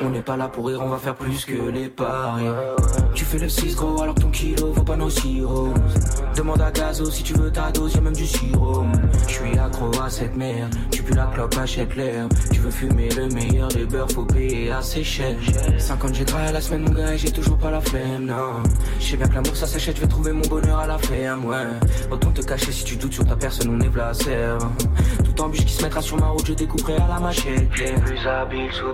On 0.00 0.10
n'est 0.10 0.22
pas 0.22 0.36
là 0.36 0.48
pour 0.48 0.68
rire, 0.68 0.80
on 0.82 0.88
va 0.88 0.96
faire 0.98 1.14
plus 1.14 1.44
que 1.44 1.70
les 1.70 1.88
paris. 1.88 2.44
Tu 3.14 3.24
fais 3.24 3.38
le 3.38 3.48
6 3.48 3.74
gros 3.74 4.00
alors 4.00 4.14
que 4.14 4.20
ton 4.20 4.30
kilo 4.30 4.72
vaut 4.72 4.84
pas 4.84 4.96
nos 4.96 5.10
sirops. 5.10 5.74
Demande 6.36 6.60
à 6.60 6.70
Gazo 6.70 7.10
si 7.10 7.24
tu 7.24 7.34
veux 7.34 7.50
ta 7.50 7.72
dose, 7.72 7.94
y'a 7.94 8.00
même 8.00 8.14
du 8.14 8.26
sirop. 8.26 8.84
Je 9.26 9.32
suis 9.32 9.58
accro 9.58 9.90
à 10.00 10.08
cette 10.08 10.36
merde, 10.36 10.72
tu 10.92 11.02
pues 11.02 11.16
la 11.16 11.26
clope, 11.26 11.56
achète 11.60 11.96
l'herbe. 11.96 12.32
Tu 12.52 12.60
veux 12.60 12.70
fumer 12.70 13.08
le 13.16 13.26
meilleur 13.28 13.68
des 13.68 13.86
beurres, 13.86 14.10
faut 14.10 14.24
payer 14.24 14.70
assez 14.70 15.02
cher. 15.02 15.36
50 15.78 16.14
j'ai 16.14 16.24
travaillé 16.24 16.52
la 16.52 16.60
semaine, 16.60 16.82
mon 16.82 16.92
gars, 16.92 17.14
et 17.14 17.18
j'ai 17.18 17.32
toujours 17.32 17.58
pas 17.58 17.72
la 17.72 17.80
flemme, 17.80 18.26
non. 18.26 18.62
Je 19.00 19.04
sais 19.04 19.16
bien 19.16 19.26
que 19.26 19.34
l'amour 19.34 19.56
ça 19.56 19.66
s'achète, 19.66 19.96
je 19.96 20.02
vais 20.02 20.08
trouver 20.08 20.32
mon 20.32 20.46
bonheur 20.48 20.78
à 20.78 20.86
la 20.86 20.98
ferme, 20.98 21.44
ouais. 21.46 21.66
Autant 22.10 22.30
te 22.30 22.42
cacher 22.42 22.70
si 22.70 22.84
tu 22.84 22.96
doutes 22.96 23.14
sur 23.14 23.26
ta 23.26 23.34
personne, 23.34 23.68
on 23.76 23.80
est 23.80 23.90
placé. 23.90 24.30
Tout 25.24 25.42
embûche 25.42 25.64
qui 25.64 25.72
se 25.72 25.82
mettra 25.82 26.00
sur 26.00 26.18
ma 26.18 26.28
route, 26.28 26.46
je 26.46 26.52
découperai 26.52 26.94
à 26.96 27.08
la 27.08 27.18
machette. 27.18 27.68
yeah. 27.76 27.98
Plus 28.00 28.26
habile 28.26 28.72
sous 28.72 28.86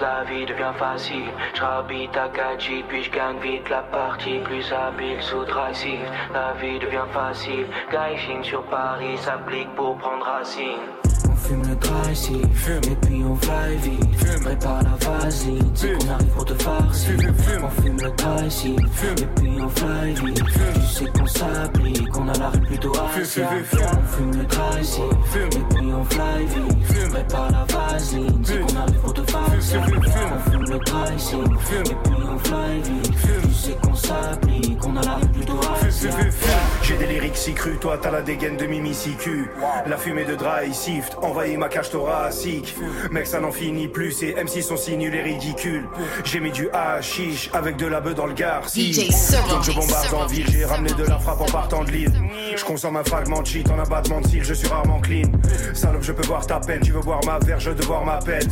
la 0.00 0.07
vie 0.28 0.46
devient 0.46 0.74
facile. 0.78 1.30
J'habite 1.54 2.16
à 2.16 2.28
Gadji, 2.28 2.84
puis 2.88 3.02
je 3.02 3.10
gagne 3.10 3.38
vite 3.38 3.68
la 3.68 3.82
partie. 3.82 4.38
Plus 4.38 4.72
habile 4.72 5.20
sous 5.20 5.44
dressif, 5.44 6.00
la 6.32 6.52
vie 6.60 6.78
devient 6.78 7.08
facile. 7.12 7.66
Guy 7.90 8.44
sur 8.44 8.62
Paris 8.64 9.16
s'applique 9.18 9.74
pour 9.74 9.96
prendre 9.98 10.24
racine. 10.24 10.84
On 11.38 11.50
fume 11.50 11.62
le 11.68 11.76
dry 11.76 12.12
ici, 12.12 12.42
et 12.42 12.96
puis 13.06 13.24
on 13.24 13.36
fly 13.36 13.76
vite. 13.76 14.42
Prépare 14.42 14.82
la 14.82 14.96
vaseline, 15.06 15.70
c'est 15.74 15.92
qu'on 15.92 16.12
arrive 16.12 16.26
pour 16.28 16.44
te 16.44 16.54
farcir. 16.54 17.14
On 17.62 17.70
fume 17.80 17.96
le 18.02 18.10
dry 18.10 18.46
ici, 18.46 18.76
et 18.76 19.26
puis 19.36 19.50
on 19.62 19.68
fly 19.68 20.14
vite. 20.14 20.44
Tu 20.44 20.80
sais 20.82 21.06
qu'on 21.06 21.26
s'applique, 21.26 22.08
qu'on 22.10 22.28
a 22.28 22.38
la 22.38 22.48
rue 22.50 22.60
plutôt 22.60 22.92
assise. 22.92 23.40
On 23.40 24.16
fume 24.16 24.36
le 24.36 24.44
dry 24.44 24.80
ici, 24.80 25.00
et 25.00 25.74
puis 25.74 25.92
on 25.92 26.04
fly 26.04 26.44
vite. 26.46 27.10
Prépare 27.10 27.50
la 27.52 27.64
vaseline, 27.64 28.44
c'est 28.44 28.58
qu'on 28.58 28.76
arrive 28.76 29.00
pour 29.00 29.14
te 29.14 29.30
farcir. 29.30 29.80
On 29.80 30.50
fume 30.50 30.64
le 30.64 30.78
dry 30.78 31.14
ici, 31.16 31.36
et 31.36 31.94
puis 31.94 32.16
on 32.28 32.38
fly 32.38 32.82
vite. 32.82 33.12
Tu 33.44 33.54
sais 33.54 33.76
qu'on 33.82 33.94
s'applique, 33.94 34.78
qu'on 34.78 34.96
a 34.96 35.02
la 35.02 35.14
rue 35.14 35.28
plutôt 35.28 35.60
assise. 35.82 36.08
J'ai 36.82 36.96
des 36.96 37.06
lyrics 37.06 37.36
si 37.36 37.52
crus, 37.52 37.78
toi 37.80 37.98
t'as 38.00 38.10
la 38.10 38.22
dégaine 38.22 38.56
de 38.56 38.66
Mimi 38.66 38.94
Sicu. 38.94 39.50
La 39.86 39.96
fumée 39.96 40.24
de 40.24 40.34
dry 40.34 40.72
sift 40.72 41.16
envahit 41.28 41.58
ma 41.58 41.68
cage 41.68 41.90
thoracique. 41.90 42.74
Mec, 43.10 43.26
ça 43.26 43.40
n'en 43.40 43.52
finit 43.52 43.88
plus, 43.88 44.12
ces 44.12 44.34
MC 44.34 44.62
sont 44.62 44.76
si 44.76 44.96
nuls 44.96 45.14
et 45.14 45.22
ridicules. 45.22 45.86
J'ai 46.24 46.40
mis 46.40 46.50
du 46.50 46.68
hashish 46.72 47.50
avec 47.52 47.76
de 47.76 47.86
la 47.86 48.00
bœuf 48.00 48.14
dans 48.14 48.26
le 48.26 48.34
Serum. 48.38 49.48
donc 49.50 49.64
je 49.64 49.72
bombarde 49.72 50.14
en 50.14 50.26
ville, 50.26 50.46
j'ai 50.50 50.64
ramené 50.64 50.92
de 50.92 51.04
la 51.04 51.18
frappe 51.18 51.40
en 51.40 51.46
partant 51.46 51.84
de 51.84 51.90
l'île. 51.90 52.12
Je 52.56 52.64
consomme 52.64 52.96
un 52.96 53.04
fragment 53.04 53.42
de 53.42 53.46
shit 53.46 53.68
en 53.70 53.78
abattement 53.78 54.20
de 54.20 54.26
cils, 54.26 54.44
je 54.44 54.54
suis 54.54 54.68
rarement 54.68 55.00
clean. 55.00 55.30
Salope, 55.74 56.02
je 56.02 56.12
peux 56.12 56.26
voir 56.26 56.46
ta 56.46 56.60
peine, 56.60 56.80
tu 56.80 56.92
veux 56.92 57.00
voir 57.00 57.20
ma 57.24 57.38
verge, 57.38 57.74
de 57.74 57.82
voir 57.84 58.04
ma 58.04 58.18
peine. 58.18 58.48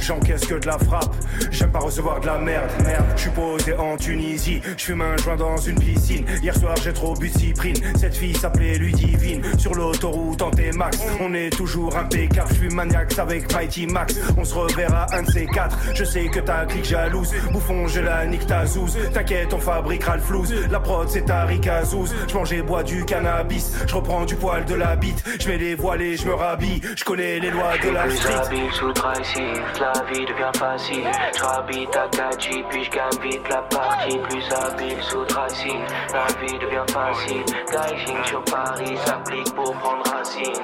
J'encaisse 0.00 0.46
que 0.46 0.54
de 0.54 0.66
la 0.66 0.78
frappe, 0.78 1.14
j'aime 1.50 1.70
pas 1.70 1.78
recevoir 1.78 2.20
de 2.20 2.26
la 2.26 2.38
merde. 2.38 2.70
Merde, 2.84 3.04
je 3.16 3.22
suis 3.22 3.30
posé 3.30 3.74
en 3.74 3.96
Tunisie, 3.96 4.60
je 4.76 4.84
fume 4.84 5.02
un 5.02 5.16
joint 5.16 5.36
dans 5.36 5.56
une 5.56 5.78
piscine. 5.78 6.24
Hier 6.42 6.54
soir, 6.56 6.74
j'ai 6.82 6.92
trop 6.92 7.14
bu 7.14 7.30
de 7.30 7.38
cyprine. 7.38 7.76
Cette 7.98 8.16
fille 8.16 8.36
s'appelait 8.36 8.78
Ludivine. 8.78 9.42
Sur 9.58 9.74
l'autoroute 9.74 10.42
en 10.42 10.50
T-Max, 10.50 10.98
on 11.20 11.32
est 11.34 11.50
toujours 11.50 11.96
impeccable. 12.20 12.48
Je 12.50 12.54
suis 12.54 12.68
maniaque 12.74 13.18
avec 13.18 13.52
Mighty 13.52 13.86
Max. 13.86 14.16
On 14.36 14.44
se 14.44 14.54
reverra 14.54 15.06
un 15.12 15.22
de 15.22 15.30
ces 15.30 15.46
quatre. 15.46 15.76
Je 15.94 16.04
sais 16.04 16.26
que 16.28 16.40
ta 16.40 16.66
clique 16.66 16.84
jalouse. 16.84 17.32
Bouffon, 17.52 17.86
je 17.86 18.00
la 18.00 18.26
nique 18.26 18.46
ta 18.46 18.66
zouze. 18.66 18.96
T'inquiète, 19.12 19.52
on 19.54 19.58
fabriquera 19.58 20.16
le 20.16 20.22
flouze. 20.22 20.54
La 20.70 20.80
prod, 20.80 21.08
c'est 21.08 21.24
ta 21.24 21.44
ricazouz. 21.44 22.14
Je 22.28 22.34
mange 22.34 22.52
et 22.52 22.62
bois 22.62 22.82
du 22.82 23.04
cannabis. 23.04 23.72
Je 23.86 23.94
reprends 23.94 24.24
du 24.24 24.36
poil 24.36 24.64
de 24.64 24.74
la 24.74 24.96
bite. 24.96 25.22
Je 25.40 25.48
mets 25.48 25.58
les 25.58 25.74
voiles 25.74 26.02
et 26.02 26.16
je 26.16 26.26
me 26.26 26.34
rhabille. 26.34 26.80
Je 26.96 27.04
connais 27.04 27.38
les 27.40 27.50
lois 27.50 27.78
de 27.82 27.90
la 27.90 28.02
Plus 28.04 28.16
street. 28.16 28.34
habile 28.46 28.72
sous 28.72 28.92
dressif, 28.92 29.62
la 29.80 29.92
vie 30.12 30.26
devient 30.26 30.52
facile. 30.58 31.04
J'habite 31.38 31.96
à 31.96 32.08
Gadji, 32.16 32.64
puis 32.70 32.84
je 32.84 32.90
gagne 32.90 33.30
vite 33.30 33.48
la 33.48 33.62
partie. 33.62 34.18
Plus 34.28 34.44
habile 34.52 35.02
sous 35.02 35.24
dressif, 35.24 35.80
la 36.12 36.26
vie 36.46 36.58
devient 36.58 36.92
facile. 36.92 37.44
Guy 37.70 38.28
sur 38.28 38.42
Paris 38.44 38.96
s'applique 39.04 39.54
pour 39.54 39.72
prendre 39.74 40.02
racine. 40.10 40.62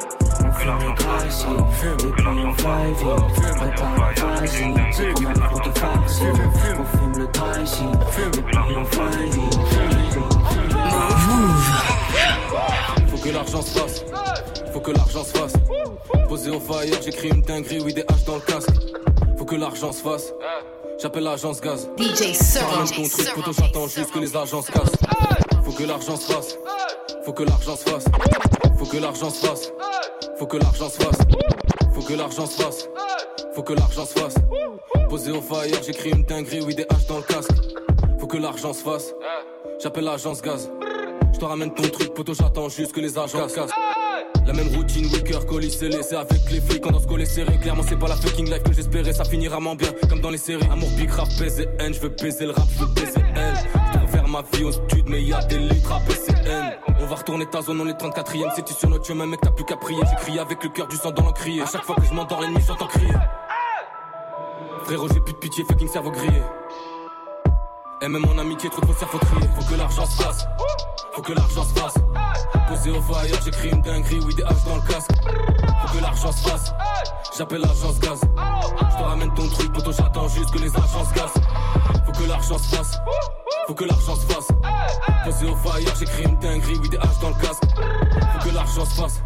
On 1.46 1.46
Faut 13.09 13.19
que 13.19 13.29
l'argent 13.31 13.63
se 13.63 13.79
fasse, 13.79 14.05
faut 14.73 14.81
que 14.81 14.91
l'argent 14.91 15.25
se 15.25 15.39
fasse. 15.39 15.53
Posé 16.29 16.51
au 16.51 16.61
fire, 16.61 17.01
j'écris 17.05 17.29
une 17.29 17.43
dinguerie, 17.43 17.81
oui, 17.81 17.95
des 17.95 18.05
haches 18.09 18.25
dans 18.25 18.37
le 18.37 18.41
casque. 18.41 18.71
Faut 19.39 19.45
que 19.45 19.57
l'argent 19.57 19.93
se 19.93 20.03
fasse. 20.03 20.33
J'appelle 21.01 21.25
l'agence 21.25 21.61
gaz. 21.61 21.89
DJ 21.99 22.33
poto, 23.35 23.53
j'attends 23.53 23.87
juste 23.87 24.11
que 24.11 24.19
les 24.19 24.37
agences 24.37 24.67
cassent. 24.67 24.97
Faut 25.65 25.73
que 25.73 25.85
l'argent 25.85 26.17
se 26.17 26.33
fasse. 26.33 26.59
Faut 27.25 27.33
que 27.33 27.43
l'argent 27.45 27.77
se 27.77 27.89
fasse. 27.89 28.05
Faut 28.79 28.85
que 28.87 28.99
l'argent 28.99 29.31
se 29.31 29.47
fasse. 29.47 29.73
Faut 30.39 30.47
que 30.47 30.57
l'argent 30.59 30.89
se 30.89 31.03
fasse. 31.03 31.19
Faut 31.95 32.03
que 32.03 32.15
l'argent 32.15 32.47
se 32.47 32.63
fasse. 32.63 32.89
Faut 33.55 33.63
que 33.63 33.73
l'argent 33.73 34.05
se 34.05 34.19
fasse. 34.19 34.35
Posé 35.09 35.31
au 35.31 35.41
fire, 35.41 35.83
j'écris 35.85 36.11
une 36.11 36.25
dinguerie, 36.25 36.61
oui, 36.61 36.75
des 36.75 36.87
haches 36.91 37.07
dans 37.07 37.17
le 37.17 37.23
casque. 37.23 37.53
Faut 38.19 38.27
que 38.27 38.37
l'argent 38.37 38.73
se 38.73 38.83
fasse. 38.83 39.15
J'appelle 39.83 40.05
l'agence 40.05 40.43
gaz. 40.43 40.71
Je 41.33 41.39
te 41.39 41.45
ramène 41.45 41.73
ton 41.73 41.83
truc, 41.85 42.13
poto, 42.15 42.35
j'attends 42.35 42.69
juste 42.69 42.93
que 42.93 43.01
les 43.01 43.19
agents 43.19 43.47
cassent. 43.47 43.71
La 44.47 44.53
même 44.53 44.69
routine, 44.75 45.07
wicker, 45.07 45.45
colis 45.47 45.71
c'est 45.71 46.15
avec 46.15 46.51
les 46.51 46.61
flics, 46.61 46.87
on 46.87 46.91
doit 46.91 47.01
se 47.01 47.07
coller 47.07 47.27
serré. 47.27 47.59
Clairement, 47.59 47.83
c'est 47.89 47.99
pas 47.99 48.09
la 48.09 48.17
fucking 48.17 48.47
life 48.47 48.63
que 48.63 48.73
j'espérais, 48.73 49.13
ça 49.13 49.25
finira 49.25 49.59
moins 49.59 49.75
bien, 49.75 49.89
comme 50.09 50.21
dans 50.21 50.31
les 50.31 50.39
séries. 50.39 50.69
Amour, 50.71 50.89
big 50.97 51.11
rap, 51.11 51.29
PZN, 51.39 51.93
je 51.93 52.01
veux 52.01 52.11
baiser 52.11 52.47
le 52.47 52.53
rap, 52.53 52.67
je 52.75 52.85
veux 52.85 52.93
baiser 52.95 53.21
elle. 53.35 53.55
Je 54.13 54.31
ma 54.31 54.43
vie 54.53 54.65
au 54.65 54.73
stud, 54.73 55.05
mais 55.09 55.23
y 55.23 55.33
a 55.33 55.43
des 55.45 55.59
litres 55.59 55.93
à 55.93 56.01
PCN. 56.01 56.86
On 57.07 57.09
va 57.09 57.15
retourner 57.15 57.47
ta 57.47 57.63
zone, 57.63 57.81
on 57.81 57.87
est 57.87 57.93
34ème, 57.93 58.51
c'est 58.57 58.65
tu 58.65 58.75
sur 58.75 58.89
notre 58.89 59.07
chemin, 59.07 59.27
mec, 59.27 59.41
t'as 59.41 59.53
plus 59.53 59.65
qu'à 59.65 59.77
prier. 59.77 60.03
J'écris 60.11 60.41
avec 60.41 60.61
le 60.65 60.71
cœur 60.71 60.89
du 60.89 60.97
sang 60.97 61.13
dans 61.13 61.23
l'encrier. 61.23 61.63
À 61.63 61.67
chaque 61.67 61.85
fois 61.85 61.95
que 61.95 62.03
je 62.03 62.13
m'endors, 62.13 62.41
l'ennemi, 62.41 62.61
j'entends 62.67 62.89
crier. 62.89 63.15
Frérot, 64.83 65.07
j'ai 65.15 65.21
plus 65.21 65.35
de 65.35 65.39
pitié, 65.39 65.63
fucking 65.63 65.87
cerveau 65.87 66.11
grillé. 66.11 66.43
Et 68.03 68.09
même 68.09 68.23
mon 68.27 68.37
amitié, 68.39 68.69
trop 68.71 68.81
de 68.81 68.87
faut 68.89 69.19
trier. 69.19 69.49
Faut 69.55 69.73
que 69.73 69.79
l'argent 69.79 70.05
se 70.05 70.21
fasse. 70.21 70.49
Faut 71.13 71.23
que 71.23 71.33
l'argent 71.33 71.63
se 71.63 71.79
fasse. 71.79 71.95
Posé 72.69 72.91
au 72.91 73.01
fire, 73.01 73.41
j'écris 73.45 73.69
une 73.69 73.83
dinguerie, 73.83 74.19
oui, 74.27 74.35
des 74.35 74.43
haches 74.43 74.65
dans 74.65 74.75
le 74.75 74.93
casque. 74.93 75.11
Faut 75.83 75.97
que 75.97 76.03
l'argent 76.03 76.33
se 76.33 76.49
fasse. 76.49 76.73
J'appelle 77.39 77.61
l'agence 77.61 78.01
gaz. 78.01 78.21
Je 78.21 78.97
te 78.97 79.03
ramène 79.05 79.33
ton 79.33 79.49
truc, 79.49 79.73
poto, 79.73 79.93
j'attends 79.93 80.27
juste 80.27 80.51
que 80.51 80.59
les 80.59 80.77
agences 80.77 81.13
cassent. 81.15 81.41
Faut 82.05 82.21
que 82.21 82.29
l'argent 82.29 82.59
se 82.59 82.75
fasse. 82.75 82.99
Faut 83.69 83.75
que 83.75 83.85
l'argent 83.85 84.17
se 84.17 84.27
fasse. 84.27 84.49
Posé 85.27 85.47
au 85.47 85.57
fire, 85.57 85.93
j'écris 85.99 86.23
une 86.23 86.39
dinguerie, 86.39 86.77
oui, 86.81 86.89
des 86.89 86.99
haches 86.99 87.19
dans 87.21 87.31
le 87.31 87.35
casque. 87.35 87.65
Faut 87.65 88.49
que 88.49 88.55
l'argent 88.55 88.85
se 88.85 88.95
fasse. 88.95 89.23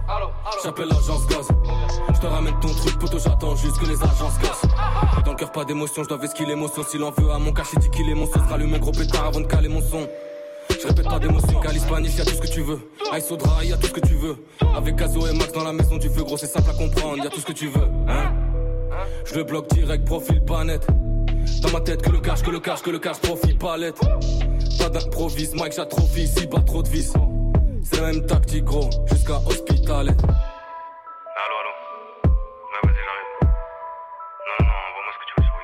J'appelle 0.64 0.88
l'agence 0.88 1.26
gaz. 1.26 1.46
Je 2.14 2.18
te 2.18 2.26
ramène 2.26 2.58
ton 2.58 2.68
truc, 2.68 2.98
poto, 2.98 3.18
j'attends 3.18 3.54
juste 3.54 3.78
que 3.78 3.84
les 3.84 4.02
agences 4.02 4.38
cassent. 4.40 4.62
Dans 5.26 5.32
le 5.32 5.36
cœur, 5.36 5.52
pas 5.52 5.66
d'émotion, 5.66 6.02
je 6.02 6.08
dois 6.08 6.16
vesquiller 6.16 6.48
l'émotion. 6.48 6.82
S'il 6.84 7.02
en 7.02 7.10
veut 7.10 7.30
à 7.30 7.38
mon 7.38 7.52
cachet, 7.52 7.76
dit 7.80 7.90
qu'il 7.90 8.08
est 8.08 8.14
mon 8.14 8.24
son. 8.24 8.32
Sera 8.32 8.56
le 8.56 8.64
un 8.64 8.78
gros 8.78 8.92
pétard 8.92 9.26
avant 9.26 9.40
de 9.40 9.46
caler 9.46 9.68
mon 9.68 9.82
son. 9.82 10.08
Je 10.70 10.86
répète 10.86 11.04
pas 11.04 11.18
d'émotion, 11.18 11.60
Calice 11.60 11.82
Spanish, 11.82 12.16
y'a 12.16 12.24
tout 12.24 12.34
ce 12.34 12.40
que 12.40 12.46
tu 12.46 12.62
veux. 12.62 12.80
Ice 13.14 13.26
Sodra, 13.26 13.62
y'a 13.62 13.76
tout 13.76 13.88
ce 13.88 13.92
que 13.92 14.00
tu 14.00 14.14
veux. 14.14 14.36
Avec 14.74 14.96
Gazo 14.96 15.26
et 15.26 15.34
Max 15.34 15.52
dans 15.52 15.64
la 15.64 15.74
maison 15.74 15.98
du 15.98 16.08
feu, 16.08 16.24
gros, 16.24 16.38
c'est 16.38 16.46
simple 16.46 16.70
à 16.70 16.72
comprendre, 16.72 17.22
y'a 17.22 17.28
tout 17.28 17.40
ce 17.40 17.46
que 17.46 17.52
tu 17.52 17.68
veux. 17.68 17.88
Hein? 18.08 18.32
Je 19.26 19.34
le 19.34 19.44
bloque 19.44 19.68
direct, 19.74 20.06
profil 20.06 20.42
pas 20.42 20.64
net. 20.64 20.86
Dans 21.60 21.70
ma 21.72 21.80
tête, 21.80 22.00
que 22.00 22.10
le 22.10 22.20
cash, 22.20 22.42
que 22.42 22.50
le 22.50 22.60
cash, 22.60 22.80
que 22.80 22.90
le 22.90 22.98
cash, 22.98 23.18
profil 23.18 23.58
palette. 23.58 24.00
Pas 24.80 24.88
d'improvise, 24.88 25.54
Mike, 25.54 25.74
j'atrophie, 25.76 26.26
si 26.26 26.46
pas 26.46 26.60
trop 26.60 26.82
de 26.82 26.88
vis. 26.88 27.12
C'est 27.84 28.00
la 28.00 28.12
même 28.12 28.24
tactique, 28.26 28.64
gros, 28.64 28.88
jusqu'à 29.06 29.34
hospitalet. 29.46 30.12
Allô, 30.12 31.56
allô. 31.60 31.72
Ouais, 32.24 32.80
vas-y, 32.82 32.94
j'arrive. 33.04 33.52
Non, 34.48 34.64
non, 34.64 34.72
envoie-moi 34.88 35.12
ce 35.12 35.18
que 35.20 35.26
tu 35.28 35.34
veux 35.36 35.44
sur 35.44 35.54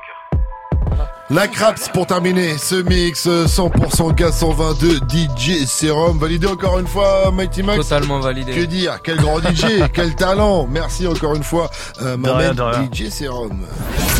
Wicker. 1.00 1.08
La 1.30 1.48
Craps 1.48 1.88
pour 1.88 2.06
terminer 2.06 2.58
ce 2.58 2.74
mix 2.74 3.26
euh, 3.26 3.46
100% 3.46 4.14
gaz 4.14 4.36
122 4.36 5.00
DJ 5.08 5.64
Serum. 5.66 6.18
Validé 6.18 6.46
encore 6.46 6.78
une 6.78 6.86
fois, 6.86 7.30
Mighty 7.32 7.62
Max. 7.62 7.88
Totalement 7.88 8.20
validé. 8.20 8.52
Que 8.52 8.64
dire? 8.66 9.00
Quel 9.02 9.16
grand 9.16 9.40
DJ, 9.40 9.82
quel 9.94 10.14
talent. 10.14 10.66
Merci 10.70 11.06
encore 11.06 11.34
une 11.34 11.42
fois, 11.42 11.70
euh, 12.02 12.18
ma 12.18 12.36
rien, 12.36 12.52
rien. 12.54 12.88
DJ 12.92 13.08
Serum. 13.08 13.64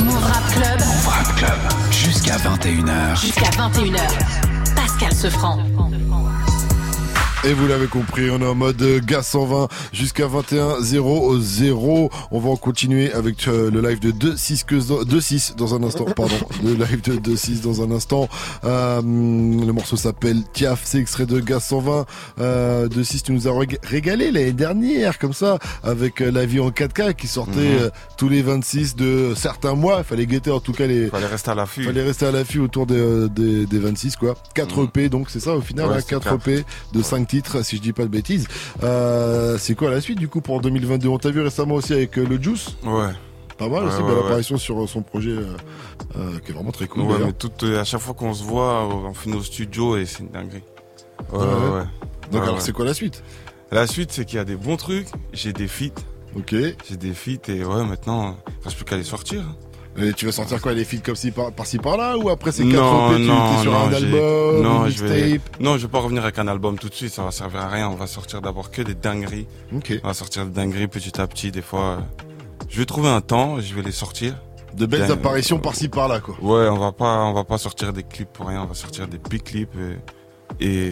Move 0.04 0.24
Rap 0.24 0.52
Club. 0.52 0.80
Rap 1.06 1.36
Club. 1.36 1.90
Jusqu'à 1.90 2.36
21h. 2.36 3.20
Jusqu'à 3.20 3.50
21h. 3.50 4.55
Pascal 4.98 5.12
Sefranc. 5.12 6.05
Et 7.48 7.52
vous 7.52 7.68
l'avez 7.68 7.86
compris, 7.86 8.28
on 8.28 8.40
est 8.40 8.46
en 8.46 8.56
mode 8.56 8.82
gaz 9.04 9.24
120 9.28 9.68
jusqu'à 9.92 10.26
21 10.26 10.80
0 10.80 11.38
0. 11.38 12.10
On 12.32 12.40
va 12.40 12.50
en 12.50 12.56
continuer 12.56 13.12
avec 13.12 13.46
euh, 13.46 13.70
le 13.70 13.80
live 13.88 14.00
de 14.00 14.10
2-6 14.10 14.64
que- 14.64 14.74
2-6 15.04 15.54
dans 15.54 15.72
un 15.76 15.82
instant, 15.84 16.06
pardon. 16.06 16.34
Le 16.64 16.72
live 16.74 17.02
de 17.02 17.14
2-6 17.34 17.60
dans 17.62 17.82
un 17.82 17.92
instant. 17.92 18.28
Euh, 18.64 19.00
le 19.00 19.72
morceau 19.72 19.96
s'appelle 19.96 20.42
Tiaf, 20.54 20.80
c'est 20.84 20.98
extrait 20.98 21.24
de 21.24 21.38
gaz 21.38 21.62
120. 21.66 22.04
Euh, 22.40 22.88
2-6, 22.88 23.22
tu 23.22 23.30
nous 23.32 23.46
as 23.46 23.52
rég- 23.52 23.78
régalé 23.84 24.32
l'année 24.32 24.52
dernière, 24.52 25.16
comme 25.20 25.32
ça, 25.34 25.58
avec 25.84 26.22
euh, 26.22 26.32
La 26.32 26.46
vie 26.46 26.58
en 26.58 26.70
4K 26.70 27.14
qui 27.14 27.28
sortait 27.28 27.60
Mhm. 27.60 27.90
tous 28.18 28.28
les 28.28 28.42
26 28.42 28.96
de 28.96 29.34
certains 29.36 29.74
mois. 29.74 29.98
Il 29.98 30.04
fallait 30.04 30.26
guetter 30.26 30.50
en 30.50 30.58
tout 30.60 30.72
cas 30.72 30.88
les... 30.88 31.06
Fallait 31.10 31.26
rester 31.26 31.52
à 31.52 31.54
l'affût. 31.54 31.84
Fallait 31.84 32.02
rester 32.02 32.26
à 32.26 32.32
l'affût 32.32 32.58
autour 32.58 32.86
des, 32.86 32.96
euh, 32.98 33.28
des, 33.28 33.66
des 33.66 33.78
26 33.78 34.16
quoi. 34.16 34.34
4 34.56 34.82
EP 34.84 35.08
donc 35.08 35.30
c'est 35.30 35.38
ça 35.40 35.54
au 35.54 35.60
final. 35.60 35.86
Ouais, 35.86 35.92
hein, 35.94 35.98
c'est 36.00 36.10
4 36.10 36.24
quatre. 36.24 36.48
EP 36.48 36.64
de 36.92 37.02
5 37.02 37.28
titres 37.28 37.35
si 37.62 37.76
je 37.76 37.80
dis 37.82 37.92
pas 37.92 38.02
de 38.04 38.08
bêtises. 38.08 38.46
Euh, 38.82 39.56
c'est 39.58 39.74
quoi 39.74 39.90
la 39.90 40.00
suite 40.00 40.18
du 40.18 40.28
coup 40.28 40.40
pour 40.40 40.60
2022 40.60 41.08
On 41.08 41.18
t'a 41.18 41.30
vu 41.30 41.40
récemment 41.40 41.74
aussi 41.76 41.92
avec 41.92 42.18
euh, 42.18 42.24
le 42.26 42.40
Juice 42.42 42.76
Ouais. 42.84 43.10
Pas 43.58 43.68
mal 43.68 43.84
Ouais, 43.84 43.88
aussi, 43.88 44.02
ouais, 44.02 44.08
belle 44.08 44.18
ouais. 44.18 44.24
apparition 44.26 44.56
sur 44.58 44.82
euh, 44.82 44.86
son 44.86 45.02
projet 45.02 45.30
euh, 45.30 45.56
euh, 46.18 46.38
qui 46.44 46.50
est 46.50 46.54
vraiment 46.54 46.72
très 46.72 46.86
cool 46.86 47.02
Ouais, 47.02 47.12
d'ailleurs. 47.14 47.26
mais 47.28 47.32
tout, 47.32 47.50
euh, 47.64 47.80
à 47.80 47.84
chaque 47.84 48.00
fois 48.00 48.14
qu'on 48.14 48.34
se 48.34 48.44
voit, 48.44 48.86
on 48.86 49.14
fait 49.14 49.30
nos 49.30 49.42
studios 49.42 49.96
et 49.96 50.04
c'est 50.06 50.20
une 50.20 50.28
dinguerie. 50.30 50.62
Ouais, 51.32 51.38
Ouais. 51.38 51.84
Donc 52.32 52.42
alors 52.42 52.60
c'est 52.60 52.72
quoi 52.72 52.84
la 52.84 52.92
suite? 52.94 53.22
La 53.72 53.86
suite, 53.86 54.12
c'est 54.12 54.24
qu'il 54.24 54.36
y 54.36 54.40
a 54.40 54.44
des 54.44 54.56
bons 54.56 54.76
trucs, 54.76 55.08
j'ai 55.32 55.52
des 55.52 55.68
feats. 55.68 55.94
Ok. 56.36 56.54
J'ai 56.88 56.96
des 56.98 57.14
feats 57.14 57.48
et 57.50 57.64
ouais, 57.64 57.84
maintenant, 57.84 58.36
il 58.60 58.64
reste 58.64 58.76
plus 58.76 58.84
qu'à 58.84 58.96
les 58.96 59.04
sortir. 59.04 59.42
Et 59.98 60.12
tu 60.12 60.26
vas 60.26 60.32
sortir 60.32 60.60
quoi 60.60 60.72
les 60.74 60.84
feats 60.84 60.98
comme 61.04 61.16
ci 61.16 61.30
par, 61.30 61.52
par-ci 61.52 61.78
par-là 61.78 62.16
ou 62.18 62.28
après 62.28 62.52
c'est 62.52 62.64
4 62.64 62.72
Non, 62.74 63.18
non, 63.18 63.62
sur 63.62 63.72
non, 63.72 63.78
un 63.78 63.92
album, 63.92 64.62
non, 64.62 64.88
je 64.88 65.04
vais, 65.04 65.40
non, 65.60 65.78
je 65.78 65.82
vais 65.86 65.90
pas 65.90 66.00
revenir 66.00 66.22
avec 66.22 66.38
un 66.38 66.48
album 66.48 66.78
tout 66.78 66.88
de 66.88 66.94
suite, 66.94 67.12
ça 67.12 67.22
va 67.24 67.30
servir 67.30 67.60
à 67.60 67.68
rien. 67.68 67.88
On 67.88 67.94
va 67.94 68.06
sortir 68.06 68.40
d'abord 68.42 68.70
que 68.70 68.82
des 68.82 68.94
dingueries. 68.94 69.46
Ok. 69.74 69.94
On 70.04 70.08
va 70.08 70.14
sortir 70.14 70.44
des 70.44 70.52
dingueries 70.52 70.88
petit 70.88 71.20
à 71.20 71.26
petit, 71.26 71.50
des 71.50 71.62
fois. 71.62 71.80
euh, 71.80 72.24
Je 72.68 72.78
vais 72.78 72.84
trouver 72.86 73.08
un 73.08 73.20
temps, 73.20 73.60
je 73.60 73.74
vais 73.74 73.82
les 73.82 73.92
sortir. 73.92 74.34
De 74.74 74.84
belles 74.84 75.10
apparitions 75.10 75.58
par-ci 75.58 75.88
par-là 75.88 76.20
quoi. 76.20 76.34
Ouais, 76.42 76.68
on 76.68 76.76
va 76.78 76.92
pas, 76.92 77.24
on 77.24 77.32
va 77.32 77.44
pas 77.44 77.56
sortir 77.56 77.94
des 77.94 78.02
clips 78.02 78.28
pour 78.32 78.48
rien, 78.48 78.62
on 78.62 78.66
va 78.66 78.74
sortir 78.74 79.08
des 79.08 79.16
big 79.16 79.42
clips 79.42 79.70
et, 80.60 80.66
et 80.66 80.90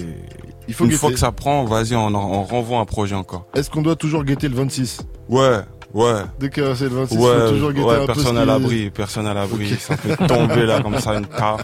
Il 0.69 0.73
faut 0.73 0.85
une 0.85 0.91
guetter. 0.91 1.01
fois 1.01 1.11
que 1.11 1.19
ça 1.19 1.33
prend, 1.33 1.65
vas-y, 1.67 1.95
on, 1.95 2.07
on 2.15 2.43
renvoie 2.45 2.79
un 2.79 2.87
projet 2.87 3.15
encore. 3.15 3.47
Est-ce 3.55 3.69
qu'on 3.69 3.83
doit 3.83 3.97
toujours 3.97 4.25
guetter 4.25 4.49
le 4.49 4.55
26 4.57 5.01
Ouais, 5.29 5.59
ouais. 5.95 6.23
Dès 6.39 6.51
que 6.51 6.75
c'est 6.75 6.85
le 6.85 6.91
26, 6.97 7.17
Ouais, 7.17 7.41
faut 7.41 7.49
toujours 7.51 7.73
guetter 7.73 7.87
ouais, 7.87 7.95
un 7.97 8.01
peu 8.01 8.07
personne 8.07 8.37
à 8.39 8.45
l'abri, 8.45 8.91
personne 8.91 9.27
à 9.27 9.35
l'abri, 9.35 9.75
ça 9.77 9.97
peut 9.97 10.17
tomber 10.27 10.67
là 10.67 10.83
comme 10.83 10.99
ça 10.99 11.15
une 11.17 11.27
part. 11.27 11.59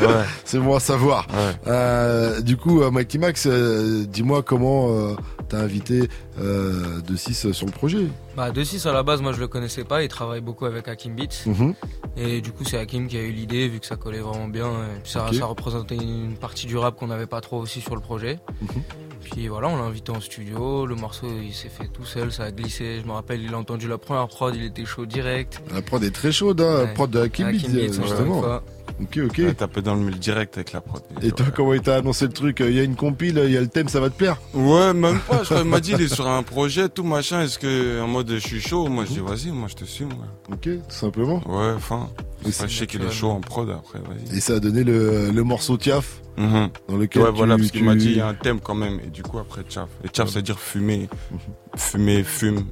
Ouais. 0.00 0.06
C'est 0.44 0.58
bon 0.58 0.76
à 0.76 0.80
savoir. 0.80 1.26
Ouais. 1.30 1.54
Euh, 1.66 2.40
du 2.40 2.56
coup, 2.56 2.82
euh, 2.82 2.90
Mikey 2.90 3.18
Max, 3.18 3.46
euh, 3.46 4.04
dis-moi 4.06 4.42
comment 4.42 4.88
euh, 4.90 5.14
t'as 5.48 5.58
invité 5.58 6.08
euh, 6.40 7.00
De 7.00 7.16
6 7.16 7.52
sur 7.52 7.66
le 7.66 7.72
projet. 7.72 8.06
Bah, 8.36 8.50
2-6 8.50 8.86
à 8.88 8.92
la 8.92 9.02
base, 9.02 9.22
moi 9.22 9.32
je 9.32 9.40
le 9.40 9.48
connaissais 9.48 9.84
pas, 9.84 10.02
il 10.02 10.08
travaille 10.08 10.42
beaucoup 10.42 10.66
avec 10.66 10.86
Hakim 10.88 11.14
Beats. 11.14 11.46
Mhm. 11.46 11.74
Et 12.18 12.40
du 12.40 12.52
coup, 12.52 12.64
c'est 12.64 12.78
Hakim 12.78 13.08
qui 13.08 13.16
a 13.16 13.22
eu 13.22 13.32
l'idée, 13.32 13.68
vu 13.68 13.80
que 13.80 13.86
ça 13.86 13.96
collait 13.96 14.20
vraiment 14.20 14.48
bien. 14.48 14.68
Et 14.68 15.00
puis 15.02 15.12
ça 15.12 15.26
représentait 15.46 15.96
une 15.96 16.36
partie 16.36 16.66
du 16.66 16.76
rap 16.76 16.96
qu'on 16.96 17.06
n'avait 17.06 17.26
pas 17.26 17.40
trop 17.40 17.58
aussi 17.58 17.80
sur 17.80 17.94
le 17.94 18.00
projet. 18.02 18.38
Mhm. 18.60 18.82
Puis 19.32 19.48
voilà, 19.48 19.68
on 19.68 19.76
l'a 19.76 19.82
invité 19.82 20.12
en 20.12 20.20
studio, 20.20 20.86
le 20.86 20.94
morceau 20.94 21.26
il 21.42 21.52
s'est 21.52 21.68
fait 21.68 21.88
tout 21.88 22.04
seul, 22.04 22.30
ça 22.32 22.44
a 22.44 22.50
glissé. 22.52 23.00
Je 23.02 23.06
me 23.06 23.12
rappelle, 23.12 23.42
il 23.42 23.52
a 23.52 23.58
entendu 23.58 23.88
la 23.88 23.98
première 23.98 24.28
prod, 24.28 24.54
il 24.54 24.64
était 24.64 24.84
chaud 24.84 25.04
direct. 25.04 25.60
La 25.74 25.82
prod 25.82 26.02
est 26.04 26.12
très 26.12 26.30
chaude, 26.30 26.60
hein, 26.60 26.84
Ouais. 26.84 26.94
prod 26.94 27.10
de 27.10 27.18
Hakim 27.20 27.48
euh, 27.48 27.52
justement. 27.92 28.40
fois. 28.40 28.62
Ok, 29.02 29.18
ok. 29.26 29.38
Ouais, 29.38 29.52
Taper 29.54 29.82
dans 29.82 29.94
le 29.96 30.00
mille 30.02 30.18
direct 30.18 30.56
avec 30.56 30.72
la 30.72 30.80
prod. 30.80 31.02
Et 31.22 31.32
toi, 31.32 31.46
comment 31.54 31.74
il 31.74 31.80
t'a 31.80 31.96
annoncé 31.96 32.26
le 32.26 32.32
truc? 32.32 32.58
Il 32.60 32.72
y 32.72 32.78
a 32.78 32.84
une 32.84 32.94
compile, 32.94 33.42
il 33.44 33.50
y 33.50 33.56
a 33.56 33.60
le 33.60 33.66
thème, 33.66 33.88
ça 33.88 33.98
va 34.00 34.10
te 34.10 34.16
plaire? 34.16 34.40
Ouais, 34.54 34.94
même 34.94 35.18
pas. 35.20 35.40
Je 35.40 35.44
crois 35.46 35.58
qu'il 35.62 35.68
m'a 35.70 35.80
dit 35.80 35.92
il 35.92 36.00
est 36.02 36.14
sur 36.14 36.28
un 36.28 36.42
projet, 36.44 36.88
tout 36.88 37.02
machin. 37.04 37.42
Est-ce 37.42 37.58
que 37.58 38.00
en 38.00 38.06
mode 38.06 38.30
je 38.30 38.36
suis 38.38 38.60
chaud? 38.60 38.86
Moi 38.88 39.04
je 39.06 39.14
dis 39.14 39.18
vas-y, 39.18 39.50
moi 39.50 39.66
je 39.68 39.74
te 39.74 39.84
suis. 39.84 40.04
Moi. 40.04 40.14
Ok, 40.52 40.60
tout 40.62 40.70
simplement. 40.88 41.42
Ouais, 41.46 41.72
enfin. 41.76 42.08
Je 42.44 42.50
sais 42.52 42.86
qu'il 42.86 43.02
est 43.02 43.10
chaud 43.10 43.30
en 43.30 43.40
prod 43.40 43.68
après, 43.70 43.98
vas-y. 43.98 44.36
Et 44.38 44.40
ça 44.40 44.54
a 44.54 44.60
donné 44.60 44.84
le, 44.84 45.30
le 45.32 45.42
morceau 45.42 45.76
Tiaf, 45.76 46.22
Mhm. 46.36 46.68
dans 46.88 46.96
lequel 46.96 47.22
Ouais, 47.22 47.28
tu- 47.30 47.36
voilà, 47.36 47.56
parce 47.56 47.70
qu'il 47.70 47.84
m'a 47.84 47.94
dit 47.94 48.06
il 48.10 48.16
y 48.16 48.20
a 48.20 48.28
un 48.28 48.34
thème 48.34 48.60
quand 48.60 48.74
même. 48.74 49.00
Et 49.04 49.08
du 49.08 49.22
coup, 49.22 49.38
après, 49.38 49.62
tchaf. 49.62 49.88
Et 50.04 50.08
tchaf, 50.08 50.30
veut 50.32 50.42
dire 50.42 50.58
fumer. 50.58 51.08
Fumer, 51.76 52.22
fume. 52.22 52.64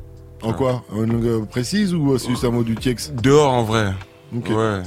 En 0.43 0.53
quoi? 0.53 0.85
En 0.93 1.01
langue 1.01 1.27
euh, 1.27 1.45
précise 1.47 1.95
ou 1.95 2.13
euh, 2.13 2.19
c'est 2.19 2.29
juste 2.29 2.45
un 2.45 2.51
mot 2.51 2.63
du 2.63 2.75
Tiex? 2.75 3.13
Dehors 3.13 3.53
en 3.53 3.63
vrai. 3.63 3.93
Ok. 4.37 4.51
Ouais. 4.51 4.83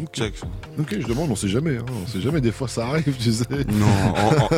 Ok, 0.00 0.96
je 1.00 1.06
demande, 1.06 1.30
on 1.30 1.36
sait 1.36 1.48
jamais, 1.48 1.76
hein, 1.78 1.84
on 2.04 2.06
sait 2.06 2.20
jamais, 2.20 2.40
des 2.40 2.52
fois 2.52 2.68
ça 2.68 2.86
arrive, 2.86 3.16
tu 3.18 3.32
sais. 3.32 3.44
Non, 3.50 3.86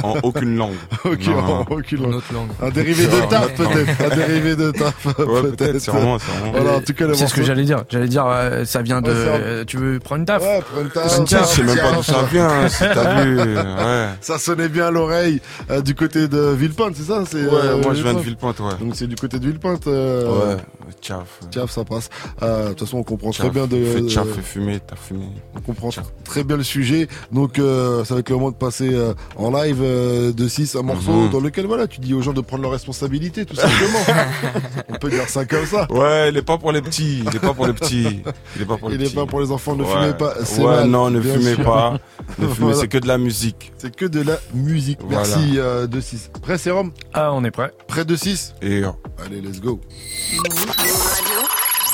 en, 0.03 0.09
en- 0.09 0.17
en 0.17 0.21
aucune 0.23 0.57
langue. 0.57 0.75
Ok, 1.05 1.27
Non. 1.27 1.39
en 1.39 1.61
aucune 1.71 2.03
langue. 2.03 2.11
Une 2.11 2.15
autre 2.17 2.33
langue. 2.35 2.49
Un 2.63 2.71
dérivé 2.71 3.07
de 3.07 3.29
taf 3.29 3.55
peut-être, 3.55 4.13
un 4.13 4.17
dérivé 4.17 4.57
de 4.57 4.71
taf 4.71 5.07
Ouais, 5.07 5.13
peut-être. 5.15 5.57
peut-être, 5.57 5.79
c'est 5.81 5.91
vraiment- 5.91 6.19
c'est 6.19 6.31
vraiment- 6.33 6.53
Voilà, 6.53 6.77
en 6.77 6.81
tout 6.81 6.93
cas, 6.95 7.07
C'est 7.15 7.27
ce 7.27 7.35
que 7.35 7.43
j'allais 7.43 7.65
dire. 7.65 7.85
J'allais 7.89 8.09
dire, 8.09 8.27
euh, 8.27 8.65
ça 8.65 8.83
vient 8.83 9.01
de. 9.01 9.11
Euh, 9.11 9.65
tu 9.65 9.77
veux 9.79 9.99
prendre 9.99 10.21
une 10.21 10.27
taf 10.27 10.43
Ouais, 10.43 10.61
prends 10.73 10.81
une 10.83 10.91
taf. 10.91 11.19
Une 11.19 11.27
je 11.27 11.37
sais 11.45 11.63
même 11.63 11.77
pas 11.79 11.93
d'où 11.93 12.03
ça 12.03 12.23
vient, 12.31 12.49
hein, 12.49 12.69
si 12.69 12.79
t'as 12.81 13.25
vu. 13.25 13.39
Ouais. 13.39 14.09
Ça 14.21 14.39
sonnait 14.39 14.69
bien 14.69 14.89
à 14.89 14.91
l'oreille 14.91 15.41
euh, 15.71 15.81
du 15.81 15.95
côté 15.95 16.29
de 16.29 16.39
Villepinte, 16.55 16.95
c'est 16.97 17.05
ça? 17.05 17.25
C'est, 17.27 17.45
Ouais, 17.47 17.51
euh, 17.55 17.81
moi 17.83 17.95
je 17.95 18.03
viens 18.03 18.15
de 18.15 18.21
Villepinte, 18.21 18.61
ouais. 18.61 18.75
Donc 18.81 18.95
c'est 18.95 19.07
du 19.07 19.17
côté 19.17 19.39
de 19.39 19.47
Villepinte. 19.47 19.87
Euh... 19.87 20.29
Ouais, 20.57 20.57
tchaf. 21.01 21.41
Tchaf, 21.51 21.71
ça 21.71 21.85
passe. 21.85 22.11
Euh, 22.43 22.65
De 22.65 22.69
toute 22.71 22.81
façon, 22.81 22.99
on 22.99 23.03
comprend 23.03 23.33
Tchaf. 23.33 23.47
très 23.47 23.55
bien 23.55 23.67
de. 23.67 23.83
Fais 23.85 24.03
tchaf 24.03 24.27
et 24.39 24.43
fumer, 24.43 24.81
t'as 24.87 24.97
fumé. 24.97 25.27
On 25.57 25.61
comprend 25.61 25.91
très 26.25 26.45
bien 26.45 26.57
le 26.57 26.63
sujet. 26.63 27.09
Donc 27.33 27.59
euh, 27.59 28.05
ça 28.05 28.15
va 28.15 28.21
être 28.21 28.29
le 28.31 28.37
moment 28.37 28.51
de 28.51 28.57
passer 28.57 28.93
euh, 28.95 29.15
en 29.37 29.51
live 29.51 29.79
euh, 29.83 30.33
de 30.33 30.49
6 30.49 30.77
un 30.77 30.83
morceau 30.83 31.11
Mhm. 31.13 31.31
dans 31.31 31.41
lequel 31.41 31.67
voilà, 31.67 31.87
tu 31.87 32.01
dis 32.01 32.15
aux 32.15 32.23
gens 32.23 32.33
de 32.33 32.41
prendre 32.41 32.63
leurs 32.63 32.73
responsabilités 32.73 33.45
tout 33.45 33.57
simplement. 33.57 33.99
On 34.89 34.95
peut 34.95 35.11
dire 35.11 35.29
ça 35.29 35.45
comme 35.45 35.67
ça. 35.67 35.87
Ouais, 35.91 36.31
il 36.31 36.37
est 36.37 36.43
pas 36.43 36.57
pour 36.59 36.73
les 36.73 36.83
petits. 36.83 37.25
Il 37.27 37.37
est 37.37 37.41
pas 37.41 37.53
pour 37.55 37.67
les 37.67 37.73
petits. 37.73 38.23
Il 38.57 38.63
est 38.63 38.67
pas 38.67 38.77
pour 38.77 38.89
les 38.89 38.95
Il 38.97 39.01
est 39.03 39.05
petits. 39.07 39.17
pas 39.17 39.27
pour 39.27 39.41
les 39.41 39.51
enfants, 39.51 39.75
ne 39.75 39.83
Ouais. 39.85 39.91
fumez 39.93 40.13
pas, 40.15 40.35
Ouais, 40.59 40.65
mal, 40.65 40.89
non, 40.89 41.11
ne 41.11 41.21
fumez 41.21 41.55
sûr. 41.57 41.65
pas. 41.65 41.99
Ne 42.39 42.47
fumez, 42.49 42.57
Voilà. 42.67 42.77
c'est 42.81 42.89
que 42.89 42.99
de 42.99 43.09
la 43.09 43.19
musique. 43.19 43.73
C'est 43.79 43.95
que 43.95 44.05
de 44.07 44.21
la 44.23 44.39
musique. 44.55 44.99
Voilà. 45.03 45.19
Merci 45.27 45.59
euh, 45.59 45.87
de 45.87 46.01
6. 46.01 46.31
Prêt 46.43 46.59
Sérum? 46.59 46.93
Ah, 47.13 47.33
on 47.33 47.45
est 47.45 47.51
prêt. 47.51 47.73
Prêt 47.89 48.05
de 48.05 48.17
6 48.17 48.55
Et 48.63 48.83
euh, 48.85 48.91
Allez, 49.25 49.41
let's 49.41 49.61
go. 49.61 49.81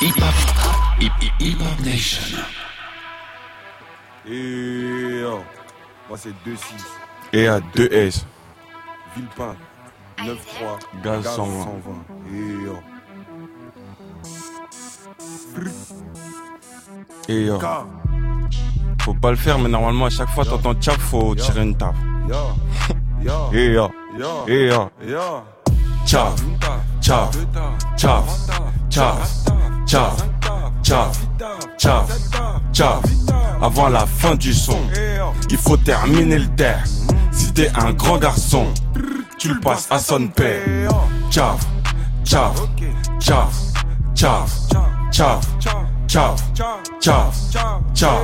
Hip 0.01 1.55
Hop 1.61 1.85
Nation. 1.85 2.37
Et 4.29 5.23
oh, 5.25 5.39
moi 6.09 6.17
c'est 6.17 6.29
2-6. 6.29 6.57
et 7.31 7.47
à 7.47 7.59
2S. 7.59 8.25
Villepin. 9.15 9.55
9-3. 10.19 10.35
Gaz 11.03 11.23
120. 11.35 11.69
Et 12.33 12.67
oh. 12.69 12.77
Et 17.29 17.49
euh, 17.49 17.57
faut 19.01 19.13
pas 19.13 19.31
le 19.31 19.37
faire, 19.37 19.59
mais 19.59 19.69
normalement 19.69 20.05
à 20.05 20.09
chaque 20.09 20.29
fois 20.29 20.43
t'entends 20.43 20.73
tchaf, 20.75 20.97
faut 20.97 21.33
tirer 21.35 21.63
une 21.63 21.77
taf. 21.77 21.95
Yo. 22.27 22.35
Yo. 23.23 23.53
Et 23.53 23.77
euh, 23.77 23.87
Yo. 24.17 24.45
et 24.47 24.71
euh, 24.71 25.39
Chav, 26.07 26.33
chav, 27.01 27.29
chav, 27.97 28.23
chav, 28.89 29.17
chav, 29.85 30.15
chav, 30.81 31.11
chav, 31.77 32.07
chav. 32.71 33.01
Avant 33.61 33.89
la 33.89 34.05
fin 34.05 34.35
du 34.35 34.53
son, 34.53 34.79
il 35.49 35.57
faut 35.57 35.75
terminer 35.75 36.39
le 36.39 36.47
terre. 36.55 36.85
Si 37.33 37.51
t'es 37.51 37.69
un 37.75 37.91
grand 37.91 38.19
garçon, 38.19 38.67
tu 39.37 39.53
le 39.53 39.59
passes 39.59 39.87
à 39.91 39.99
son 39.99 40.27
père. 40.27 40.89
Chav, 41.29 41.59
chav, 42.23 42.53
chav, 43.19 43.49
chav, 44.15 44.49
chav, 45.11 45.41
chav 45.59 45.86
tchaf, 46.07 46.41
tchaf, 46.99 47.35
tchaf. 47.93 48.19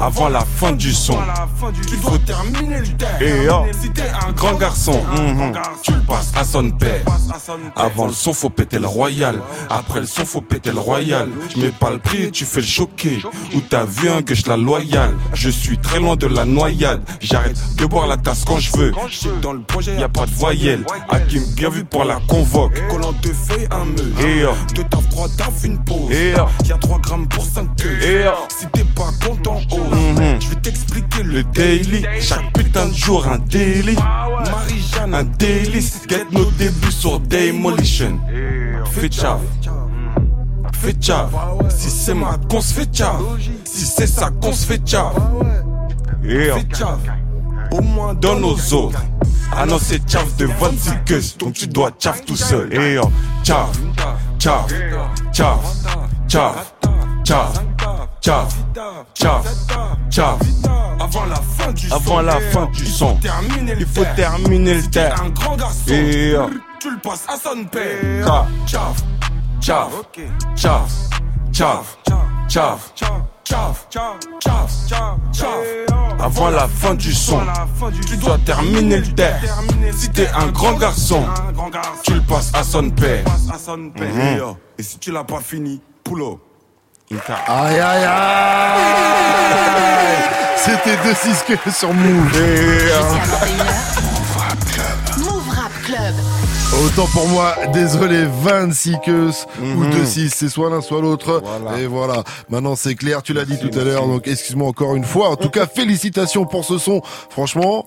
Avant 0.00 0.28
la 0.28 0.40
fin 0.40 0.72
du 0.72 0.92
son, 0.92 1.16
il 1.90 1.98
faut 1.98 2.18
terminer 2.18 2.80
le 2.80 2.88
terre. 2.88 3.22
Et 3.22 3.48
oh, 3.48 3.64
si 3.80 3.90
t'es 3.90 4.02
un 4.26 4.32
grand 4.32 4.54
garçon, 4.54 5.00
mhm, 5.16 5.52
tu 5.82 5.92
le 5.92 6.00
passes 6.00 6.32
à 6.36 6.44
son 6.44 6.70
père. 6.70 7.00
Avant 7.76 8.06
le 8.06 8.12
son, 8.12 8.32
faut 8.32 8.50
péter 8.50 8.78
le 8.78 8.86
royal. 8.86 9.40
Après 9.70 10.00
le 10.00 10.06
son, 10.06 10.26
faut 10.26 10.40
péter 10.40 10.72
le 10.72 10.80
royal. 10.80 11.28
Je 11.54 11.60
mets 11.60 11.70
pas 11.70 11.90
le 11.90 11.98
prix 11.98 12.24
et 12.24 12.30
tu 12.30 12.44
fais 12.44 12.60
le 12.60 12.66
choqué. 12.66 13.22
Ou 13.54 13.60
t'as 13.60 13.84
vu 13.84 14.10
un 14.10 14.22
que 14.22 14.34
je 14.34 14.48
la 14.48 14.56
loyal. 14.56 15.14
Je 15.32 15.48
suis 15.48 15.78
très 15.78 16.00
loin 16.00 16.16
de 16.16 16.26
la 16.26 16.44
noyade. 16.44 17.02
J'arrête 17.20 17.58
de 17.76 17.86
boire 17.86 18.06
la 18.06 18.16
tasse 18.16 18.44
quand 18.44 18.58
je 18.58 18.76
veux. 18.76 18.92
Dans 19.40 19.52
le 19.52 19.62
projet, 19.62 19.96
y 19.96 20.02
a 20.02 20.08
pas 20.08 20.26
de 20.26 20.32
voyelle. 20.32 20.84
Hakim 21.08 21.42
bien 21.54 21.70
vu 21.70 21.84
pour 21.84 22.04
la 22.04 22.18
convoque. 22.28 22.74
Collant 22.90 23.12
deux 23.22 23.32
feuilles, 23.32 23.68
un 23.70 23.84
meule. 23.84 24.26
Et 24.26 24.44
oh, 24.44 24.54
deux 24.74 24.84
taf, 24.84 25.08
trois 25.08 25.28
taf, 25.28 25.64
une 25.64 25.82
pause. 25.82 26.10
Oh, 26.36 26.64
y 26.66 26.72
a 26.72 26.76
3 26.78 27.00
grammes 27.14 27.28
pour 27.28 27.44
5 27.44 27.76
queues. 27.76 28.02
Et 28.02 28.24
si 28.48 28.66
t'es 28.72 28.84
pas 28.84 29.10
content, 29.26 29.60
oh, 29.72 29.76
je 30.40 30.48
vais 30.48 30.60
t'expliquer 30.62 31.22
le 31.22 31.42
daily. 31.44 32.04
Chaque 32.20 32.52
putain 32.52 32.86
de 32.86 32.94
jour, 32.94 33.26
un 33.26 33.38
daily. 33.38 33.96
Marie-Jeanne, 33.96 35.14
un 35.14 35.24
délice. 35.24 36.02
Get 36.08 36.26
nos 36.32 36.50
débuts 36.52 36.92
sur 36.92 37.20
Demolition. 37.20 38.18
Fais 38.92 39.08
tchaf. 39.08 39.40
Fais 40.72 40.92
tchaf. 40.92 41.30
Si 41.68 41.90
c'est 41.90 42.14
ma 42.14 42.36
qu'on 42.48 42.60
se 42.60 42.74
fait 42.74 42.86
tchaf. 42.86 43.16
Si 43.64 43.84
c'est 43.84 44.06
ça 44.06 44.30
qu'on 44.30 44.52
se 44.52 44.66
fait 44.66 44.78
tchaf. 44.78 45.14
Et 46.24 46.50
Fais 46.50 46.66
tchaf. 46.74 46.98
Au 47.70 47.80
moins 47.80 48.14
dans 48.14 48.38
nos 48.38 48.56
autres. 48.74 49.02
Ah 49.56 49.66
non, 49.66 49.78
c'est 49.80 49.98
tchaf 50.08 50.36
de 50.36 50.46
26 50.46 50.90
queues. 51.06 51.20
Donc 51.38 51.54
tu 51.54 51.66
dois 51.66 51.90
tchaf 51.92 52.24
tout 52.24 52.36
seul. 52.36 52.72
Et 52.72 52.98
oh, 52.98 53.10
tchaf. 53.42 53.70
Tchaf. 54.38 54.66
Tchaf. 55.32 55.60
Tchaf 56.28 56.74
tchaf, 57.24 57.54
tchaf, 58.20 58.54
tchaf, 59.14 59.44
tchaf. 60.10 60.38
Avant 61.00 61.26
la 61.26 61.36
fin 61.36 61.72
du 61.72 61.88
son, 61.88 62.18
la 62.20 62.40
fin 62.40 62.66
du 62.66 62.86
son. 62.86 63.18
il 63.78 63.86
faut 63.86 64.04
terminer 64.14 64.74
le 64.74 64.90
terre. 64.90 65.22
Un 65.22 65.30
grand 65.30 65.56
garçon, 65.56 66.50
tu 66.80 66.90
le 66.90 66.98
passes 67.02 67.24
à 67.28 67.36
son 67.36 67.64
père. 67.64 68.46
Tchaf, 68.66 68.96
tchaf, 69.60 69.90
tchaf, 71.52 72.00
tchaf, 72.48 72.90
tchaf. 72.90 72.92
Avant 76.20 76.50
la 76.50 76.68
fin 76.68 76.94
du 76.94 77.12
son, 77.12 77.40
tu 78.06 78.16
dois 78.16 78.38
terminer 78.38 78.98
le 78.98 79.14
terre. 79.14 79.40
Si 79.96 80.10
t'es 80.10 80.28
un 80.28 80.48
grand 80.48 80.74
garçon, 80.74 81.24
tu 82.02 82.14
le 82.14 82.22
passes 82.22 82.52
à 82.54 82.62
son 82.62 82.90
père. 82.90 83.24
Et 84.78 84.82
si 84.82 84.98
tu 84.98 85.10
l'as 85.10 85.24
pas 85.24 85.40
fini, 85.40 85.80
pull 86.02 86.22
up. 86.22 86.38
Aïe 87.10 87.78
aïe 87.80 88.04
aïe 88.04 88.80
C'était 90.56 90.96
2-6 90.96 91.44
que 91.64 91.70
sur 91.70 91.92
Move. 91.92 92.32
Move 95.18 95.48
Rap 95.50 95.72
Club. 95.84 96.14
Autant 96.84 97.06
pour 97.12 97.28
moi, 97.28 97.54
désolé, 97.72 98.24
26 98.42 98.96
queues 99.04 99.30
ou 99.60 99.64
Mhm. 99.64 99.90
2-6, 99.90 100.30
c'est 100.34 100.48
soit 100.48 100.70
l'un 100.70 100.80
soit 100.80 101.00
l'autre. 101.00 101.42
Et 101.78 101.86
voilà, 101.86 102.24
maintenant 102.48 102.74
c'est 102.74 102.94
clair, 102.96 103.22
tu 103.22 103.32
l'as 103.32 103.44
dit 103.44 103.58
tout 103.60 103.70
à 103.78 103.84
l'heure, 103.84 104.06
donc 104.08 104.26
excuse-moi 104.26 104.68
encore 104.68 104.96
une 104.96 105.04
fois. 105.04 105.28
En 105.28 105.36
tout 105.36 105.50
cas, 105.50 105.66
félicitations 105.66 106.46
pour 106.46 106.64
ce 106.64 106.78
son. 106.78 107.00
Franchement, 107.30 107.86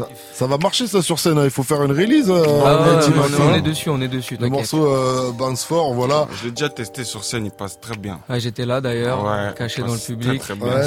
ça, 0.00 0.08
ça 0.34 0.46
va 0.46 0.58
marcher 0.58 0.86
ça 0.86 1.02
sur 1.02 1.18
scène, 1.18 1.38
hein. 1.38 1.44
il 1.44 1.50
faut 1.50 1.62
faire 1.62 1.82
une 1.82 1.92
release. 1.92 2.30
euh, 2.30 2.42
Ah 2.64 2.74
ouais, 2.82 2.88
on, 2.88 3.00
est, 3.00 3.40
on 3.40 3.48
hein. 3.50 3.54
est 3.54 3.60
dessus, 3.60 3.88
on 3.90 4.00
est 4.00 4.08
dessus. 4.08 4.36
Le 4.40 4.48
morceau 4.48 4.86
euh, 4.86 5.30
Bounce 5.32 5.64
Fort, 5.64 5.92
voilà. 5.94 6.26
Je 6.40 6.46
l'ai 6.46 6.50
déjà 6.52 6.68
testé 6.68 7.04
sur 7.04 7.24
scène, 7.24 7.44
il 7.46 7.50
passe 7.50 7.78
très 7.80 7.96
bien. 7.96 8.18
J'étais 8.38 8.66
là 8.66 8.80
d'ailleurs, 8.80 9.24
Ouais, 9.24 9.52
caché 9.56 9.82
dans 9.82 9.92
le 9.94 9.98
public. 9.98 10.42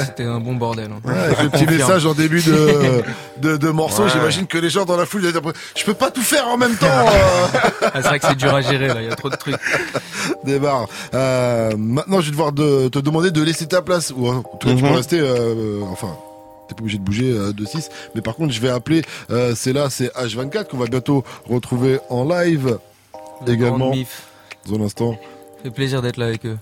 C'était 0.06 0.24
un 0.24 0.40
bon 0.40 0.54
bordel. 0.54 0.90
hein. 0.92 1.10
Le 1.42 1.48
petit 1.50 1.66
message 1.66 2.06
en 2.06 2.14
début 2.14 2.42
de, 2.42 3.02
de, 3.40 3.56
de 3.56 3.68
morceau, 3.70 4.04
Ouais. 4.04 4.08
j'imagine 4.12 4.46
que 4.46 4.58
les 4.58 4.70
gens 4.70 4.84
dans 4.84 4.96
la 4.96 5.06
foule, 5.06 5.22
je 5.76 5.84
peux 5.84 5.94
pas 5.94 6.10
tout 6.10 6.22
faire 6.22 6.48
en 6.48 6.56
même 6.56 6.74
temps. 6.76 6.86
euh. 6.86 7.58
Ah, 7.82 7.90
c'est 8.02 8.08
vrai 8.08 8.18
que 8.18 8.26
c'est 8.26 8.34
dur 8.36 8.52
à 8.54 8.60
gérer 8.60 8.88
là, 8.88 8.96
il 9.02 9.08
y 9.08 9.10
a 9.12 9.14
trop 9.14 9.28
de 9.30 9.36
trucs. 9.36 9.54
Débarre. 10.44 10.86
Euh, 11.14 11.72
maintenant, 11.76 12.20
je 12.20 12.26
vais 12.26 12.30
devoir 12.32 12.52
de- 12.52 12.88
te 12.88 12.98
demander 12.98 13.30
de 13.30 13.42
laisser 13.42 13.66
ta 13.66 13.82
place. 13.82 14.12
Ou 14.16 14.28
en 14.28 14.42
tout 14.42 14.68
cas, 14.68 14.74
tu 14.74 14.82
Mhm. 14.82 14.88
peux 14.90 14.94
rester. 14.96 15.20
euh, 15.20 15.80
enfin, 15.90 16.16
t'es 16.68 16.74
pas 16.74 16.80
obligé 16.82 16.98
de 16.98 17.02
bouger 17.02 17.30
euh, 17.32 17.52
de 17.52 17.64
6. 17.64 17.88
Mais 18.14 18.20
par 18.20 18.34
contre, 18.36 18.52
je 18.52 18.60
vais 18.60 18.70
appeler. 18.70 19.02
euh, 19.30 19.54
c'est 19.56 19.72
là, 19.72 19.88
c'est 19.90 20.08
H24 20.14 20.68
qu'on 20.68 20.78
va 20.78 20.86
bientôt 20.86 21.24
retrouver 21.48 21.98
en 22.10 22.24
live 22.24 22.78
également. 23.46 23.92
Dans 24.68 24.76
un 24.76 24.80
instant. 24.82 25.16
fait 25.62 25.70
plaisir 25.70 26.00
d'être 26.02 26.16
là 26.16 26.26
avec 26.26 26.46
eux. 26.46 26.56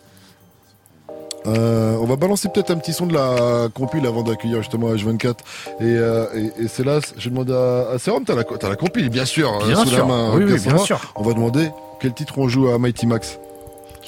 Euh, 1.45 1.97
on 2.01 2.05
va 2.05 2.15
balancer 2.15 2.49
peut-être 2.49 2.71
un 2.71 2.77
petit 2.77 2.93
son 2.93 3.07
de 3.07 3.15
la 3.15 3.69
compile 3.75 4.07
avant 4.07 4.23
d'accueillir 4.23 4.59
justement 4.59 4.95
H24 4.95 5.31
et, 5.31 5.35
euh, 5.83 6.27
et, 6.37 6.63
et 6.65 6.69
c'est 6.69 6.85
là 6.85 7.01
je 7.17 7.29
demande 7.31 7.51
à, 7.51 7.91
à 7.91 7.99
Serum 7.99 8.25
t'as 8.25 8.37
la, 8.37 8.45
t'as 8.45 8.69
la 8.69 8.77
compile 8.77 9.09
bien 9.09 9.25
sûr 9.25 9.53
hein, 9.53 9.59
Bien 9.67 9.75
sous 9.85 9.91
la 9.91 9.97
sûr. 9.97 10.07
main 10.07 10.31
Oui, 10.37 10.45
oui, 10.45 10.53
Cassandra. 10.53 10.77
bien 10.77 10.85
sûr. 10.85 11.13
on 11.17 11.23
va 11.25 11.33
demander 11.35 11.69
quel 12.01 12.15
titre 12.15 12.35
on 12.39 12.47
joue 12.47 12.69
à 12.69 12.79
Mighty 12.79 13.09
Max 13.09 13.41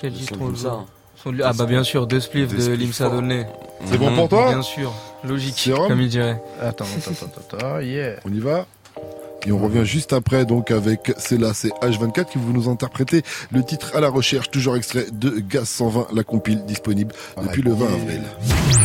Quel 0.00 0.12
titre 0.12 0.34
on 0.40 0.54
joue 0.54 0.68
Ah 1.42 1.52
bah 1.58 1.66
bien 1.66 1.82
sûr, 1.82 2.06
deux 2.06 2.20
spliffs 2.20 2.54
de 2.54 2.72
Limsa. 2.72 3.08
Dolnay. 3.08 3.48
C'est 3.86 3.98
bon 3.98 4.14
pour 4.14 4.28
toi 4.28 4.50
Bien 4.50 4.62
sûr, 4.62 4.92
logique, 5.24 5.58
Sérum 5.58 5.88
comme 5.88 6.00
il 6.00 6.08
dirait. 6.08 6.40
Attends, 6.60 6.84
attends, 6.84 7.26
attends, 7.26 7.56
attends, 7.58 7.80
yeah. 7.80 8.16
On 8.24 8.32
y 8.32 8.40
va 8.40 8.66
et 9.46 9.52
on 9.52 9.58
revient 9.58 9.84
juste 9.84 10.12
après 10.12 10.44
donc 10.46 10.70
avec 10.70 11.12
c'est 11.18 11.38
là 11.38 11.52
c'est 11.54 11.68
H24 11.82 12.26
qui 12.30 12.38
vous 12.38 12.52
nous 12.52 12.68
interpréter 12.68 13.22
le 13.50 13.62
titre 13.62 13.92
à 13.94 14.00
la 14.00 14.08
recherche 14.08 14.50
toujours 14.50 14.76
extrait 14.76 15.06
de 15.12 15.30
Gaz 15.30 15.68
120 15.68 16.08
la 16.14 16.22
compile 16.22 16.64
disponible 16.64 17.12
depuis 17.42 17.62
le 17.62 17.72
20 17.72 17.86
avril. 17.86 18.22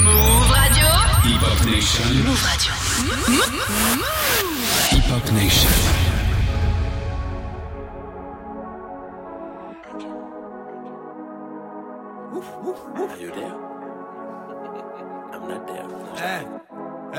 Move 0.01 0.51
Radio. 0.51 0.85
Hip 1.25 1.39
Hop 1.45 1.65
Nation. 1.71 2.03
Move 2.25 2.43
Radio. 2.43 2.71
Hip 4.91 5.13
Hop 5.13 5.31
Nation. 5.31 6.08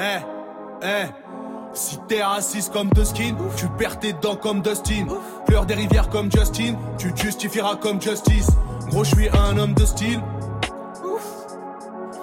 Eh, 0.01 0.17
eh, 0.83 0.87
eh. 0.87 1.07
Si 1.75 1.99
t'es 2.09 2.23
raciste 2.23 2.73
comme 2.73 2.89
Skin, 3.05 3.37
tu 3.57 3.69
perds 3.79 4.01
tes 4.01 4.15
dents 4.15 4.35
comme 4.35 4.63
Dustin. 4.63 5.07
Pleure 5.47 5.67
des 5.67 5.75
rivières 5.75 6.09
comme 6.09 6.33
Justin, 6.33 6.75
tu 6.97 7.13
justifieras 7.15 7.77
comme 7.77 8.01
Justice. 8.01 8.49
Gros, 8.89 9.05
je 9.05 9.15
suis 9.15 9.29
un 9.29 9.59
homme 9.59 9.75
de 9.75 9.85
style. 9.85 10.21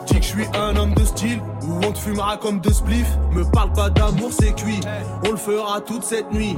Dis 0.08 0.16
que 0.16 0.22
je 0.22 0.28
suis 0.28 0.48
un 0.56 0.76
homme 0.76 0.96
de 0.96 1.06
style, 1.06 1.40
ou 1.68 1.86
on 1.86 1.92
te 1.92 2.00
fumera 2.00 2.38
comme 2.38 2.60
de 2.62 2.72
spliff. 2.72 3.08
Me 3.32 3.44
parle 3.44 3.72
pas 3.74 3.92
d'amour, 3.92 4.32
c'est 4.32 4.54
cuit. 4.54 4.80
On 5.26 5.32
le 5.32 5.38
fera 5.38 5.80
toute 5.80 6.04
cette 6.04 6.32
nuit. 6.34 6.58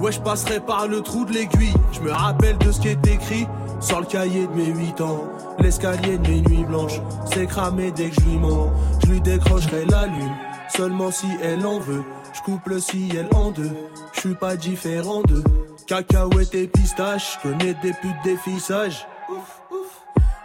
Ouais, 0.00 0.12
je 0.12 0.20
passerai 0.20 0.60
par 0.60 0.86
le 0.86 1.00
trou 1.00 1.24
de 1.24 1.32
l'aiguille. 1.32 1.72
Je 1.92 2.00
me 2.00 2.12
rappelle 2.12 2.58
de 2.58 2.70
ce 2.70 2.80
qui 2.80 2.88
est 2.88 3.06
écrit 3.06 3.48
sur 3.80 4.00
le 4.00 4.06
cahier 4.06 4.46
de 4.46 4.52
mes 4.52 4.66
8 4.66 5.00
ans. 5.00 5.24
L'escalier 5.58 6.18
de 6.18 6.28
mes 6.28 6.40
nuits 6.40 6.64
blanches, 6.64 7.00
c'est 7.32 7.46
cramé 7.46 7.90
dès 7.90 8.10
que 8.10 8.20
je 8.20 8.28
lui 8.28 8.38
mens. 8.38 8.70
Je 9.04 9.12
lui 9.12 9.20
décrocherai 9.20 9.84
la 9.86 10.06
lune, 10.06 10.34
seulement 10.68 11.10
si 11.10 11.26
elle 11.42 11.64
en 11.66 11.78
veut. 11.78 12.04
Je 12.32 12.40
coupe 12.42 12.66
le 12.66 12.80
ciel 12.80 13.28
en 13.34 13.50
deux, 13.50 13.72
je 14.12 14.20
suis 14.20 14.34
pas 14.34 14.56
différent 14.56 15.22
d'eux. 15.22 15.44
Cacahuètes 15.86 16.54
et 16.54 16.66
pistaches, 16.66 17.38
je 17.38 17.48
connais 17.48 17.74
des 17.82 17.92
putes 17.92 18.22
des 18.24 18.36
fissages. 18.36 19.06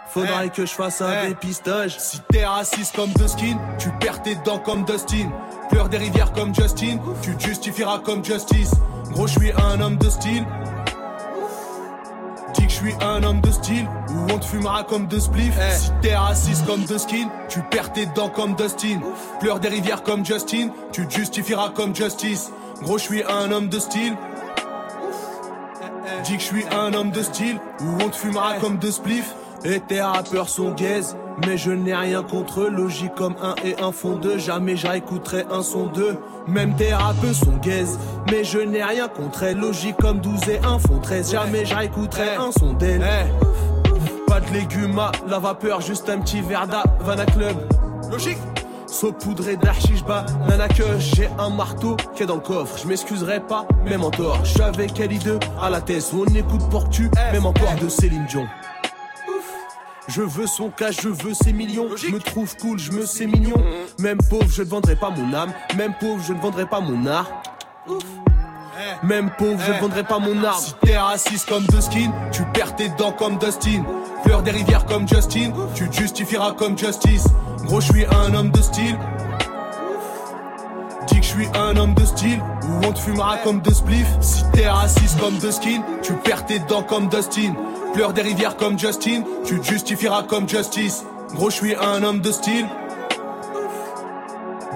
Faudrait 0.08 0.50
que 0.50 0.66
je 0.66 0.72
fasse 0.72 1.00
un 1.00 1.28
dépistage. 1.28 1.98
Si 1.98 2.20
t'es 2.30 2.44
raciste 2.44 2.94
comme 2.94 3.10
Skin, 3.26 3.58
tu 3.78 3.90
perds 3.98 4.22
tes 4.22 4.34
dents 4.36 4.58
comme 4.58 4.84
Dustin. 4.84 5.30
Pleure 5.70 5.88
des 5.88 5.96
rivières 5.96 6.32
comme 6.32 6.54
Justin, 6.54 6.98
tu 7.22 7.34
te 7.34 7.42
justifieras 7.42 7.98
comme 8.00 8.22
Justice. 8.22 8.72
Gros, 9.12 9.26
je 9.26 9.38
suis 9.38 9.52
un 9.52 9.80
homme 9.80 9.96
de 9.96 10.10
style. 10.10 10.44
Suis 12.82 12.94
un 13.00 13.22
homme 13.22 13.40
de 13.40 13.52
style, 13.52 13.88
ou 14.08 14.32
on 14.32 14.38
te 14.40 14.44
fumera 14.44 14.82
comme 14.82 15.06
de 15.06 15.20
spliff. 15.20 15.54
Si 15.70 15.92
t'es 16.00 16.16
raciste 16.16 16.66
comme 16.66 16.84
The 16.84 16.98
Skin, 16.98 17.28
tu 17.48 17.60
perds 17.70 17.92
tes 17.92 18.06
dents 18.06 18.28
comme 18.28 18.56
Dustin. 18.56 18.98
Pleure 19.38 19.60
des 19.60 19.68
rivières 19.68 20.02
comme 20.02 20.26
Justin, 20.26 20.70
tu 20.90 21.06
te 21.06 21.14
justifieras 21.14 21.68
comme 21.68 21.94
Justice. 21.94 22.50
Gros, 22.82 22.98
je 22.98 23.04
suis 23.04 23.22
un 23.22 23.52
homme 23.52 23.68
de 23.68 23.78
style. 23.78 24.16
Dis 26.24 26.32
que 26.32 26.40
je 26.40 26.44
suis 26.44 26.64
un 26.72 26.92
homme 26.92 27.12
de 27.12 27.22
style, 27.22 27.60
ou 27.82 28.02
on 28.04 28.08
te 28.08 28.16
fumera 28.16 28.54
comme 28.54 28.78
de 28.78 28.90
spliff. 28.90 29.32
Et 29.64 29.78
tes 29.78 30.00
rappeurs 30.00 30.48
sont 30.48 30.72
gays, 30.72 31.14
mais 31.46 31.56
je 31.56 31.70
n'ai 31.70 31.94
rien 31.94 32.22
contre 32.22 32.62
eux. 32.62 32.70
Logique 32.70 33.14
comme 33.14 33.36
un 33.40 33.54
et 33.64 33.80
un 33.80 33.92
font 33.92 34.16
deux, 34.16 34.38
jamais 34.38 34.76
j'écouterai 34.76 35.44
un 35.52 35.62
son 35.62 35.86
d'eux. 35.86 36.16
Même 36.48 36.74
tes 36.74 36.92
rappeurs 36.92 37.34
sont 37.34 37.56
gays, 37.62 37.86
mais 38.28 38.42
je 38.42 38.58
n'ai 38.58 38.82
rien 38.82 39.06
contre 39.06 39.44
elles. 39.44 39.58
Logique 39.58 39.96
comme 39.98 40.18
12 40.18 40.48
et 40.48 40.58
1 40.58 40.78
font 40.80 40.98
13, 40.98 41.30
jamais 41.30 41.64
j'écouterai 41.64 42.34
un 42.34 42.50
son 42.50 42.72
d'elles. 42.72 43.04
Pas 44.26 44.40
de 44.40 44.52
légumes 44.52 44.98
à 44.98 45.12
la 45.28 45.38
vapeur, 45.38 45.80
juste 45.80 46.08
un 46.08 46.18
petit 46.18 46.40
verre 46.40 46.66
d'Havana 46.66 47.26
Club. 47.26 47.56
Logique 48.10 48.38
Saupoudré 48.88 49.56
d'archiche 49.56 50.04
nana 50.46 50.68
que 50.68 50.82
j'ai 50.98 51.28
un 51.38 51.48
marteau 51.48 51.96
qui 52.14 52.24
est 52.24 52.26
dans 52.26 52.34
le 52.34 52.40
coffre. 52.40 52.76
Je 52.78 52.86
m'excuserai 52.86 53.40
pas, 53.40 53.66
même 53.86 54.04
en 54.04 54.10
tort. 54.10 54.44
Je 54.44 54.50
suis 54.50 54.60
avec 54.60 55.00
Ellie 55.00 55.18
2 55.18 55.38
à 55.62 55.70
la 55.70 55.80
tête. 55.80 56.12
On 56.14 56.26
écoute 56.34 56.68
pour 56.68 56.84
que 56.84 56.90
tu, 56.90 57.10
même 57.32 57.46
encore 57.46 57.74
de 57.80 57.88
Céline 57.88 58.26
Dion. 58.26 58.46
Je 60.08 60.20
veux 60.20 60.46
son 60.46 60.70
cash, 60.70 60.96
je 61.02 61.08
veux 61.08 61.32
ses 61.32 61.52
millions. 61.52 61.88
Je 61.96 62.08
me 62.08 62.18
trouve 62.18 62.56
cool, 62.56 62.78
je 62.78 62.90
me 62.92 63.06
sais 63.06 63.26
mignon. 63.26 63.62
Même 64.00 64.18
pauvre, 64.28 64.48
je 64.50 64.62
ne 64.62 64.68
vendrai 64.68 64.96
pas 64.96 65.10
mon 65.10 65.32
âme. 65.32 65.52
Même 65.76 65.94
pauvre, 66.00 66.22
je 66.26 66.32
ne 66.32 66.40
vendrai 66.40 66.66
pas 66.66 66.80
mon 66.80 67.06
art. 67.06 67.30
Même 69.04 69.30
pauvre, 69.38 69.60
je 69.64 69.72
ne 69.72 69.78
vendrai 69.78 70.02
pas 70.02 70.18
mon 70.18 70.42
art. 70.42 70.58
Si 70.58 70.74
t'es 70.82 70.98
raciste 70.98 71.48
comme 71.48 71.66
Skin, 71.80 72.12
tu 72.32 72.42
perds 72.52 72.74
tes 72.74 72.88
dents 72.90 73.12
comme 73.12 73.38
Dustin. 73.38 73.84
Fleur 74.24 74.42
des 74.42 74.50
rivières 74.50 74.86
comme 74.86 75.06
Justin, 75.06 75.52
tu 75.74 75.88
justifieras 75.92 76.52
comme 76.52 76.76
Justice. 76.76 77.26
Gros, 77.64 77.80
je 77.80 77.92
suis 77.92 78.06
un 78.06 78.34
homme 78.34 78.50
de 78.50 78.60
style. 78.60 78.98
Dis 81.06 81.20
que 81.20 81.26
je 81.26 81.30
suis 81.30 81.48
un 81.54 81.76
homme 81.76 81.94
de 81.94 82.04
style, 82.04 82.40
ou 82.64 82.86
on 82.86 82.92
te 82.92 82.98
fumera 82.98 83.38
comme 83.38 83.60
de 83.60 83.72
spliff. 83.72 84.06
Si 84.20 84.42
t'es 84.52 84.68
raciste 84.68 85.20
comme 85.20 85.38
Skin, 85.38 85.82
tu 86.02 86.12
perds 86.14 86.46
tes 86.46 86.58
dents 86.58 86.82
comme 86.82 87.08
Dustin. 87.08 87.54
Pleure 87.94 88.12
des 88.14 88.22
rivières 88.22 88.56
comme 88.56 88.78
Justin, 88.78 89.22
tu 89.44 89.60
te 89.60 89.66
justifieras 89.66 90.22
comme 90.22 90.48
Justice. 90.48 91.04
Gros, 91.34 91.50
je 91.50 91.56
suis 91.56 91.74
un 91.74 92.02
homme 92.02 92.20
de 92.20 92.32
style. 92.32 92.66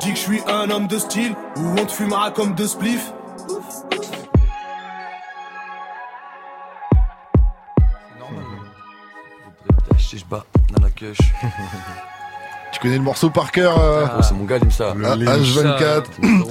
Dis 0.01 0.11
que 0.11 0.17
je 0.17 0.23
suis 0.23 0.41
un 0.47 0.71
homme 0.71 0.87
de 0.87 0.99
style, 0.99 1.35
ou 1.57 1.81
on 1.81 1.87
te 1.87 1.93
fumera 1.93 2.31
comme 2.31 2.55
de 2.55 2.67
spliff. 2.67 3.13
Tu 12.77 12.83
connais 12.83 12.99
le 12.99 13.03
morceau 13.03 13.31
par 13.31 13.53
cœur 13.53 13.81
euh, 13.81 14.05
c'est 14.21 14.35
mon 14.35 14.45
gars 14.45 14.59
Limsa. 14.59 14.95
Ah, 15.03 15.17
H24. 15.17 16.05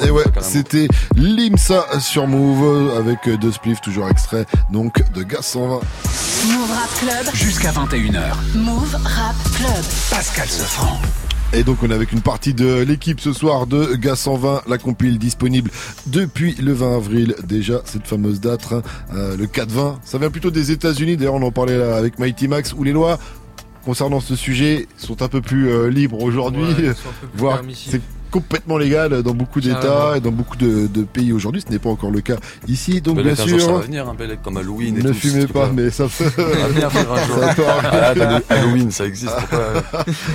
Et 0.07 0.09
ouais, 0.09 0.23
c'était 0.41 0.88
Limsa 1.15 1.86
sur 1.99 2.26
Move 2.26 2.97
avec 2.97 3.30
deux 3.39 3.51
spliffs, 3.51 3.80
toujours 3.80 4.09
extrait 4.09 4.47
donc 4.71 5.03
de 5.13 5.21
Gaz 5.21 5.45
120. 5.45 5.76
Move 5.76 6.71
Rap 6.71 6.89
Club. 6.99 7.36
Jusqu'à 7.36 7.69
21h. 7.69 8.21
Move 8.55 8.97
Rap 9.03 9.36
Club. 9.55 9.84
Pascal 10.09 10.47
Sefranc. 10.47 10.99
Et 11.53 11.63
donc 11.63 11.78
on 11.84 11.91
est 11.91 11.93
avec 11.93 12.11
une 12.11 12.21
partie 12.21 12.55
de 12.55 12.82
l'équipe 12.82 13.19
ce 13.19 13.32
soir 13.32 13.67
de 13.67 13.93
Gas 13.93 14.15
120, 14.15 14.63
la 14.67 14.80
compile 14.80 15.19
disponible 15.19 15.69
depuis 16.07 16.55
le 16.55 16.73
20 16.73 16.95
avril. 16.95 17.36
Déjà 17.43 17.82
cette 17.86 18.07
fameuse 18.07 18.41
date, 18.41 18.73
hein, 18.73 18.82
euh, 19.13 19.38
le 19.38 19.45
4-20, 19.45 19.97
ça 20.03 20.17
vient 20.17 20.32
plutôt 20.32 20.49
des 20.49 20.71
États-Unis. 20.71 21.17
D'ailleurs 21.17 21.36
on 21.36 21.43
en 21.43 21.51
parlait 21.51 21.78
là 21.78 21.95
avec 21.97 22.17
Mighty 22.17 22.47
Max 22.47 22.73
où 22.73 22.84
les 22.84 22.93
lois 22.93 23.19
concernant 23.86 24.20
ce 24.20 24.36
sujet 24.36 24.88
sont 24.98 25.22
un 25.22 25.30
peu 25.30 25.42
plus 25.42 25.70
euh, 25.70 25.90
libres 25.90 26.22
aujourd'hui, 26.22 26.64
Ouais, 26.64 26.94
voire 27.36 27.62
complètement 28.36 28.78
légal 28.78 29.24
dans 29.24 29.34
beaucoup 29.34 29.62
d'États 29.62 30.18
et 30.18 30.20
dans 30.20 30.32
beaucoup 30.32 30.58
de, 30.58 30.88
de 30.88 31.04
pays 31.04 31.32
aujourd'hui. 31.32 31.64
Ce 31.66 31.72
n'est 31.72 31.80
pas 31.80 31.90
encore 31.90 32.12
le 32.12 32.20
cas 32.20 32.36
ici, 32.68 33.00
donc 33.00 33.22
bien 33.22 33.32
un 33.32 33.36
jour, 33.48 33.60
ça 33.60 33.66
sûr. 33.66 33.76
va 33.76 33.80
venir, 33.82 34.10
hein, 34.10 34.16
Belek, 34.18 34.42
comme 34.42 34.58
Halloween 34.58 34.98
et 35.00 35.04
Ne 35.04 35.10
tout, 35.10 35.14
fumez 35.14 35.48
pas, 35.48 35.70
mais 35.74 35.90
ça 35.90 36.06
peut. 36.06 36.26
Ah. 37.08 38.40
Halloween, 38.50 38.92
ça 38.92 39.06
existe. 39.06 39.34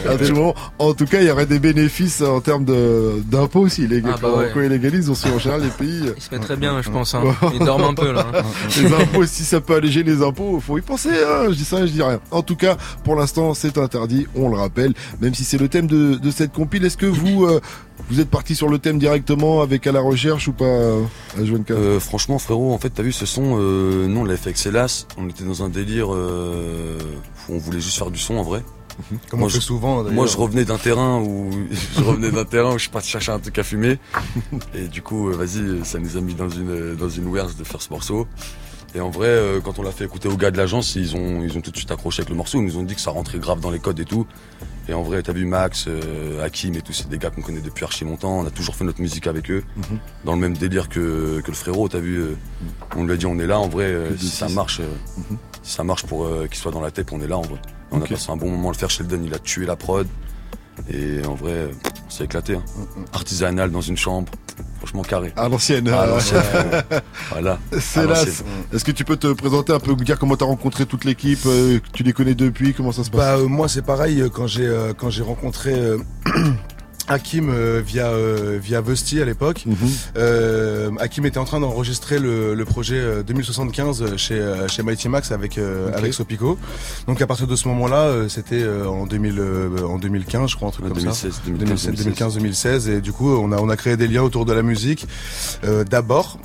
Absolument. 0.09 0.55
En 0.79 0.95
tout 0.95 1.05
cas, 1.05 1.21
il 1.21 1.27
y 1.27 1.31
aurait 1.31 1.47
des 1.47 1.59
bénéfices 1.59 2.23
en 2.23 2.41
termes 2.41 2.65
de 2.65 3.23
d'impôts 3.27 3.61
aussi. 3.61 3.87
Les 3.87 4.01
gars, 4.01 4.15
Ah, 4.15 4.19
bah 4.23 4.29
ouais. 4.57 4.69
légalisent, 4.69 5.11
on 5.11 5.15
sait 5.15 5.31
en 5.31 5.39
général 5.39 5.63
les 5.63 5.69
pays. 5.69 6.11
Ils 6.17 6.23
se 6.23 6.31
mettraient 6.35 6.57
bien, 6.57 6.81
je 6.83 6.91
pense. 6.91 7.15
Hein. 7.15 7.23
Ils 7.53 7.65
dorment 7.65 7.85
un 7.85 7.95
peu 7.95 8.13
là. 8.13 8.27
hein. 8.35 8.43
les 8.83 8.93
impôts, 8.93 9.27
si 9.27 9.45
ça 9.45 9.61
peut 9.61 9.75
alléger 9.77 10.03
les 10.03 10.23
impôts, 10.23 10.59
faut 10.61 10.79
y 10.79 10.83
penser. 10.83 11.11
Hein. 11.11 11.47
Je 11.51 11.55
dis 11.55 11.65
ça, 11.65 11.85
je 11.87 11.93
dis 11.93 12.03
rien. 12.03 12.21
En 12.31 12.43
tout 12.43 12.57
cas, 12.57 12.77
pour 13.05 13.17
l'instant, 13.17 13.55
c'est 13.55 13.77
interdit. 13.79 14.27
On 14.35 14.49
le 14.49 14.57
rappelle, 14.57 14.95
même 15.21 15.35
si 15.35 15.45
c'est 15.45 15.59
le 15.59 15.69
thème 15.69 15.87
de, 15.87 16.15
de 16.15 16.31
cette 16.31 16.53
compile. 16.53 16.85
Est-ce 16.85 16.97
que 16.97 17.07
vous 17.07 17.45
euh, 17.45 17.61
vous 18.09 18.21
êtes 18.21 18.31
parti 18.31 18.55
sur 18.55 18.69
le 18.69 18.79
thème 18.79 18.99
directement 18.99 19.63
avec 19.63 19.87
à 19.87 19.93
la 19.93 20.01
recherche 20.01 20.49
ou 20.49 20.53
pas 20.53 20.65
euh, 20.65 21.03
H24 21.39 21.65
Euh, 21.71 22.01
franchement, 22.01 22.39
frérot, 22.39 22.73
en 22.73 22.79
fait, 22.79 22.91
t'as 22.91 23.03
vu 23.03 23.13
ce 23.13 23.27
son, 23.27 23.59
euh, 23.59 24.07
nous 24.07 24.21
on 24.21 24.25
l'a 24.25 24.37
fait 24.37 24.49
avec 24.49 24.59
Célas. 24.59 25.07
On 25.17 25.29
était 25.29 25.45
dans 25.45 25.63
un 25.63 25.69
délire 25.69 26.09
euh, 26.11 26.99
où 27.49 27.55
on 27.55 27.59
voulait 27.59 27.81
juste 27.81 27.99
faire 27.99 28.11
du 28.11 28.19
son 28.19 28.37
en 28.37 28.43
vrai. 28.43 28.63
Comme 29.31 29.43
on 29.43 29.49
je, 29.49 29.55
fait 29.55 29.61
souvent, 29.61 30.03
d'ailleurs. 30.03 30.15
Moi, 30.15 30.27
je 30.27 30.37
revenais 30.37 30.65
d'un 30.65 30.77
terrain 30.77 31.21
où 31.21 31.51
je 31.97 32.03
revenais 32.03 32.31
d'un 32.31 32.45
terrain 32.45 32.71
où 32.71 32.75
je 32.75 32.83
suis 32.83 32.91
parti 32.91 33.09
chercher 33.09 33.33
un 33.33 33.39
truc 33.39 33.59
à 33.59 33.63
fumer. 33.63 33.99
Et 34.75 34.89
du 34.89 35.01
coup, 35.03 35.31
vas-y, 35.33 35.85
ça 35.85 35.99
nous 35.99 36.17
a 36.17 36.21
mis 36.21 36.35
dans 36.35 36.51
une 36.51 36.95
dans 36.97 37.09
une 37.09 37.31
de 37.33 37.65
faire 37.65 37.81
ce 37.81 37.91
morceau. 37.91 38.27
Et 38.95 39.01
en 39.01 39.11
vrai, 39.11 39.28
euh, 39.28 39.61
quand 39.61 39.78
on 39.78 39.82
l'a 39.82 39.93
fait 39.93 40.05
écouter 40.05 40.28
aux 40.28 40.36
gars 40.36 40.51
de 40.51 40.57
l'agence, 40.57 40.97
ils 40.97 41.14
ont 41.14 41.43
ils 41.45 41.57
ont 41.57 41.61
tout 41.61 41.70
de 41.70 41.76
suite 41.76 41.91
accroché 41.93 42.22
avec 42.22 42.30
le 42.30 42.34
morceau. 42.34 42.59
Ils 42.59 42.64
nous 42.64 42.76
ont 42.76 42.82
dit 42.82 42.97
que 42.97 43.01
ça 43.01 43.12
rentrait 43.12 43.38
grave 43.38 43.61
dans 43.61 43.70
les 43.70 43.78
codes 43.78 44.01
et 44.01 44.05
tout. 44.05 44.26
Et 44.88 44.93
en 44.95 45.03
vrai, 45.03 45.22
t'as 45.22 45.32
vu 45.32 45.45
Max, 45.45 45.84
euh, 45.86 46.45
Hakim 46.45 46.74
et 46.74 46.82
tout, 46.82 46.93
c'est 46.93 47.09
des 47.09 47.18
gars 47.18 47.30
qu'on 47.30 47.43
connaît 47.43 47.61
depuis 47.61 47.84
archi 47.84 48.05
longtemps. 48.05 48.41
On 48.41 48.47
a 48.47 48.51
toujours 48.51 48.74
fait 48.74 48.84
notre 48.84 49.01
musique 49.01 49.28
avec 49.28 49.49
eux, 49.51 49.62
Mhm. 49.76 49.99
dans 50.24 50.32
le 50.34 50.41
même 50.41 50.57
délire 50.57 50.88
que, 50.88 51.41
que 51.41 51.47
le 51.51 51.57
frérot. 51.57 51.88
T'as 51.88 52.01
vu, 52.01 52.16
euh, 52.18 52.34
on 52.97 53.05
lui 53.05 53.12
a 53.12 53.16
dit 53.16 53.26
on 53.26 53.38
est 53.38 53.47
là. 53.47 53.61
En 53.61 53.68
vrai, 53.68 53.84
euh, 53.84 54.16
si 54.18 54.26
ça 54.28 54.49
marche, 54.49 54.80
Mhm. 54.80 55.36
si 55.62 55.72
ça 55.72 55.84
marche 55.84 56.05
pour 56.05 56.26
qu'il 56.49 56.59
soit 56.59 56.72
dans 56.72 56.80
la 56.80 56.91
tête, 56.91 57.12
on 57.12 57.20
est 57.20 57.28
là 57.28 57.38
en 57.38 57.43
vrai. 57.43 57.61
On 57.93 58.01
a 58.03 58.07
passé 58.07 58.30
un 58.30 58.36
bon 58.36 58.51
moment 58.51 58.70
à 58.70 58.72
le 58.72 58.76
faire. 58.78 58.91
Sheldon, 58.91 59.20
il 59.24 59.32
a 59.34 59.38
tué 59.38 59.66
la 59.66 59.76
prod. 59.76 60.07
Et 60.89 61.24
en 61.26 61.35
vrai, 61.35 61.68
on 62.07 62.11
s'est 62.11 62.24
éclaté. 62.24 62.55
hein. 62.55 62.62
Artisanal 63.12 63.70
dans 63.70 63.81
une 63.81 63.97
chambre, 63.97 64.31
franchement 64.78 65.03
carré. 65.03 65.33
À 65.37 65.49
l'ancienne. 65.49 65.89
À 65.89 66.07
l'ancienne, 66.07 66.43
frérot. 66.43 66.70
voilà. 67.31 67.59
C'est 67.78 68.07
là. 68.07 68.22
Est-ce 68.72 68.85
que 68.85 68.93
tu 68.93 69.05
peux 69.05 69.16
te 69.16 69.33
présenter 69.33 69.72
un 69.72 69.81
peu, 69.81 69.95
dire 69.97 70.18
comment 70.18 70.37
t'as 70.37 70.47
rencontré 70.47 70.87
toute 70.87 71.05
l'équipe, 71.05 71.41
euh, 71.47 71.78
tu 71.93 72.03
les 72.03 72.12
connais 72.12 72.35
depuis, 72.35 72.74
comment 72.74 72.93
ça 72.93 73.05
se 73.05 73.11
passe? 73.11 73.20
Bah 73.20 73.37
euh, 73.37 73.47
moi 73.47 73.68
c'est 73.68 73.83
pareil 73.83 74.20
euh, 74.20 74.28
quand 74.28 74.47
j'ai 74.47 74.66
euh, 74.66 74.93
quand 74.97 75.11
j'ai 75.11 75.22
rencontré 75.22 75.72
euh, 75.74 75.99
Hakim 77.09 77.51
euh, 77.51 77.83
via 77.85 78.07
euh, 78.09 78.59
via 78.63 78.81
Vesti 78.81 79.21
à 79.21 79.25
l'époque. 79.25 79.65
Mhm. 79.67 79.77
Euh, 80.17 80.91
Hakim 81.01 81.27
était 81.27 81.39
en 81.39 81.45
train 81.45 81.61
d'enregistrer 81.61 82.19
le, 82.19 82.55
le 82.55 82.65
projet 82.65 82.97
euh, 82.99 83.23
2075 83.23 84.17
chez 84.17 84.35
euh, 84.35 84.69
chez 84.69 84.83
Mighty 84.83 85.09
Max 85.09 85.33
avec 85.33 85.59
euh, 85.59 85.89
Ok. 85.89 85.97
avec 85.97 86.15
Sopico. 86.15 86.59
Donc 87.07 87.21
à 87.21 87.27
partir 87.27 87.47
de 87.47 87.57
ce 87.57 87.67
moment-là, 87.69 88.03
euh, 88.05 88.29
c'était 88.29 88.63
euh, 88.63 88.87
en 88.87 89.07
2000 89.07 89.39
euh, 89.39 89.83
en 89.87 89.99
2015 89.99 90.51
je 90.51 90.57
crois 90.57 90.69
un 90.69 90.73
truc 90.73 90.87
comme 90.87 90.97
2016, 90.97 91.33
ça. 91.33 91.41
2015, 91.47 91.87
2015 91.97 92.35
2016 92.35 92.89
et 92.89 93.01
du 93.01 93.13
coup 93.13 93.31
on 93.31 93.51
a 93.53 93.57
on 93.59 93.69
a 93.69 93.77
créé 93.77 93.97
des 93.97 94.07
liens 94.09 94.23
autour 94.23 94.45
de 94.45 94.53
la 94.53 94.63
musique 94.63 95.07
euh, 95.65 95.85
d'abord 95.85 96.39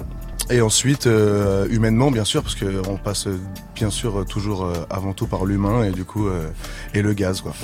et 0.52 0.62
ensuite, 0.62 1.08
euh, 1.08 1.66
humainement, 1.72 2.12
bien 2.12 2.24
sûr, 2.24 2.44
parce 2.44 2.54
que 2.54 2.66
on 2.88 2.98
passe 2.98 3.26
euh, 3.26 3.40
bien 3.74 3.90
sûr 3.90 4.20
euh, 4.20 4.26
toujours 4.26 4.64
euh, 4.66 4.74
avant 4.92 5.14
tout 5.14 5.26
par 5.26 5.44
l'humain 5.44 5.84
et 5.86 5.90
du 5.90 6.06
coup 6.06 6.28
euh, 6.28 6.48
et 6.94 7.02
le 7.02 7.14
gaz, 7.14 7.42
quoi. 7.42 7.56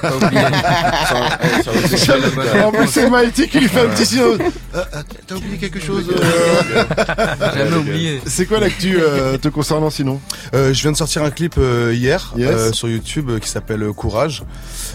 Pas 0.00 0.16
oublié. 0.16 0.42
En 2.64 2.72
plus, 2.72 2.86
c'est 2.88 3.08
Maïti 3.10 3.48
qui 3.48 3.60
lui 3.60 3.68
fait 3.68 3.80
un 3.80 3.88
petit 3.88 4.06
signe. 4.06 4.20
Euh, 4.20 4.38
euh, 4.74 4.82
T'as 5.26 5.34
oublié 5.34 5.58
quelque 5.58 5.80
chose 5.80 6.04
euh 6.10 6.84
Jamais 7.54 7.76
oublié. 7.76 8.20
C'est 8.26 8.46
quoi 8.46 8.60
l'actu 8.60 8.96
euh, 9.00 9.36
te 9.38 9.48
concernant 9.48 9.90
sinon 9.90 10.20
Euh, 10.54 10.72
je 10.72 10.82
viens 10.82 10.92
de 10.92 10.96
sortir 10.96 11.22
un 11.22 11.30
clip 11.30 11.54
euh, 11.58 11.92
hier 11.94 12.32
Yes. 12.36 12.48
euh, 12.50 12.72
sur 12.72 12.88
YouTube 12.88 13.30
euh, 13.30 13.38
qui 13.38 13.48
s'appelle 13.48 13.82
euh, 13.82 13.92
Courage. 13.92 14.42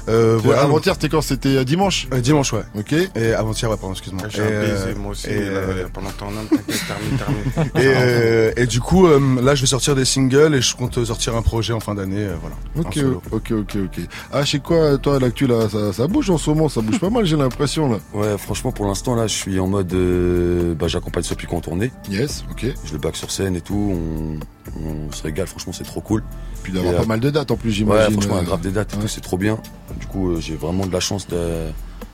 Euh, 0.09 0.37
Voilà, 0.41 0.61
Avant-hier, 0.61 0.95
c'était 0.95 1.09
quand? 1.09 1.21
C'était 1.21 1.57
euh, 1.57 1.63
dimanche? 1.63 2.07
Euh, 2.13 2.19
dimanche, 2.21 2.53
ouais. 2.53 2.63
Ok. 2.77 2.93
Et 3.15 3.33
avant-hier, 3.33 3.69
ouais, 3.69 3.77
pardon, 3.77 3.93
excuse-moi. 3.93 4.27
J'ai 4.29 4.41
Et, 4.41 4.45
un 4.45 4.49
euh, 4.49 4.85
baiser, 4.85 4.99
moi 4.99 5.11
aussi, 5.11 5.27
euh, 5.29 5.85
pendant 5.93 6.09
ton 6.11 6.31
nom, 6.31 6.41
t'inquiète, 6.49 6.81
termine, 6.87 7.17
termine. 7.17 7.71
et, 7.75 7.93
euh, 7.95 8.51
et 8.57 8.65
du 8.65 8.79
coup, 8.79 9.07
euh, 9.07 9.19
là, 9.41 9.55
je 9.55 9.61
vais 9.61 9.67
sortir 9.67 9.95
des 9.95 10.05
singles 10.05 10.55
et 10.55 10.61
je 10.61 10.75
compte 10.75 11.03
sortir 11.05 11.35
un 11.35 11.41
projet 11.41 11.73
en 11.73 11.79
fin 11.79 11.95
d'année, 11.95 12.25
euh, 12.25 12.35
voilà. 12.41 12.55
en 12.77 12.81
Ok, 12.89 12.93
solo. 12.95 13.21
ok, 13.31 13.51
ok, 13.51 13.77
ok. 13.85 13.99
Ah, 14.33 14.43
je 14.43 14.51
sais 14.51 14.59
quoi, 14.67 14.97
toi, 14.97 15.19
l'actu 15.19 15.47
là, 15.47 15.67
ça, 15.69 15.93
ça 15.93 16.07
bouge 16.07 16.29
en 16.29 16.37
ce 16.37 16.49
moment, 16.49 16.69
ça 16.69 16.81
bouge 16.81 16.99
pas 16.99 17.09
mal, 17.09 17.25
j'ai 17.25 17.37
l'impression 17.37 17.89
là. 17.89 17.97
Ouais, 18.13 18.37
franchement, 18.37 18.71
pour 18.71 18.85
l'instant, 18.85 19.15
là, 19.15 19.25
je 19.27 19.33
suis 19.33 19.59
en 19.59 19.67
mode. 19.67 19.91
euh, 19.93 20.75
bah, 20.75 20.87
j'accompagne 20.87 21.23
Sopico 21.23 21.55
en 21.55 21.61
tournée. 21.61 21.91
Yes, 22.09 22.43
ok. 22.51 22.65
Je 22.83 22.93
le 22.93 22.99
back 22.99 23.15
sur 23.15 23.31
scène 23.31 23.55
et 23.55 23.61
tout. 23.61 23.93
On, 23.95 24.79
on 24.85 25.11
se 25.11 25.23
régale, 25.23 25.47
franchement, 25.47 25.73
c'est 25.73 25.83
trop 25.85 26.01
cool. 26.01 26.23
Puis 26.63 26.73
d'avoir 26.73 26.93
pas 26.95 27.01
euh, 27.01 27.05
mal 27.05 27.19
de 27.19 27.29
dates 27.29 27.49
en 27.51 27.55
plus, 27.55 27.69
Ouais, 27.69 27.75
j'imagine. 27.75 28.11
franchement, 28.13 28.35
euh, 28.35 28.41
un 28.41 28.43
grave 28.43 28.61
des 28.61 28.71
dates 28.71 28.93
et 28.93 28.97
tout, 28.97 29.07
c'est 29.07 29.21
trop 29.21 29.37
bien. 29.37 29.57
Du 29.99 30.05
coup, 30.05 30.39
j'ai 30.39 30.55
vraiment 30.55 30.85
de 30.85 30.91
la 30.93 30.99
chance 30.99 31.27
de, 31.27 31.35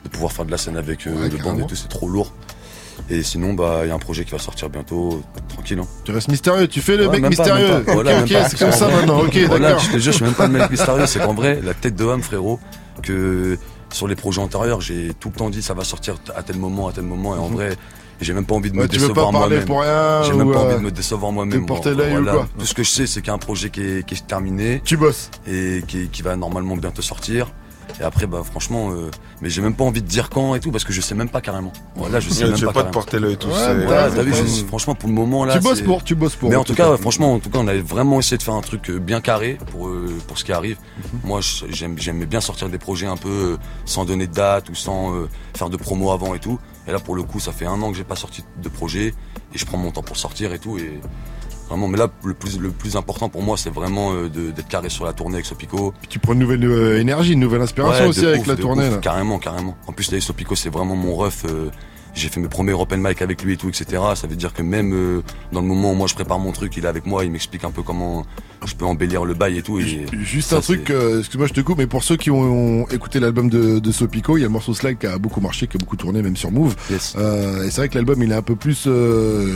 de 0.03 0.09
pouvoir 0.11 0.31
faire 0.31 0.45
de 0.45 0.51
la 0.51 0.57
scène 0.57 0.77
avec 0.77 1.05
Ouais, 1.07 1.29
le 1.29 1.37
band 1.43 1.57
et 1.57 1.65
tout, 1.65 1.75
c'est 1.75 1.87
trop 1.89 2.07
lourd. 2.07 2.31
Et 3.09 3.21
sinon, 3.21 3.53
bah, 3.53 3.81
il 3.83 3.89
y 3.89 3.91
a 3.91 3.95
un 3.95 3.99
projet 3.99 4.23
qui 4.23 4.31
va 4.31 4.39
sortir 4.39 4.69
bientôt, 4.69 5.21
tranquille. 5.49 5.79
Hein. 5.79 5.87
Tu 6.05 6.11
restes 6.11 6.29
mystérieux, 6.29 6.67
tu 6.67 6.81
fais 6.81 6.95
le 6.97 7.05
Ouais, 7.07 7.13
mec 7.19 7.21
pas, 7.23 7.29
mystérieux. 7.29 7.83
pas. 7.83 7.93
Voilà, 7.93 8.21
ok, 8.21 8.33
c'est 8.49 8.57
comme 8.59 8.71
ça 8.71 8.87
maintenant, 8.89 9.19
ok, 9.21 9.37
voilà, 9.47 9.67
d'accord. 9.69 9.83
Je 9.83 9.91
te 9.91 9.97
jure, 9.97 10.11
je 10.11 10.17
suis 10.17 10.25
même 10.25 10.33
pas 10.33 10.47
le 10.47 10.53
mec 10.53 10.71
mystérieux, 10.71 11.05
c'est 11.05 11.19
qu'en 11.19 11.33
vrai, 11.33 11.59
la 11.63 11.73
tête 11.73 11.95
de 11.95 12.03
homme, 12.05 12.21
frérot, 12.21 12.59
que 13.01 13.57
sur 13.91 14.07
les 14.07 14.15
projets 14.15 14.39
antérieurs, 14.41 14.81
j'ai 14.81 15.11
tout 15.19 15.29
le 15.29 15.35
temps 15.35 15.49
dit 15.49 15.61
ça 15.61 15.73
va 15.73 15.83
sortir 15.83 16.15
à 16.35 16.43
tel 16.43 16.57
moment, 16.57 16.87
à 16.87 16.93
tel 16.93 17.03
moment, 17.03 17.35
et 17.35 17.39
en 17.39 17.47
vrai, 17.47 17.75
j'ai 18.21 18.33
même 18.33 18.45
pas 18.45 18.55
envie 18.55 18.71
de 18.71 18.75
me. 18.77 18.83
Ouais, 18.83 18.87
tu 18.87 18.97
veux 18.99 19.07
décevoir 19.07 19.31
pas 19.31 19.39
parler 19.39 19.55
moi-même. 19.57 19.67
pour 19.67 19.81
rien 19.81 20.23
J'ai 20.23 20.33
même 20.33 20.51
pas 20.51 20.59
euh, 20.59 20.65
envie 20.65 20.75
de 20.75 20.79
me 20.81 20.91
décevoir 20.91 21.31
moi-même. 21.33 21.65
Tout 21.65 22.65
ce 22.65 22.73
que 22.73 22.83
je 22.83 22.89
sais, 22.89 23.05
c'est 23.07 23.19
qu'il 23.21 23.27
y 23.27 23.31
a 23.31 23.33
un 23.33 23.37
projet 23.37 23.69
qui 23.69 23.81
est, 23.81 24.05
qui 24.05 24.15
est 24.15 24.25
terminé. 24.25 24.81
Tu 24.85 24.95
bosses. 24.97 25.29
Et 25.45 25.83
qui, 25.87 26.07
qui 26.07 26.21
va 26.21 26.35
normalement 26.35 26.77
bientôt 26.77 27.01
sortir. 27.01 27.51
Et 27.99 28.03
après, 28.03 28.25
bah 28.27 28.41
franchement, 28.43 28.91
euh, 28.91 29.11
mais 29.41 29.49
j'ai 29.49 29.61
même 29.61 29.75
pas 29.75 29.83
envie 29.83 30.01
de 30.01 30.07
dire 30.07 30.29
quand 30.29 30.55
et 30.55 30.59
tout 30.59 30.71
parce 30.71 30.83
que 30.83 30.91
je 30.93 30.99
sais 31.01 31.13
même 31.15 31.29
pas 31.29 31.41
carrément. 31.41 31.71
Voilà, 31.95 32.19
je 32.19 32.29
sais 32.29 32.43
Ouais, 32.43 32.49
même 32.49 32.57
tu 32.57 32.65
pas. 32.65 32.73
carrément. 32.73 32.91
porter 32.91 33.19
l'œil 33.19 33.37
tout 33.37 33.47
Ouais, 33.49 33.53
seul. 33.53 33.85
voilà, 33.85 34.09
Ouais, 34.09 34.15
t'as 34.15 34.23
vu, 34.23 34.31
ouais. 34.31 34.37
je- 34.47 34.65
franchement, 34.65 34.95
pour 34.95 35.09
le 35.09 35.15
moment 35.15 35.45
là. 35.45 35.53
Tu 35.53 35.59
bosses 35.59 35.81
pour, 35.81 36.03
tu 36.03 36.15
bosses 36.15 36.35
pour, 36.35 36.49
Mais 36.49 36.55
en 36.55 36.63
tout 36.63 36.73
tout 36.73 36.77
cas, 36.77 36.89
cas. 36.91 36.97
franchement, 36.97 37.33
en 37.35 37.39
tout 37.39 37.49
cas, 37.51 37.59
on 37.59 37.67
avait 37.67 37.81
vraiment 37.81 38.19
essayé 38.19 38.37
de 38.37 38.43
faire 38.43 38.55
un 38.55 38.61
truc 38.61 38.89
euh, 38.89 38.97
bien 38.99 39.21
carré 39.21 39.57
pour 39.71 39.87
euh, 39.87 40.07
pour 40.27 40.37
ce 40.37 40.43
qui 40.43 40.51
arrive. 40.51 40.77
Mhm. 40.97 41.19
Moi, 41.23 41.39
j'aimais 41.69 42.25
bien 42.25 42.41
sortir 42.41 42.69
des 42.69 42.79
projets 42.79 43.07
un 43.07 43.17
peu 43.17 43.29
euh, 43.29 43.57
sans 43.85 44.05
donner 44.05 44.27
de 44.27 44.33
date 44.33 44.69
ou 44.69 44.75
sans 44.75 45.13
euh, 45.13 45.29
faire 45.55 45.69
de 45.69 45.77
promo 45.77 46.11
avant 46.11 46.33
et 46.33 46.39
tout. 46.39 46.59
Et 46.87 46.91
là, 46.91 46.99
pour 46.99 47.15
le 47.15 47.23
coup, 47.23 47.39
ça 47.39 47.51
fait 47.51 47.65
un 47.65 47.81
an 47.81 47.91
que 47.91 47.97
j'ai 47.97 48.03
pas 48.03 48.15
sorti 48.15 48.43
de 48.61 48.69
projet 48.69 49.13
et 49.53 49.57
je 49.57 49.65
prends 49.65 49.77
mon 49.77 49.91
temps 49.91 50.01
pour 50.03 50.17
sortir 50.17 50.51
et 50.53 50.59
tout 50.59 50.77
et 50.77 50.99
Vraiment, 51.69 51.87
mais 51.87 51.97
là, 51.97 52.07
le 52.23 52.33
plus, 52.33 52.59
le 52.59 52.69
plus 52.69 52.95
important 52.95 53.29
pour 53.29 53.41
moi, 53.41 53.57
c'est 53.57 53.69
vraiment 53.73 54.13
euh, 54.13 54.29
de- 54.29 54.51
d'être 54.51 54.67
carré 54.67 54.89
sur 54.89 55.05
la 55.05 55.13
tournée 55.13 55.35
avec 55.35 55.45
Sopico. 55.45 55.93
Tu 56.09 56.19
prends 56.19 56.33
une 56.33 56.39
nouvelle 56.39 56.63
euh, 56.65 56.99
énergie, 56.99 57.33
une 57.33 57.39
nouvelle 57.39 57.61
inspiration 57.61 58.03
Ouais, 58.03 58.09
aussi 58.09 58.21
de 58.21 58.27
avec 58.27 58.41
ouf, 58.41 58.47
la 58.47 58.55
de 58.55 58.61
tournée. 58.61 58.87
ouf, 58.87 58.93
là. 58.95 58.97
Carrément, 58.99 59.39
carrément. 59.39 59.75
En 59.87 59.91
plus, 59.93 60.11
là, 60.11 60.19
Sopico, 60.21 60.55
c'est 60.55 60.69
vraiment 60.69 60.95
mon 60.95 61.15
ref. 61.15 61.45
euh, 61.45 61.69
j'ai 62.13 62.29
fait 62.29 62.39
mes 62.39 62.47
premiers 62.47 62.73
open 62.73 63.01
mic 63.01 63.21
avec 63.21 63.43
lui 63.43 63.53
et 63.53 63.57
tout, 63.57 63.69
etc. 63.69 64.01
Ça 64.15 64.27
veut 64.27 64.35
dire 64.35 64.53
que 64.53 64.61
même 64.61 64.93
euh, 64.93 65.21
dans 65.51 65.61
le 65.61 65.67
moment 65.67 65.91
où 65.91 65.95
moi 65.95 66.07
je 66.07 66.13
prépare 66.13 66.39
mon 66.39 66.51
truc, 66.51 66.75
il 66.77 66.85
est 66.85 66.87
avec 66.87 67.05
moi, 67.05 67.23
il 67.25 67.31
m'explique 67.31 67.63
un 67.63 67.71
peu 67.71 67.81
comment 67.81 68.25
je 68.65 68.75
peux 68.75 68.85
embellir 68.85 69.25
le 69.25 69.33
bail 69.33 69.57
et 69.57 69.61
tout. 69.61 69.79
Et 69.79 70.05
Juste 70.21 70.49
ça, 70.51 70.57
un 70.57 70.61
truc, 70.61 70.89
euh, 70.89 71.19
excuse-moi, 71.19 71.47
je 71.47 71.53
te 71.53 71.61
coupe, 71.61 71.77
mais 71.79 71.87
pour 71.87 72.03
ceux 72.03 72.15
qui 72.15 72.31
ont, 72.31 72.39
ont 72.83 72.87
écouté 72.89 73.19
l'album 73.19 73.49
de, 73.49 73.79
de 73.79 73.91
Sopico, 73.91 74.37
il 74.37 74.41
y 74.41 74.43
a 74.43 74.47
le 74.47 74.53
morceau 74.53 74.73
Slag 74.73 74.97
qui 74.99 75.07
a 75.07 75.17
beaucoup 75.17 75.41
marché, 75.41 75.67
qui 75.67 75.75
a 75.75 75.79
beaucoup 75.79 75.97
tourné, 75.97 76.21
même 76.21 76.37
sur 76.37 76.49
Move. 76.51 76.75
Euh, 77.17 77.63
et 77.63 77.69
c'est 77.71 77.81
vrai 77.81 77.89
que 77.89 77.95
l'album, 77.95 78.21
il 78.23 78.31
est 78.31 78.35
un 78.35 78.41
peu 78.41 78.55
plus 78.55 78.87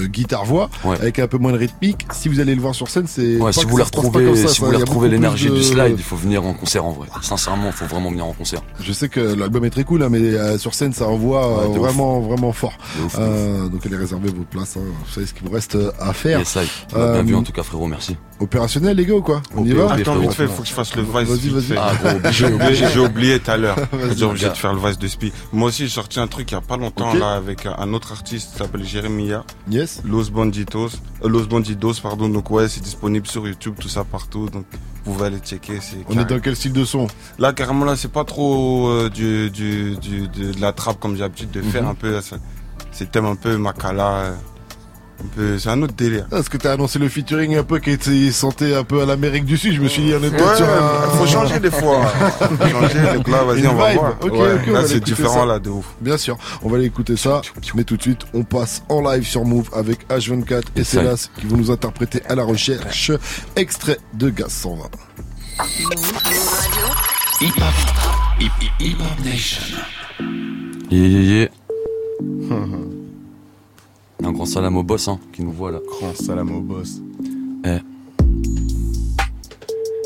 guitare-voix, 0.06 0.70
avec 0.86 1.20
un 1.20 1.28
peu 1.28 1.38
moins 1.38 1.52
de 1.52 1.58
rythmique. 1.58 2.06
Si 2.14 2.30
vous 2.30 2.40
allez 2.40 2.56
le 2.56 2.62
voir 2.62 2.76
sur 2.76 2.90
scène, 2.90 3.06
c'est. 3.08 3.38
Ouais, 3.38 3.54
si 3.54 3.64
vous 3.64 3.70
voulez 3.72 3.84
retrouver, 3.84 4.36
ça, 4.36 4.48
si 4.48 4.60
vous 4.60 4.68
voulez 4.68 4.78
retrouver 4.78 5.10
l'énergie 5.10 5.50
de- 5.50 5.56
du 5.56 5.64
slide, 5.64 5.96
il 5.98 6.04
faut 6.04 6.16
venir 6.16 6.44
en 6.46 6.54
concert 6.54 6.86
en 6.86 6.92
vrai. 6.92 7.08
Sincèrement, 7.22 7.68
il 7.68 7.74
faut 7.74 7.86
vraiment 7.86 8.10
venir 8.10 8.26
en 8.26 8.34
concert. 8.34 8.62
Je 8.80 8.92
sais 8.92 9.10
que 9.10 9.20
l'album 9.20 9.64
est 9.66 9.70
très 9.70 9.84
cool, 9.84 10.04
hein, 10.04 10.10
mais 10.10 10.58
sur 10.58 10.74
scène, 10.74 10.94
ça 10.94 11.08
envoie 11.08 11.38
Ouais, 11.64 11.68
ouf. 11.70 11.78
vraiment, 11.78 12.20
fort. 12.54 12.74
Euh, 13.18 13.68
donc 13.70 13.86
allez 13.86 13.98
réserver 13.98 14.30
vos 14.30 14.44
places. 14.44 14.78
hein. 14.78 14.82
Vous 15.06 15.12
savez 15.14 15.26
ce 15.28 15.34
qu'il 15.34 15.48
vous 15.48 15.54
reste 15.54 15.76
euh, 15.76 15.92
à 16.00 16.14
faire. 16.14 16.40
Yes, 16.40 16.56
live. 16.56 16.70
On 16.96 17.02
a 17.02 17.14
bien 17.14 17.24
vu 17.24 17.36
en 17.36 17.44
tout 17.44 17.52
cas, 17.52 17.64
frérot, 17.64 17.88
merci. 17.88 18.16
Opérationnel, 18.40 18.96
les 18.98 19.06
gars, 19.06 19.16
ou 19.16 19.22
quoi 19.24 19.42
On 19.56 19.66
y 19.66 19.72
va 19.74 19.92
Attends, 19.94 20.20
vite 20.20 20.34
fait, 20.34 20.48
faut 20.48 20.62
que 20.62 20.68
je 20.68 20.74
fasse 20.74 20.96
le 20.96 21.02
vice. 21.02 21.12
Vas-y, 21.28 21.50
vas-y. 21.50 21.78
Ah, 21.78 22.32
J'ai 22.32 23.00
oublié, 23.00 23.40
tout 23.40 23.50
à 23.52 23.58
l'heure. 23.58 23.78
J'ai 24.16 24.26
obligé 24.26 24.48
de 24.50 24.54
faire 24.54 24.74
le 24.74 24.80
vice 24.80 25.00
de 25.00 25.08
spi. 25.08 25.32
Moi 25.52 25.70
aussi, 25.70 25.84
j'ai 25.84 25.90
sorti 25.94 26.20
un 26.20 26.28
truc 26.28 26.52
il 26.52 26.54
y 26.54 26.58
a 26.58 26.62
pas 26.62 26.78
longtemps, 26.78 27.14
là, 27.14 27.34
avec 27.34 27.66
un- 27.66 27.94
autre 27.94 28.12
artiste 28.12 28.52
qui 28.52 28.58
s'appelle 28.60 28.84
Jeremiah. 28.86 29.44
Yes. 29.72 30.02
Los 30.06 30.26
Banditos. 30.30 30.90
euh, 31.24 31.30
Los 31.30 31.46
Bandidos, 31.48 31.94
pardon. 32.04 32.30
Donc, 32.30 32.52
ouais, 32.52 32.68
c'est 32.68 32.82
disponible 32.82 33.26
sur 33.28 33.48
YouTube, 33.48 33.76
tout 33.80 33.90
ça 33.90 34.04
partout. 34.04 34.50
Donc, 34.50 34.66
vous 35.06 35.14
pouvez 35.14 35.28
aller 35.28 35.40
checker. 35.40 35.80
c'est 35.82 35.96
On 36.10 36.20
est 36.20 36.26
dans 36.26 36.40
quel 36.40 36.56
style 36.56 36.74
de 36.74 36.84
son 36.86 37.08
Là, 37.40 37.54
carrément, 37.54 37.86
là, 37.86 37.96
c'est 37.96 38.12
pas 38.12 38.26
trop 38.26 38.88
euh, 38.90 39.10
du, 39.10 39.50
du, 39.50 39.96
du- 39.96 40.28
de, 40.28 40.52
de 40.54 40.62
la 40.62 40.74
trappe 40.74 41.00
comme 41.00 41.14
j'ai 41.16 41.22
l'habitude 41.22 41.50
de 41.52 41.62
faire 41.62 41.84
Mhm. 41.84 41.90
un 41.90 41.96
peu. 41.96 42.22
ça- 42.22 42.37
C'est 42.98 43.12
thème 43.12 43.26
un 43.26 43.36
peu 43.36 43.58
Makala. 43.58 44.34
euh, 45.40 45.58
c'est 45.60 45.70
un 45.70 45.80
autre 45.84 45.94
délire. 45.94 46.26
Parce 46.32 46.50
que 46.50 46.58
t'as 46.58 46.74
annoncé 46.74 46.98
le 46.98 47.10
featuring 47.10 47.56
un 47.56 47.64
peu 47.64 47.78
qui 47.80 47.92
était 47.92 48.32
santé 48.32 48.74
un 48.76 48.84
peu 48.84 49.02
à 49.04 49.06
l'Amérique 49.06 49.46
du 49.46 49.56
Sud. 49.56 49.76
Je 49.76 49.82
me 49.82 49.88
suis 49.88 50.02
dit, 50.02 50.14
on 50.20 50.24
est 50.24 50.32
peut-être 50.32 50.50
Ouais, 50.50 50.56
sur 50.58 50.66
un... 50.68 51.10
faut 51.18 51.28
changer 51.28 51.60
des 51.60 51.70
fois. 51.70 52.06
Faut 52.08 52.68
changer, 52.68 53.00
donc 53.16 53.28
là, 53.28 53.44
vas-y, 53.44 53.68
on 53.68 53.76
va 53.76 53.90
vibe. 53.92 54.00
voir. 54.00 54.24
Ouais, 54.24 54.72
là, 54.72 54.88
c'est 54.88 55.00
différent, 55.00 55.42
ça. 55.42 55.46
là, 55.46 55.60
de 55.60 55.70
ouf. 55.70 55.86
Bien 56.02 56.18
sûr, 56.18 56.38
on 56.64 56.70
va 56.70 56.78
aller 56.78 56.86
écouter 56.86 57.18
ça. 57.18 57.42
Mais 57.76 57.84
tout 57.84 57.98
de 57.98 58.02
suite, 58.02 58.22
on 58.34 58.44
passe 58.44 58.82
en 58.90 59.02
live 59.02 59.28
sur 59.28 59.46
Move 59.46 59.70
avec 59.76 60.08
H24 60.10 60.64
et. 60.76 60.84
Célas 60.84 61.30
qui 61.40 61.46
vont 61.46 61.58
nous 61.58 61.70
interpréter 61.70 62.22
à 62.28 62.34
la 62.34 62.44
recherche 62.44 63.12
extrait 63.56 64.00
de 64.16 64.30
Gaz 64.32 64.50
120. 64.50 64.86
Hip 67.42 68.96
Hop 69.00 69.26
Nation. 69.26 69.78
Yeah, 70.90 71.08
yeah, 71.08 71.20
yeah. 71.20 71.48
Un 74.24 74.32
grand 74.32 74.46
salam 74.46 74.78
au 74.78 74.84
boss 74.84 75.08
hein, 75.08 75.20
qui 75.32 75.44
nous 75.44 75.52
voit 75.52 75.72
là. 75.72 75.80
Grand 75.88 76.16
salam 76.16 76.56
au 76.56 76.62
boss. 76.62 77.02
Eh. 77.66 77.78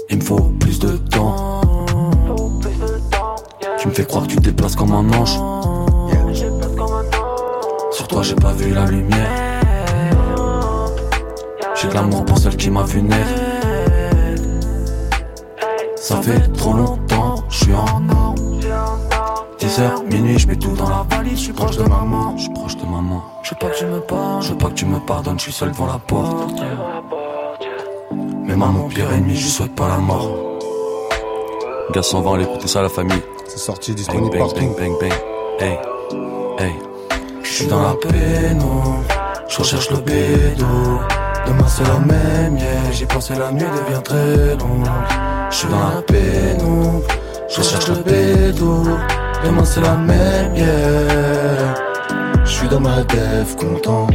Il 0.09 0.17
me 0.17 0.21
faut 0.21 0.51
plus 0.59 0.79
de 0.79 0.97
temps. 0.97 1.61
Tu 3.79 3.87
me 3.87 3.93
fais 3.93 4.03
croire 4.05 4.27
que 4.27 4.31
tu 4.31 4.35
te 4.37 4.41
déplaces 4.41 4.75
comme 4.75 4.91
un 4.91 5.09
ange. 5.13 5.39
Sur 7.91 8.07
toi, 8.07 8.21
j'ai 8.21 8.35
pas 8.35 8.53
vu 8.53 8.73
la 8.73 8.85
lumière. 8.85 9.31
J'ai 11.75 11.87
de 11.87 11.93
l'amour 11.93 12.25
pour 12.25 12.37
celle 12.37 12.57
qui 12.57 12.69
m'a 12.69 12.83
vu 12.83 13.01
naître. 13.01 13.41
Ça 15.95 16.21
fait 16.21 16.51
trop 16.53 16.73
longtemps, 16.73 17.43
je 17.49 17.63
suis 17.63 17.73
en 17.73 18.01
10h, 19.71 20.03
minuit, 20.11 20.37
je 20.37 20.47
mets 20.47 20.57
tout 20.57 20.75
dans 20.75 20.89
la 20.89 21.05
valise, 21.09 21.37
je 21.37 21.43
suis 21.43 21.53
proche 21.53 21.77
de 21.77 21.83
maman. 21.83 22.35
Je 22.35 22.43
suis 22.43 22.51
proche 22.51 22.75
de 22.75 22.85
maman. 22.85 23.23
Je 23.41 23.51
veux 23.51 23.57
pas 23.57 23.69
que 23.69 23.77
tu 23.77 23.85
me 23.85 23.99
pardonnes, 24.01 24.41
je 24.41 24.51
veux 24.51 24.57
pas 24.57 24.67
que 24.67 24.73
tu 24.73 24.85
me 24.85 24.99
pardonnes, 24.99 25.39
je 25.39 25.43
suis 25.43 25.53
seul 25.53 25.71
devant 25.71 25.85
la 25.85 25.97
porte. 25.97 26.61
Mais 28.45 28.55
maman, 28.57 28.89
pire 28.89 29.09
ennemi, 29.13 29.33
je 29.33 29.47
souhaite 29.47 29.73
pas 29.73 29.87
la 29.87 29.97
mort. 29.97 30.29
Gars 31.93 32.03
120, 32.03 32.33
allez 32.33 32.43
écouter 32.43 32.67
ça 32.67 32.79
à 32.79 32.81
la 32.81 32.89
famille. 32.89 33.21
C'est 33.47 33.59
sorti, 33.59 33.91
Bang, 33.91 33.97
disponible 33.97 34.31
bang, 34.31 34.39
partout. 34.39 34.59
bang, 34.59 34.75
bang, 34.77 34.97
bang. 34.99 35.13
Hey, 35.61 35.79
hey. 36.59 36.73
Je 37.41 37.49
suis 37.49 37.67
dans 37.67 37.81
la 37.81 37.93
peine, 37.93 38.61
je 39.47 39.57
recherche 39.57 39.89
le 39.89 39.97
bédo. 39.97 40.65
Demain 41.47 41.67
c'est 41.67 41.87
la 41.87 41.99
même, 41.99 42.57
yeah. 42.57 42.91
J'ai 42.91 43.05
pensé 43.05 43.35
la 43.35 43.51
nuit 43.53 43.61
devient 43.61 44.03
très 44.03 44.55
longue. 44.57 44.85
Je 45.49 45.55
suis 45.55 45.67
dans 45.69 45.95
la 45.95 46.01
peine, 46.01 47.01
je 47.49 47.57
recherche 47.57 47.87
le 47.87 48.03
bédo. 48.03 48.83
Demain 49.43 49.65
c'est 49.65 49.81
la 49.81 49.95
même, 49.95 50.55
yeah. 50.55 51.73
Je 52.45 52.51
suis 52.51 52.67
dans 52.67 52.79
ma 52.79 53.03
dev 53.03 53.55
content. 53.57 54.07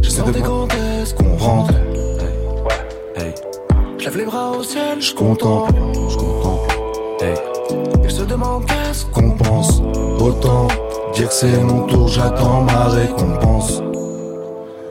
Je 0.00 0.08
sais 0.08 0.22
de 0.22 0.40
quand 0.40 0.68
est-ce 0.72 1.14
qu'on 1.14 1.36
rentre. 1.36 1.74
Hey, 3.16 3.34
Je 3.98 4.04
lève 4.04 4.16
les 4.18 4.24
bras 4.24 4.50
au 4.52 4.62
ciel, 4.62 5.00
je 5.00 5.14
contemple. 5.14 5.74
je 6.10 6.16
comprends. 6.16 6.62
Hey, 7.20 7.34
Il 8.04 8.10
se 8.10 8.22
demande 8.22 8.66
qu'est-ce 8.66 9.06
qu'on 9.06 9.30
pense. 9.32 9.80
Autant 10.20 10.68
dire 11.14 11.28
que 11.28 11.34
c'est 11.34 11.58
mon 11.60 11.86
tour, 11.86 12.06
j'attends 12.08 12.62
ma 12.62 12.84
récompense. 12.84 13.82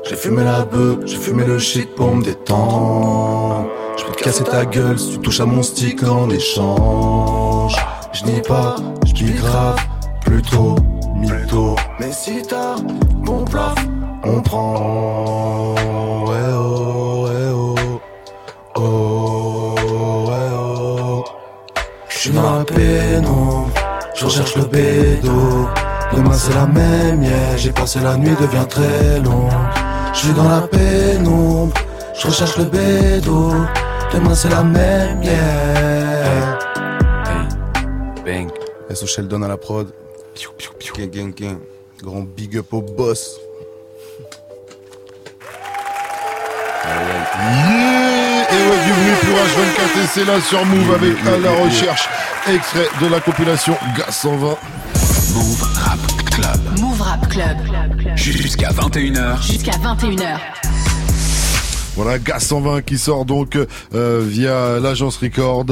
J'ai 0.09 0.16
fumé 0.18 0.43
la 0.43 0.66
bœuf, 0.66 0.97
j'ai 1.05 1.18
fumé 1.18 1.45
le 1.45 1.57
shit 1.59 1.95
pour 1.95 2.14
me 2.14 2.24
détendre. 2.24 3.68
Je 3.97 4.03
peux 4.03 4.12
te 4.12 4.24
casser 4.24 4.43
ta 4.43 4.66
gueule 4.66 4.99
si 4.99 5.12
tu 5.12 5.20
touches 5.20 5.39
à 5.39 5.45
mon 5.45 5.64
stick 5.64 6.03
en 6.03 6.30
échange. 6.30 7.76
Je 8.24 8.39
pas, 8.41 8.76
je 9.03 9.41
grave, 9.41 9.80
plutôt 10.24 10.76
mytho. 11.15 11.76
Mais 11.99 12.11
si 12.11 12.43
t'as 12.43 12.76
bon 13.26 13.43
plaf, 13.45 13.74
on 14.24 14.41
prend. 14.41 15.74
Ouais, 16.28 16.53
oh, 16.53 17.26
ouais, 17.26 17.51
oh. 17.51 17.76
Oh, 18.76 19.76
ouais, 20.28 20.49
oh. 20.53 21.24
pénombre. 22.65 23.69
Je 24.13 24.26
recherche 24.26 24.55
le 24.55 24.65
bédo. 24.65 25.67
Demain 26.15 26.34
c'est 26.34 26.53
la 26.53 26.67
même, 26.67 27.24
yeah. 27.24 27.57
J'ai 27.57 27.72
passé 27.72 27.99
la 28.01 28.17
nuit, 28.17 28.36
devient 28.39 28.67
très 28.69 29.19
long. 29.22 29.49
Je 30.13 30.19
suis 30.19 30.34
dans 30.34 30.47
la 30.47 30.61
pénombre. 30.61 31.74
Je 32.13 32.28
recherche 32.28 32.57
le 32.57 32.65
bédo. 32.65 33.51
Demain 34.13 34.36
c'est 34.36 34.49
la 34.49 34.61
même, 34.61 35.24
yeah. 35.24 36.20
SO 38.93 39.07
Sheldon 39.07 39.41
à 39.43 39.47
la 39.47 39.57
prod. 39.57 39.93
Gang, 40.97 41.09
gang, 41.09 41.33
gang. 41.33 41.59
Grand 42.01 42.21
big 42.21 42.57
up 42.57 42.73
au 42.73 42.81
boss. 42.81 43.37
Yeah 46.83 48.21
Et 48.51 48.53
ouais, 48.53 48.77
bienvenue 48.85 49.15
pour 49.21 49.37
H24 49.37 50.03
et 50.03 50.07
c'est 50.07 50.25
là 50.25 50.41
sur 50.41 50.65
Move 50.65 50.93
avec 50.93 51.25
à 51.25 51.37
la 51.37 51.51
recherche 51.63 52.09
extrait 52.53 52.87
de 53.01 53.07
la 53.07 53.21
compilation 53.21 53.77
Gaz 53.97 54.13
120. 54.15 54.57
Move 55.33 55.63
Rap 55.75 55.99
Club. 56.31 56.79
Move 56.79 57.01
Rap 57.01 57.29
Club. 57.29 57.57
Jusqu'à 58.15 58.71
21h. 58.71 59.41
Jusqu'à 59.41 59.71
21h. 59.71 60.37
Voilà, 61.95 62.19
Gaz 62.19 62.43
120 62.43 62.81
qui 62.81 62.97
sort 62.97 63.25
donc 63.25 63.57
euh, 63.93 64.21
via 64.25 64.79
l'agence 64.79 65.17
Record. 65.17 65.65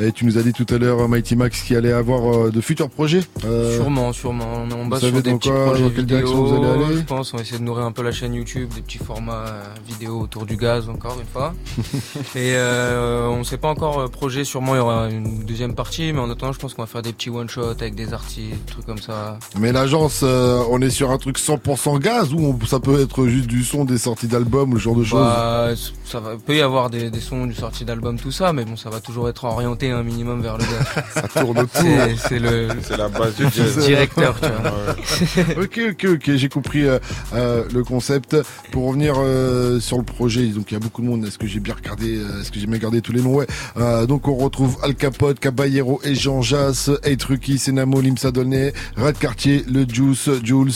Et 0.00 0.12
tu 0.12 0.24
nous 0.24 0.38
as 0.38 0.42
dit 0.42 0.52
tout 0.52 0.66
à 0.74 0.78
l'heure, 0.78 1.08
Mighty 1.08 1.36
Max, 1.36 1.62
qui 1.62 1.76
allait 1.76 1.92
avoir 1.92 2.46
euh, 2.46 2.50
de 2.50 2.60
futurs 2.60 2.88
projets. 2.88 3.20
Euh, 3.44 3.76
Sûrement, 3.76 4.12
sûrement. 4.12 4.64
On, 4.70 4.90
savez 4.90 5.12
sur 5.12 5.22
des 5.22 5.34
petits 5.34 5.50
quoi, 5.50 5.66
projets 5.66 5.82
dans 5.82 5.90
quelle 5.90 6.06
direction 6.06 6.44
vidéo. 6.44 6.60
vous 6.60 6.64
allez 6.64 6.84
aller 6.84 6.96
Je 6.96 7.02
pense 7.02 7.34
on 7.34 7.36
va 7.36 7.42
essayer 7.42 7.58
de 7.58 7.64
nourrir 7.64 7.84
un 7.84 7.92
peu 7.92 8.02
la 8.02 8.12
chaîne 8.12 8.34
YouTube, 8.34 8.70
des 8.74 8.80
petits 8.80 8.98
formats 8.98 9.44
euh, 9.46 9.62
vidéo 9.86 10.20
autour 10.20 10.46
du 10.46 10.56
gaz 10.56 10.88
encore 10.88 11.18
une 11.20 11.26
fois. 11.26 11.54
Et 12.34 12.54
euh, 12.54 13.28
on 13.28 13.44
sait 13.44 13.58
pas 13.58 13.68
encore 13.68 14.10
projet. 14.10 14.44
Sûrement 14.44 14.74
il 14.74 14.78
y 14.78 14.80
aura 14.80 15.10
une 15.10 15.44
deuxième 15.44 15.74
partie, 15.74 16.12
mais 16.12 16.20
en 16.20 16.30
attendant, 16.30 16.52
je 16.52 16.58
pense 16.58 16.74
qu'on 16.74 16.82
va 16.82 16.86
faire 16.86 17.02
des 17.02 17.12
petits 17.12 17.30
one 17.30 17.48
shot 17.48 17.62
avec 17.62 17.94
des 17.94 18.14
artistes, 18.14 18.50
des 18.50 18.72
trucs 18.72 18.86
comme 18.86 18.98
ça. 18.98 19.38
Mais 19.58 19.72
l'agence, 19.72 20.20
euh, 20.22 20.62
on 20.70 20.80
est 20.80 20.90
sur 20.90 21.10
un 21.10 21.18
truc 21.18 21.38
100% 21.38 21.98
gaz 21.98 22.32
ou 22.32 22.58
ça 22.66 22.80
peut 22.80 23.00
être 23.00 23.26
juste 23.26 23.46
du 23.46 23.62
son, 23.62 23.84
des 23.84 23.98
sorties 23.98 24.28
d'albums 24.28 24.72
ce 24.74 24.78
genre 24.78 24.96
de 24.96 25.04
choses? 25.04 25.20
Bah, 25.20 25.68
ça 26.04 26.20
va, 26.20 26.36
peut 26.36 26.56
y 26.56 26.62
avoir 26.62 26.90
des, 26.90 27.10
des 27.10 27.20
sons 27.20 27.46
du 27.46 27.54
sortie 27.54 27.84
d'album, 27.84 28.18
tout 28.18 28.32
ça, 28.32 28.52
mais 28.52 28.64
bon, 28.64 28.76
ça 28.76 28.90
va 28.90 29.00
toujours 29.00 29.28
être 29.28 29.44
orienté 29.44 29.91
un 29.92 30.02
minimum 30.02 30.42
vers 30.42 30.58
le 30.58 30.64
gaz. 30.64 31.04
Ça 31.14 31.22
tourne 31.40 31.58
autour. 31.58 31.68
C'est- 31.80 32.16
C'est 32.28 32.38
le, 32.38 32.68
C'est 32.82 32.96
la 32.96 33.08
base 33.08 33.34
du 33.36 33.46
directeur, 33.80 34.34
tu 34.40 34.48
vois. 34.48 35.62
ok, 35.62 35.80
ok, 35.92 36.06
ok, 36.14 36.30
j'ai 36.36 36.48
compris 36.48 36.84
euh, 36.86 36.98
euh, 37.34 37.64
le 37.72 37.84
concept. 37.84 38.36
Pour 38.70 38.88
revenir 38.88 39.14
euh, 39.18 39.80
sur 39.80 39.98
le 39.98 40.04
projet, 40.04 40.46
donc 40.46 40.70
il 40.70 40.74
y 40.74 40.76
a 40.76 40.80
beaucoup 40.80 41.02
de 41.02 41.06
monde. 41.06 41.24
Est-ce 41.26 41.38
que 41.38 41.46
j'ai 41.46 41.60
bien 41.60 41.74
regardé 41.74 42.16
euh, 42.18 42.40
Est-ce 42.40 42.50
que 42.50 42.58
j'ai 42.58 42.66
bien 42.66 42.78
gardé 42.78 43.00
tous 43.02 43.12
les 43.12 43.20
noms? 43.20 43.34
Ouais. 43.34 43.46
Euh, 43.76 44.06
donc 44.06 44.28
on 44.28 44.36
retrouve 44.36 44.76
Al 44.82 44.94
Capote, 44.94 45.38
Caballero 45.40 46.00
et 46.04 46.14
Jean 46.14 46.40
Jass, 46.42 46.90
Eight 47.04 47.22
Ruki, 47.24 47.58
Senamo, 47.58 48.00
Limsa 48.00 48.30
Dolné, 48.30 48.72
Red 48.96 49.18
Cartier, 49.18 49.64
Le 49.70 49.84
Juice, 49.88 50.28
Jules, 50.42 50.70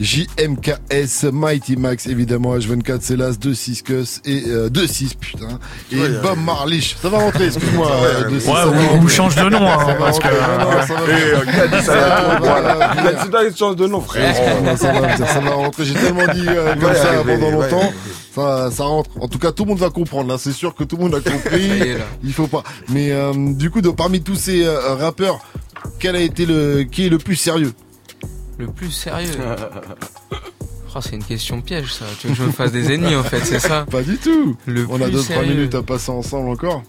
JMKS, 0.00 1.24
Mighty 1.32 1.76
Max, 1.76 2.06
évidemment 2.06 2.56
H24, 2.56 3.00
Célas, 3.00 3.32
2-6 3.32 3.82
Cus 3.82 4.20
et 4.24 4.44
euh, 4.48 4.68
2-6 4.68 5.16
putain 5.18 5.58
et 5.92 5.98
Ouais, 5.98 6.08
Bob 6.22 6.38
Marlich. 6.44 6.96
Ça 7.00 7.08
va 7.08 7.18
rentrer, 7.18 7.46
excuse-moi. 7.46 7.86
Ouais, 7.86 8.36
2-6, 8.38 8.47
ouais, 8.52 8.86
rentrer. 8.88 9.08
change 9.08 9.34
de 9.36 9.48
nom, 9.48 9.66
hein, 9.68 9.84
va 9.86 9.94
parce 9.94 10.18
que- 10.18 10.24
rentrer. 10.28 10.58
Non, 10.58 10.70
non, 10.70 10.82
ça 10.86 10.94
va 10.94 11.00
Eh, 11.08 11.32
là. 11.32 12.94
Il 12.94 13.06
a 13.06 13.12
dit, 13.24 13.30
là, 13.32 13.38
il 13.50 13.56
change 13.56 13.76
de 13.76 13.86
nom, 13.86 14.00
frère. 14.00 14.34
Oh, 14.38 14.76
ça 14.76 14.92
va, 14.92 15.16
ça 15.16 15.40
va 15.40 15.50
rentrer. 15.50 15.84
J'ai 15.84 15.94
tellement 15.94 16.26
dit 16.32 16.46
euh, 16.48 16.74
comme 16.76 16.94
ça 16.94 17.08
pendant 17.26 17.50
longtemps. 17.50 17.92
Ça, 18.34 18.70
ça 18.70 18.84
rentre. 18.84 19.10
En 19.20 19.28
tout 19.28 19.38
cas, 19.38 19.52
tout 19.52 19.64
le 19.64 19.70
monde 19.70 19.78
va 19.78 19.90
comprendre. 19.90 20.28
Là, 20.30 20.36
c'est 20.38 20.52
sûr 20.52 20.74
que 20.74 20.84
tout 20.84 20.96
le 20.96 21.02
monde 21.04 21.14
a 21.14 21.20
compris. 21.20 21.70
Il 22.22 22.32
faut 22.32 22.46
pas. 22.46 22.62
Mais 22.88 23.10
euh, 23.12 23.32
du 23.36 23.70
coup, 23.70 23.80
de, 23.80 23.90
parmi 23.90 24.20
tous 24.22 24.36
ces 24.36 24.64
euh, 24.64 24.94
rappeurs, 24.94 25.40
quel 25.98 26.14
a 26.16 26.20
été 26.20 26.46
le 26.46 26.84
qui 26.84 27.06
est 27.06 27.08
le 27.08 27.18
plus 27.18 27.36
sérieux? 27.36 27.72
Le 28.58 28.66
plus 28.68 28.90
sérieux? 28.90 29.30
Oh, 30.96 31.00
c'est 31.02 31.14
une 31.16 31.22
question 31.22 31.60
piège, 31.60 31.92
ça. 31.92 32.06
Tu 32.18 32.26
veux 32.28 32.32
que 32.32 32.38
je 32.40 32.44
me 32.44 32.50
fasse 32.50 32.72
des 32.72 32.92
ennemis, 32.92 33.14
en 33.14 33.22
fait, 33.22 33.40
c'est 33.44 33.60
ça? 33.60 33.84
Pas 33.88 34.02
du 34.02 34.16
tout. 34.16 34.56
Le 34.66 34.84
On 34.90 34.96
a 35.00 35.04
plus 35.04 35.16
2-3 35.18 35.22
sérieux. 35.22 35.54
minutes 35.54 35.74
à 35.76 35.82
passer 35.82 36.10
ensemble 36.10 36.48
encore. 36.48 36.82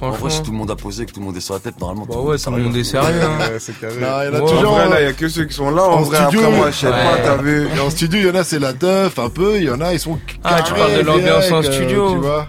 En 0.00 0.10
vrai, 0.10 0.30
si 0.30 0.42
tout 0.42 0.52
le 0.52 0.56
monde 0.56 0.70
a 0.70 0.76
posé, 0.76 1.06
que 1.06 1.12
tout 1.12 1.20
le 1.20 1.26
monde 1.26 1.36
est 1.36 1.40
sur 1.40 1.54
la 1.54 1.60
tête, 1.60 1.80
normalement. 1.80 2.06
Bah 2.06 2.20
ouais, 2.20 2.38
tout 2.38 2.50
le 2.50 2.62
monde 2.62 2.76
est 2.76 2.84
sérieux. 2.84 3.20
Hein. 3.22 3.38
Ouais, 3.38 3.58
c'est 3.58 3.78
carré. 3.78 3.98
Là, 4.00 4.24
il 4.24 4.32
y 4.32 4.36
en 4.36 4.38
a 4.38 4.40
toujours. 4.40 4.72
En 4.72 4.74
vrai, 4.76 4.88
là, 4.88 5.00
il 5.00 5.04
y 5.04 5.08
a 5.08 5.12
que 5.12 5.28
ceux 5.28 5.44
qui 5.44 5.54
sont 5.54 5.70
là. 5.70 5.84
En, 5.84 5.98
en 5.98 6.02
vrai, 6.02 6.18
studio, 6.22 6.40
après, 6.40 6.56
moi, 6.56 6.70
je 6.70 6.76
sais 6.76 6.86
ouais. 6.86 6.92
pas, 6.92 7.18
t'as 7.22 7.36
vu. 7.36 7.68
et 7.74 7.80
en 7.80 7.90
studio, 7.90 8.18
il 8.20 8.26
y 8.26 8.30
en 8.30 8.34
a, 8.34 8.44
c'est 8.44 8.58
la 8.58 8.72
teuf, 8.72 9.18
un 9.18 9.28
peu. 9.28 9.56
Il 9.56 9.64
y 9.64 9.70
en 9.70 9.80
a, 9.80 9.92
ils 9.92 10.00
sont. 10.00 10.18
Ah, 10.44 10.62
tu 10.62 10.72
parles 10.74 10.94
de 10.94 11.00
l'ambiance 11.00 11.50
en 11.50 11.58
euh, 11.58 11.62
studio. 11.62 12.12
Tu 12.12 12.18
vois. 12.18 12.48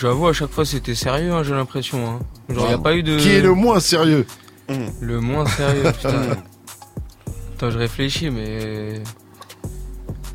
J'avoue, 0.00 0.28
à 0.28 0.32
chaque 0.32 0.50
fois, 0.50 0.64
c'était 0.64 0.94
sérieux, 0.94 1.32
hein, 1.32 1.42
j'ai 1.42 1.54
l'impression. 1.54 1.98
Hein. 2.08 2.18
Genre, 2.48 2.70
y 2.70 2.74
a 2.74 2.78
pas 2.78 2.94
eu 2.94 3.02
de. 3.02 3.16
Qui 3.18 3.30
est 3.30 3.42
le 3.42 3.54
moins 3.54 3.80
sérieux 3.80 4.26
Le 5.00 5.20
moins 5.20 5.46
sérieux, 5.46 5.92
putain. 5.92 6.10
Attends, 7.56 7.70
je 7.70 7.78
réfléchis, 7.78 8.30
mais. 8.30 9.02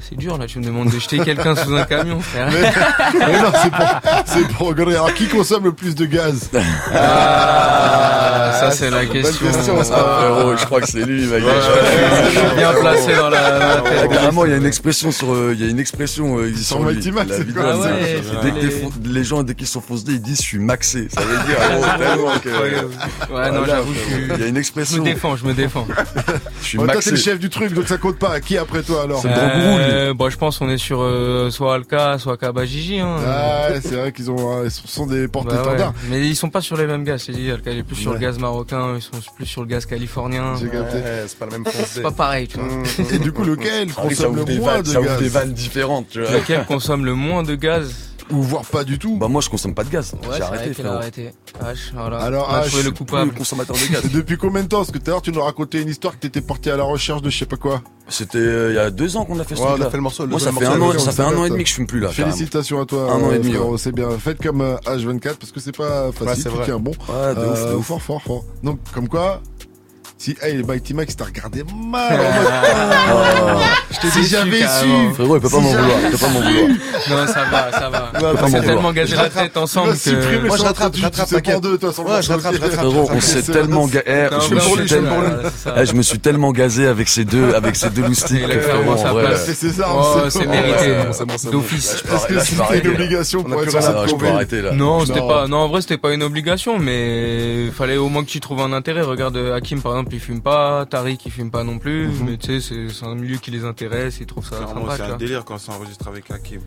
C'est 0.07 0.15
dur 0.17 0.37
là, 0.37 0.45
tu 0.45 0.59
me 0.59 0.63
demandes 0.63 0.91
de 0.91 0.99
jeter 0.99 1.17
quelqu'un 1.17 1.55
sous 1.55 1.73
un 1.75 1.83
camion, 1.83 2.19
frère. 2.19 2.47
Mais 2.51 3.41
non, 3.41 3.51
c'est 3.63 3.71
pour, 3.71 3.87
c'est 4.25 4.47
pour 4.49 4.67
regarder. 4.67 4.93
Alors, 4.93 5.11
qui 5.15 5.27
consomme 5.27 5.63
le 5.63 5.71
plus 5.71 5.95
de 5.95 6.05
gaz? 6.05 6.49
Ah, 6.93 8.51
ça 8.59 8.71
c'est 8.71 8.89
la 8.91 9.05
question. 9.05 9.47
question, 9.47 9.83
ça. 9.83 9.95
Ah, 9.97 10.19
frérot, 10.21 10.57
je 10.57 10.65
crois 10.65 10.81
que 10.81 10.87
c'est 10.87 11.03
lui, 11.05 11.25
mec. 11.25 11.41
Je 11.43 12.29
suis 12.39 12.55
bien 12.55 12.71
placé 12.79 13.15
dans 13.15 13.29
la, 13.29 13.51
dans 13.51 13.59
la 13.59 13.77
Ah, 13.77 13.81
tête. 13.81 14.09
Carrément, 14.11 14.45
il 14.45 14.51
y 14.51 14.53
a 14.53 14.57
une 14.57 14.65
expression 14.65 15.11
sur, 15.11 15.33
euh, 15.33 15.53
il 15.55 15.63
y 15.63 15.67
a 15.67 15.71
une 15.71 15.79
expression 15.79 16.37
euh, 16.37 16.53
Sur 16.55 16.79
lui. 16.83 16.93
Mighty 16.95 17.11
Max, 17.11 17.29
La 17.29 17.37
c'est 17.37 17.43
vidéo, 17.43 17.61
quoi 17.63 17.71
Ah 17.73 17.77
ouais, 17.79 17.89
c'est- 18.03 18.21
c'est 18.29 18.41
dès 18.43 18.51
que 18.59 18.65
les- 19.07 19.13
les 19.13 19.23
gens 19.23 19.43
dès 19.43 19.55
qu'ils 19.55 19.67
sont 19.67 19.81
foncés, 19.81 20.03
ils 20.09 20.21
disent 20.21 20.37
je 20.37 20.43
suis 20.43 20.59
maxé. 20.59 21.07
Ça 21.13 21.21
veut 21.21 21.37
dire 21.47 21.57
oh, 21.59 21.85
tellement 21.97 22.39
que. 22.39 22.49
Ouais, 22.49 22.71
non, 22.81 22.89
Voilà, 23.29 23.65
j'avoue, 23.65 23.93
Il 24.19 24.27
y 24.27 24.31
a 24.31 24.35
une 24.35 24.45
Je 24.47 24.51
me 24.53 24.59
expression. 24.59 25.03
défends, 25.03 25.35
je 25.35 25.45
me 25.45 25.53
défends. 25.53 25.87
Je 26.61 26.65
suis 26.65 26.77
Bon, 26.77 26.85
Toi, 26.85 26.95
t'es 26.95 27.05
le 27.09 27.11
maxé. 27.11 27.23
chef 27.23 27.39
du 27.39 27.49
truc, 27.49 27.73
donc 27.73 27.87
ça 27.87 27.97
compte 27.97 28.17
pas. 28.19 28.39
Qui 28.39 28.57
après 28.57 28.81
toi 28.83 29.03
alors? 29.03 29.21
C'est 29.21 29.29
Euh, 30.05 30.13
bon, 30.13 30.29
je 30.29 30.37
pense 30.37 30.59
qu'on 30.59 30.69
est 30.69 30.77
sur 30.77 31.01
euh, 31.01 31.49
soit 31.49 31.75
Alka, 31.75 32.17
soit 32.19 32.37
Kabajiji. 32.37 32.99
Hein. 32.99 33.15
Ah, 33.25 33.67
ouais, 33.71 33.79
c'est 33.81 33.95
vrai 33.95 34.11
qu'ils 34.11 34.29
ont, 34.29 34.63
euh, 34.63 34.69
sont 34.69 35.05
des 35.07 35.15
Bah 35.15 35.21
ouais. 35.21 35.27
porte-étendards. 35.27 35.93
Mais 36.09 36.25
ils 36.27 36.35
sont 36.35 36.49
pas 36.49 36.61
sur 36.61 36.77
les 36.77 36.85
mêmes 36.85 37.03
gaz, 37.03 37.23
c'est 37.25 37.31
dit. 37.31 37.49
Alka 37.49 37.71
il 37.71 37.79
est 37.79 37.83
plus 37.83 37.95
sur 37.95 38.11
Ouais. 38.11 38.17
le 38.17 38.21
gaz 38.21 38.37
marocain, 38.39 38.93
ils 38.95 39.01
sont 39.01 39.11
plus 39.35 39.45
sur 39.45 39.61
le 39.61 39.67
gaz 39.67 39.85
californien. 39.85 40.55
J'ai 40.59 40.69
capté. 40.69 40.97
Ouais, 40.97 41.23
c'est 41.27 41.39
pas 41.39 41.45
le 41.45 41.51
même 41.51 41.63
C'est 41.65 41.71
français. 41.77 42.01
pas 42.01 42.11
pareil, 42.11 42.47
tu 42.47 42.59
vois. 42.59 42.83
Et 43.11 43.19
du 43.19 43.31
coup, 43.31 43.43
lequel 43.43 43.91
consomme 43.93 44.31
ouvre 44.33 44.39
le 44.39 44.45
des 44.45 44.59
moins 44.59 44.73
vannes, 44.73 44.81
de 44.83 44.87
ça 44.89 45.01
ouvre 45.01 45.17
des 45.17 45.23
gaz 45.25 45.33
vannes 45.33 45.53
différentes, 45.53 46.07
tu 46.09 46.21
vois. 46.21 46.31
Lequel 46.31 46.65
consomme 46.65 47.05
le 47.05 47.13
moins 47.15 47.43
de 47.43 47.55
gaz? 47.55 47.93
Ou 48.31 48.41
voire 48.41 48.63
pas 48.65 48.83
du 48.83 48.97
tout 48.97 49.17
Bah 49.17 49.27
moi 49.27 49.39
je 49.41 49.49
consomme 49.49 49.75
pas 49.75 49.83
de 49.83 49.89
gaz. 49.89 50.13
Ouais, 50.13 50.37
J'ai 50.37 50.41
arrêté 50.41 50.73
frérot. 50.73 50.95
arrêté. 50.95 51.31
H, 51.61 51.91
voilà. 51.93 52.17
Alors, 52.17 52.47
On 52.49 52.53
a 52.55 52.61
H, 52.63 52.67
trouvé 52.69 52.83
le 52.83 52.91
coupable. 52.91 53.33
consommateur 53.33 53.75
de 53.75 53.93
gaz. 53.93 54.03
Et 54.05 54.07
Depuis 54.15 54.35
combien 54.37 54.63
de 54.63 54.67
temps 54.67 54.77
Parce 54.77 54.89
que 54.91 54.97
tout 54.97 55.03
à 55.07 55.09
l'heure, 55.11 55.21
tu 55.21 55.31
nous 55.31 55.41
racontais 55.43 55.81
une 55.81 55.89
histoire 55.89 56.13
que 56.15 56.19
t'étais 56.21 56.41
parti 56.41 56.71
à 56.71 56.75
la 56.77 56.83
recherche 56.83 57.21
de 57.21 57.29
je 57.29 57.37
sais 57.37 57.45
pas 57.45 57.57
quoi. 57.57 57.83
C'était 58.09 58.39
euh, 58.39 58.71
il 58.71 58.75
y 58.75 58.79
a 58.79 58.89
deux 58.89 59.15
ans 59.17 59.25
qu'on 59.25 59.39
a 59.39 59.43
fait 59.43 59.55
ce 59.55 59.61
Ouais, 59.61 59.67
on 59.77 59.81
a 59.81 59.89
fait 59.91 59.97
le 59.97 60.03
morceau. 60.03 60.23
le 60.23 60.29
Moi 60.31 60.39
ça 60.39 60.51
fait 60.51 60.65
un 60.65 60.75
morceau, 60.77 60.97
an, 60.97 61.01
ça 61.01 61.11
fait 61.11 61.21
un 61.21 61.37
an 61.37 61.45
et 61.45 61.49
demi 61.51 61.63
que 61.63 61.69
je 61.69 61.75
fume 61.75 61.85
plus 61.87 61.99
là. 61.99 62.09
Félicitations 62.09 62.81
à 62.81 62.85
toi. 62.85 63.11
Un 63.11 63.21
an 63.21 63.31
et 63.31 63.35
euh, 63.35 63.39
demi, 63.39 63.53
C'est 63.77 63.91
bien. 63.91 64.09
Faites 64.17 64.41
comme 64.41 64.61
euh, 64.61 64.75
H24 64.87 65.35
parce 65.35 65.51
que 65.51 65.59
c'est 65.59 65.75
pas 65.75 66.11
facile. 66.11 66.47
Ouais, 66.49 66.53
c'est 66.59 66.65
tiens 66.65 66.79
bon. 66.79 66.91
Ouais, 67.07 67.35
de 67.35 67.39
ouf, 67.41 67.59
de 67.61 67.67
Euh, 67.67 67.75
ouf. 67.77 67.85
Fort, 67.85 68.01
fort, 68.01 68.21
fort. 68.23 68.45
Donc, 68.63 68.79
comme 68.93 69.07
quoi. 69.07 69.41
Si, 70.25 70.35
hey, 70.41 70.63
Mighty 70.63 70.95
Max, 70.95 71.15
t'as 71.15 71.25
regardé 71.25 71.63
mal. 71.87 72.19
en 72.19 73.53
mode, 73.53 73.63
Je 73.91 73.99
t'ai 73.99 74.09
si 74.09 74.17
déçu, 74.21 74.29
j'avais 74.31 74.57
su. 74.61 75.13
Frérot, 75.13 75.35
il 75.37 75.41
peut 75.41 75.49
pas 75.49 75.57
Si 75.57 75.63
m'en 75.63 75.69
vouloir, 75.69 75.97
il 76.03 76.09
peut 76.09 76.17
pas 76.17 76.27
m'en 76.29 76.39
vouloir. 76.39 76.67
Non, 77.09 77.27
ça 77.27 77.43
va, 77.51 77.71
ça 77.71 77.89
va. 77.89 78.11
On 78.41 78.47
s'est 78.47 78.61
tellement 78.61 78.91
gazé 78.91 79.15
la 79.15 79.29
tête 79.29 79.55
ensemble 79.55 79.95
supprimer 79.95 80.37
que. 80.41 80.47
Moi, 80.47 80.57
je 80.57 80.61
ça, 80.63 80.67
rattrape, 80.69 80.95
je 80.95 81.03
rattrape, 81.03 81.29
t'inquiète. 81.29 81.63
le 81.63 81.77
je 81.79 81.85
morceau. 81.85 82.03
rattrape, 82.03 82.23
je 82.23 82.31
rattrape. 82.61 82.71
Frérot, 82.71 83.09
on 83.13 83.21
s'est 83.21 83.43
tellement 83.43 83.85
ga- 83.85 84.01
eh, 84.07 84.25
je 84.49 84.55
me 84.55 84.59
suis 84.59 84.85
tellement 84.87 85.15
chaud, 85.15 85.21
là, 85.21 85.37
c'est 85.55 85.69
ça. 85.69 85.75
eh, 85.77 85.85
je 85.85 85.93
me 85.93 86.01
suis 86.01 86.19
tellement 86.19 86.51
gazé 86.53 86.87
avec 86.87 87.07
ces 87.07 87.23
deux 87.25 87.53
avec 87.53 87.75
ces 87.75 87.91
deux 87.91 88.01
loustiques. 88.07 88.41
C'est 89.45 89.67
Oh, 89.87 90.21
c'est 90.29 90.47
mérité. 90.47 90.95
D'office. 91.51 92.03
Est-ce 92.11 92.25
que 92.27 92.39
c'était 92.39 92.79
une 92.79 92.95
obligation 92.95 93.43
pour 93.43 93.61
être 93.61 93.69
sur 93.69 94.17
la. 94.63 94.71
Non, 94.71 95.05
c'était 95.05 95.19
pas. 95.19 95.47
Non, 95.47 95.57
en 95.57 95.67
vrai, 95.67 95.81
c'était 95.81 95.99
pas 95.99 96.13
une 96.13 96.23
obligation, 96.23 96.79
mais 96.79 97.69
fallait 97.77 97.97
au 97.97 98.09
moins 98.09 98.23
que 98.23 98.29
tu 98.29 98.39
trouves 98.39 98.61
un 98.61 98.73
intérêt. 98.73 99.01
Regarde, 99.03 99.37
Hakim, 99.55 99.81
par 99.81 99.91
exemple, 99.93 100.14
il 100.15 100.19
fume 100.19 100.41
pas. 100.41 100.85
Tariq, 100.85 101.25
il 101.25 101.31
fume 101.31 101.51
pas 101.51 101.63
non 101.63 101.77
plus. 101.79 102.07
Mais 102.23 102.37
tu 102.37 102.59
sais, 102.59 102.87
c'est- 102.89 103.05
un 103.05 103.15
milieu 103.15 103.37
qui 103.37 103.51
les 103.51 103.63
intéresse. 103.65 104.19
Ils 104.19 104.25
trouvent 104.25 104.47
ça 104.47 104.57
c'est 104.97 105.03
un 105.03 105.17
délire 105.17 105.45
quand 105.45 105.57
c'est 105.57 105.71
enregistré 105.71 106.09
avec 106.09 106.29
Hakim. 106.31 106.61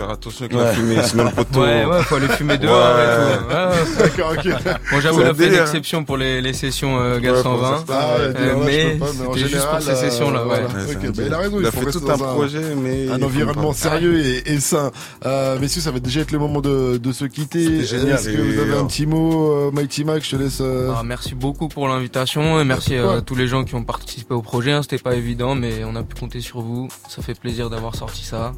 Faire 0.00 0.10
attention 0.10 0.44
avec 0.46 0.56
Ouais. 0.56 0.64
la 0.64 0.72
fumée, 0.72 1.02
sinon 1.04 1.24
le 1.24 1.30
poteau. 1.30 1.60
Ouais, 1.60 1.84
ouais, 1.84 2.02
faut 2.04 2.14
aller 2.14 2.28
fumer 2.28 2.56
dehors 2.56 2.94
Ouais. 2.96 3.02
et 3.04 3.38
tout. 3.38 3.48
Ouais, 3.48 3.54
ouais. 3.54 3.98
D'accord, 3.98 4.32
ok. 4.32 4.44
Bon, 4.92 5.00
j'avoue, 5.00 5.20
C'est 5.20 5.26
on 5.26 5.30
a 5.30 5.34
fait 5.34 5.42
une 5.44 5.48
délire. 5.50 5.62
exception 5.62 6.04
pour 6.04 6.16
les, 6.16 6.40
les 6.40 6.52
sessions 6.54 6.98
euh, 6.98 7.18
Gaz 7.18 7.42
pour 7.42 7.52
120. 7.52 7.76
certains, 7.76 7.94
Ah, 8.00 8.16
il 8.18 8.22
a 8.22 8.40
Euh, 8.40 8.56
mais 8.64 8.98
c'était 8.98 9.38
juste 9.38 9.48
général, 9.50 9.70
pour 9.76 9.82
ces 9.82 9.94
sessions-là, 9.96 10.38
euh, 10.40 10.42
ouais. 10.42 10.48
voilà. 10.48 10.84
Ouais, 10.86 11.10
bah, 11.10 11.22
il 11.26 11.34
a 11.34 11.38
raison, 11.38 11.56
il 11.60 11.64
faut 11.66 11.70
fait 11.72 11.84
rester 11.84 12.00
tout 12.00 12.10
un 12.10 12.16
dans 12.16 12.24
un- 12.24 12.32
projet, 12.34 12.62
mais. 12.82 13.08
un 13.10 13.22
environnement 13.22 13.72
sérieux 13.74 14.18
et, 14.46 14.58
sain. 14.60 14.90
Euh, 15.26 15.58
messieurs, 15.60 15.82
ça 15.82 15.90
va 15.90 16.00
déjà 16.00 16.20
être 16.22 16.32
le 16.32 16.38
moment 16.38 16.60
de, 16.62 16.98
se 17.12 17.24
quitter. 17.26 17.80
Est-ce 17.80 18.30
que 18.30 18.40
vous 18.40 18.58
avez 18.58 18.78
un 18.78 18.86
petit 18.86 19.04
mot, 19.04 19.70
Mighty 19.72 20.04
Max 20.04 20.26
Je 20.30 20.36
te 20.36 20.42
laisse. 20.42 20.62
Ah, 20.96 21.02
merci 21.04 21.34
beaucoup 21.34 21.68
pour 21.68 21.88
l'invitation 21.88 22.58
et 22.58 22.64
merci 22.64 22.96
à 22.96 23.20
tous 23.20 23.34
les 23.34 23.46
gens 23.48 23.64
qui 23.64 23.74
ont 23.74 23.84
participé 23.84 24.32
au 24.32 24.40
projet. 24.42 24.72
hein. 24.72 24.80
C'était 24.82 24.96
pas 24.98 25.14
évident, 25.14 25.54
mais 25.54 25.84
on 25.84 25.94
a 25.94 26.02
pu 26.02 26.18
compter 26.18 26.40
sur 26.40 26.60
vous. 26.62 26.88
Ça 27.08 27.20
fait 27.20 27.38
plaisir 27.38 27.68
d'avoir 27.68 27.94
sorti 27.94 28.24
ça. 28.24 28.54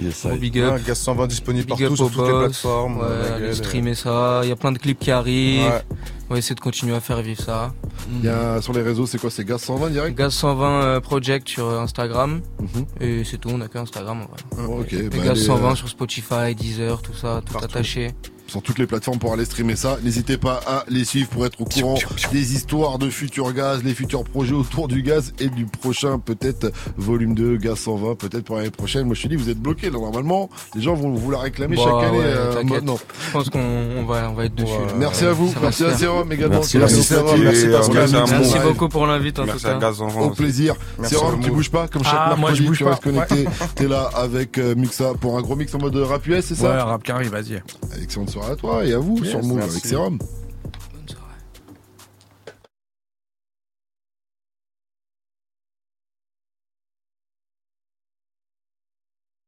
Yes, 0.00 0.26
Gros 0.26 0.36
big 0.36 0.58
up. 0.60 0.74
Ouais, 0.74 0.82
Gaz 0.86 0.98
120 0.98 1.26
disponible 1.26 1.66
Big 1.66 1.78
partout 1.78 1.92
up 1.92 1.96
sur 1.96 2.10
toutes 2.10 2.26
les 2.26 2.38
plateformes. 2.38 2.98
Ouais, 2.98 3.32
allez 3.36 3.54
streamer 3.54 3.94
ça. 3.94 4.40
Il 4.44 4.48
y 4.48 4.52
a 4.52 4.56
plein 4.56 4.72
de 4.72 4.78
clips 4.78 4.98
qui 4.98 5.10
arrivent. 5.10 5.62
Ouais. 5.62 5.82
On 6.30 6.34
va 6.34 6.38
essayer 6.38 6.54
de 6.54 6.60
continuer 6.60 6.94
à 6.94 7.00
faire 7.00 7.22
vivre 7.22 7.40
ça. 7.42 7.72
Il 8.18 8.24
y 8.24 8.28
a 8.28 8.60
sur 8.60 8.72
les 8.74 8.82
réseaux, 8.82 9.06
c'est 9.06 9.18
quoi 9.18 9.30
C'est 9.30 9.44
Gaz 9.46 9.62
120 9.62 9.90
direct? 9.90 10.16
Gaz 10.18 10.34
120 10.34 10.82
euh, 10.82 11.00
Project 11.00 11.48
sur 11.48 11.66
euh, 11.66 11.80
Instagram. 11.80 12.40
Mhm. 12.60 12.86
Et 13.00 13.24
c'est 13.24 13.38
tout, 13.38 13.48
on 13.50 13.60
a 13.62 13.68
que 13.68 13.78
Instagram 13.78 14.20
en 14.22 14.62
vrai. 14.62 14.80
Ok, 14.80 14.92
Et 14.92 15.08
bah, 15.08 15.16
Gaz 15.18 15.30
allez, 15.30 15.40
120 15.40 15.70
euh, 15.70 15.74
sur 15.74 15.88
Spotify, 15.88 16.54
Deezer, 16.54 17.00
tout 17.00 17.14
ça, 17.14 17.40
tout 17.44 17.56
attaché. 17.56 18.12
sur 18.46 18.62
toutes 18.62 18.78
les 18.78 18.86
plateformes 18.86 19.18
pour 19.18 19.32
aller 19.34 19.44
streamer 19.44 19.76
ça. 19.76 19.98
N'hésitez 20.02 20.38
pas 20.38 20.60
à 20.66 20.84
les 20.88 21.04
suivre 21.04 21.28
pour 21.28 21.44
être 21.44 21.60
au 21.60 21.64
courant 21.66 21.98
des 22.32 22.54
histoires 22.54 22.98
de 22.98 23.10
futurs 23.10 23.52
gaz, 23.52 23.82
les 23.84 23.92
futurs 23.92 24.24
projets 24.24 24.54
autour 24.54 24.88
du 24.88 25.02
gaz 25.02 25.34
et 25.38 25.48
du 25.48 25.66
prochain 25.66 26.18
peut-être 26.18 26.72
volume 26.96 27.34
2, 27.34 27.56
gaz 27.58 27.78
120, 27.78 28.14
peut-être 28.14 28.44
pour 28.44 28.56
l'année 28.56 28.70
prochaine. 28.70 29.04
Moi 29.04 29.14
je 29.14 29.22
te 29.22 29.28
dis, 29.28 29.36
vous 29.36 29.50
êtes 29.50 29.58
bloqués 29.60 29.90
là 29.90 29.98
normalement. 29.98 30.48
Les 30.74 30.80
gens 30.80 30.94
vont 30.94 31.12
vous 31.12 31.30
la 31.30 31.38
réclamer 31.40 31.76
Bah, 31.76 31.82
chaque 31.84 32.04
année 32.08 32.18
ouais, 32.18 32.24
euh, 32.24 32.62
maintenant. 32.64 32.98
Je 33.26 33.30
pense 33.32 33.50
qu'on 33.50 33.60
on 33.60 34.04
va, 34.06 34.30
on 34.30 34.34
va 34.34 34.46
être 34.46 34.54
dessus. 34.54 34.72
Merci 34.96 35.24
à 35.26 35.32
vous, 35.32 35.52
merci 35.60 35.84
à 35.84 35.90
faire. 35.90 36.17
Merci, 36.24 36.78
merci, 36.78 36.78
merci, 36.78 37.14
Pascal. 37.14 37.38
Merci, 37.40 37.66
Merci 37.66 37.90
Merci 38.32 38.50
Sérum. 38.50 38.68
beaucoup 38.72 38.88
pour 38.88 39.06
l'invite 39.06 39.38
en 39.38 39.46
tout 39.46 39.58
cas. 39.58 39.90
Au 40.20 40.30
plaisir. 40.30 40.74
Sérum, 41.04 41.40
tu 41.40 41.50
bouges 41.50 41.70
pas 41.70 41.88
comme 41.88 42.04
chaque 42.04 42.14
Ah, 42.16 42.34
moi, 42.36 42.54
je 42.54 42.62
mercredi. 42.62 42.68
bouge 42.68 42.78
tu 42.78 42.84
pas. 42.84 42.90
restes 42.90 43.02
connecté. 43.02 43.44
T'es 43.74 43.88
là 43.88 44.10
avec 44.14 44.58
euh, 44.58 44.74
Mixa 44.74 45.12
pour 45.20 45.36
un 45.38 45.42
gros 45.42 45.56
mix 45.56 45.74
en 45.74 45.78
mode 45.78 45.96
rap 45.96 46.26
US, 46.26 46.44
c'est 46.44 46.54
Ouais, 46.54 46.68
ça 46.68 46.84
rap 46.84 47.02
carré, 47.02 47.24
vas-y. 47.28 47.62
Excellente 48.02 48.30
soirée 48.30 48.52
à 48.52 48.56
toi 48.56 48.84
et 48.84 48.92
à 48.94 48.98
vous 48.98 49.18
Yes, 49.18 49.30
sur 49.30 49.42
Move 49.42 49.60
avec 49.62 49.84
Sérum. 49.84 50.18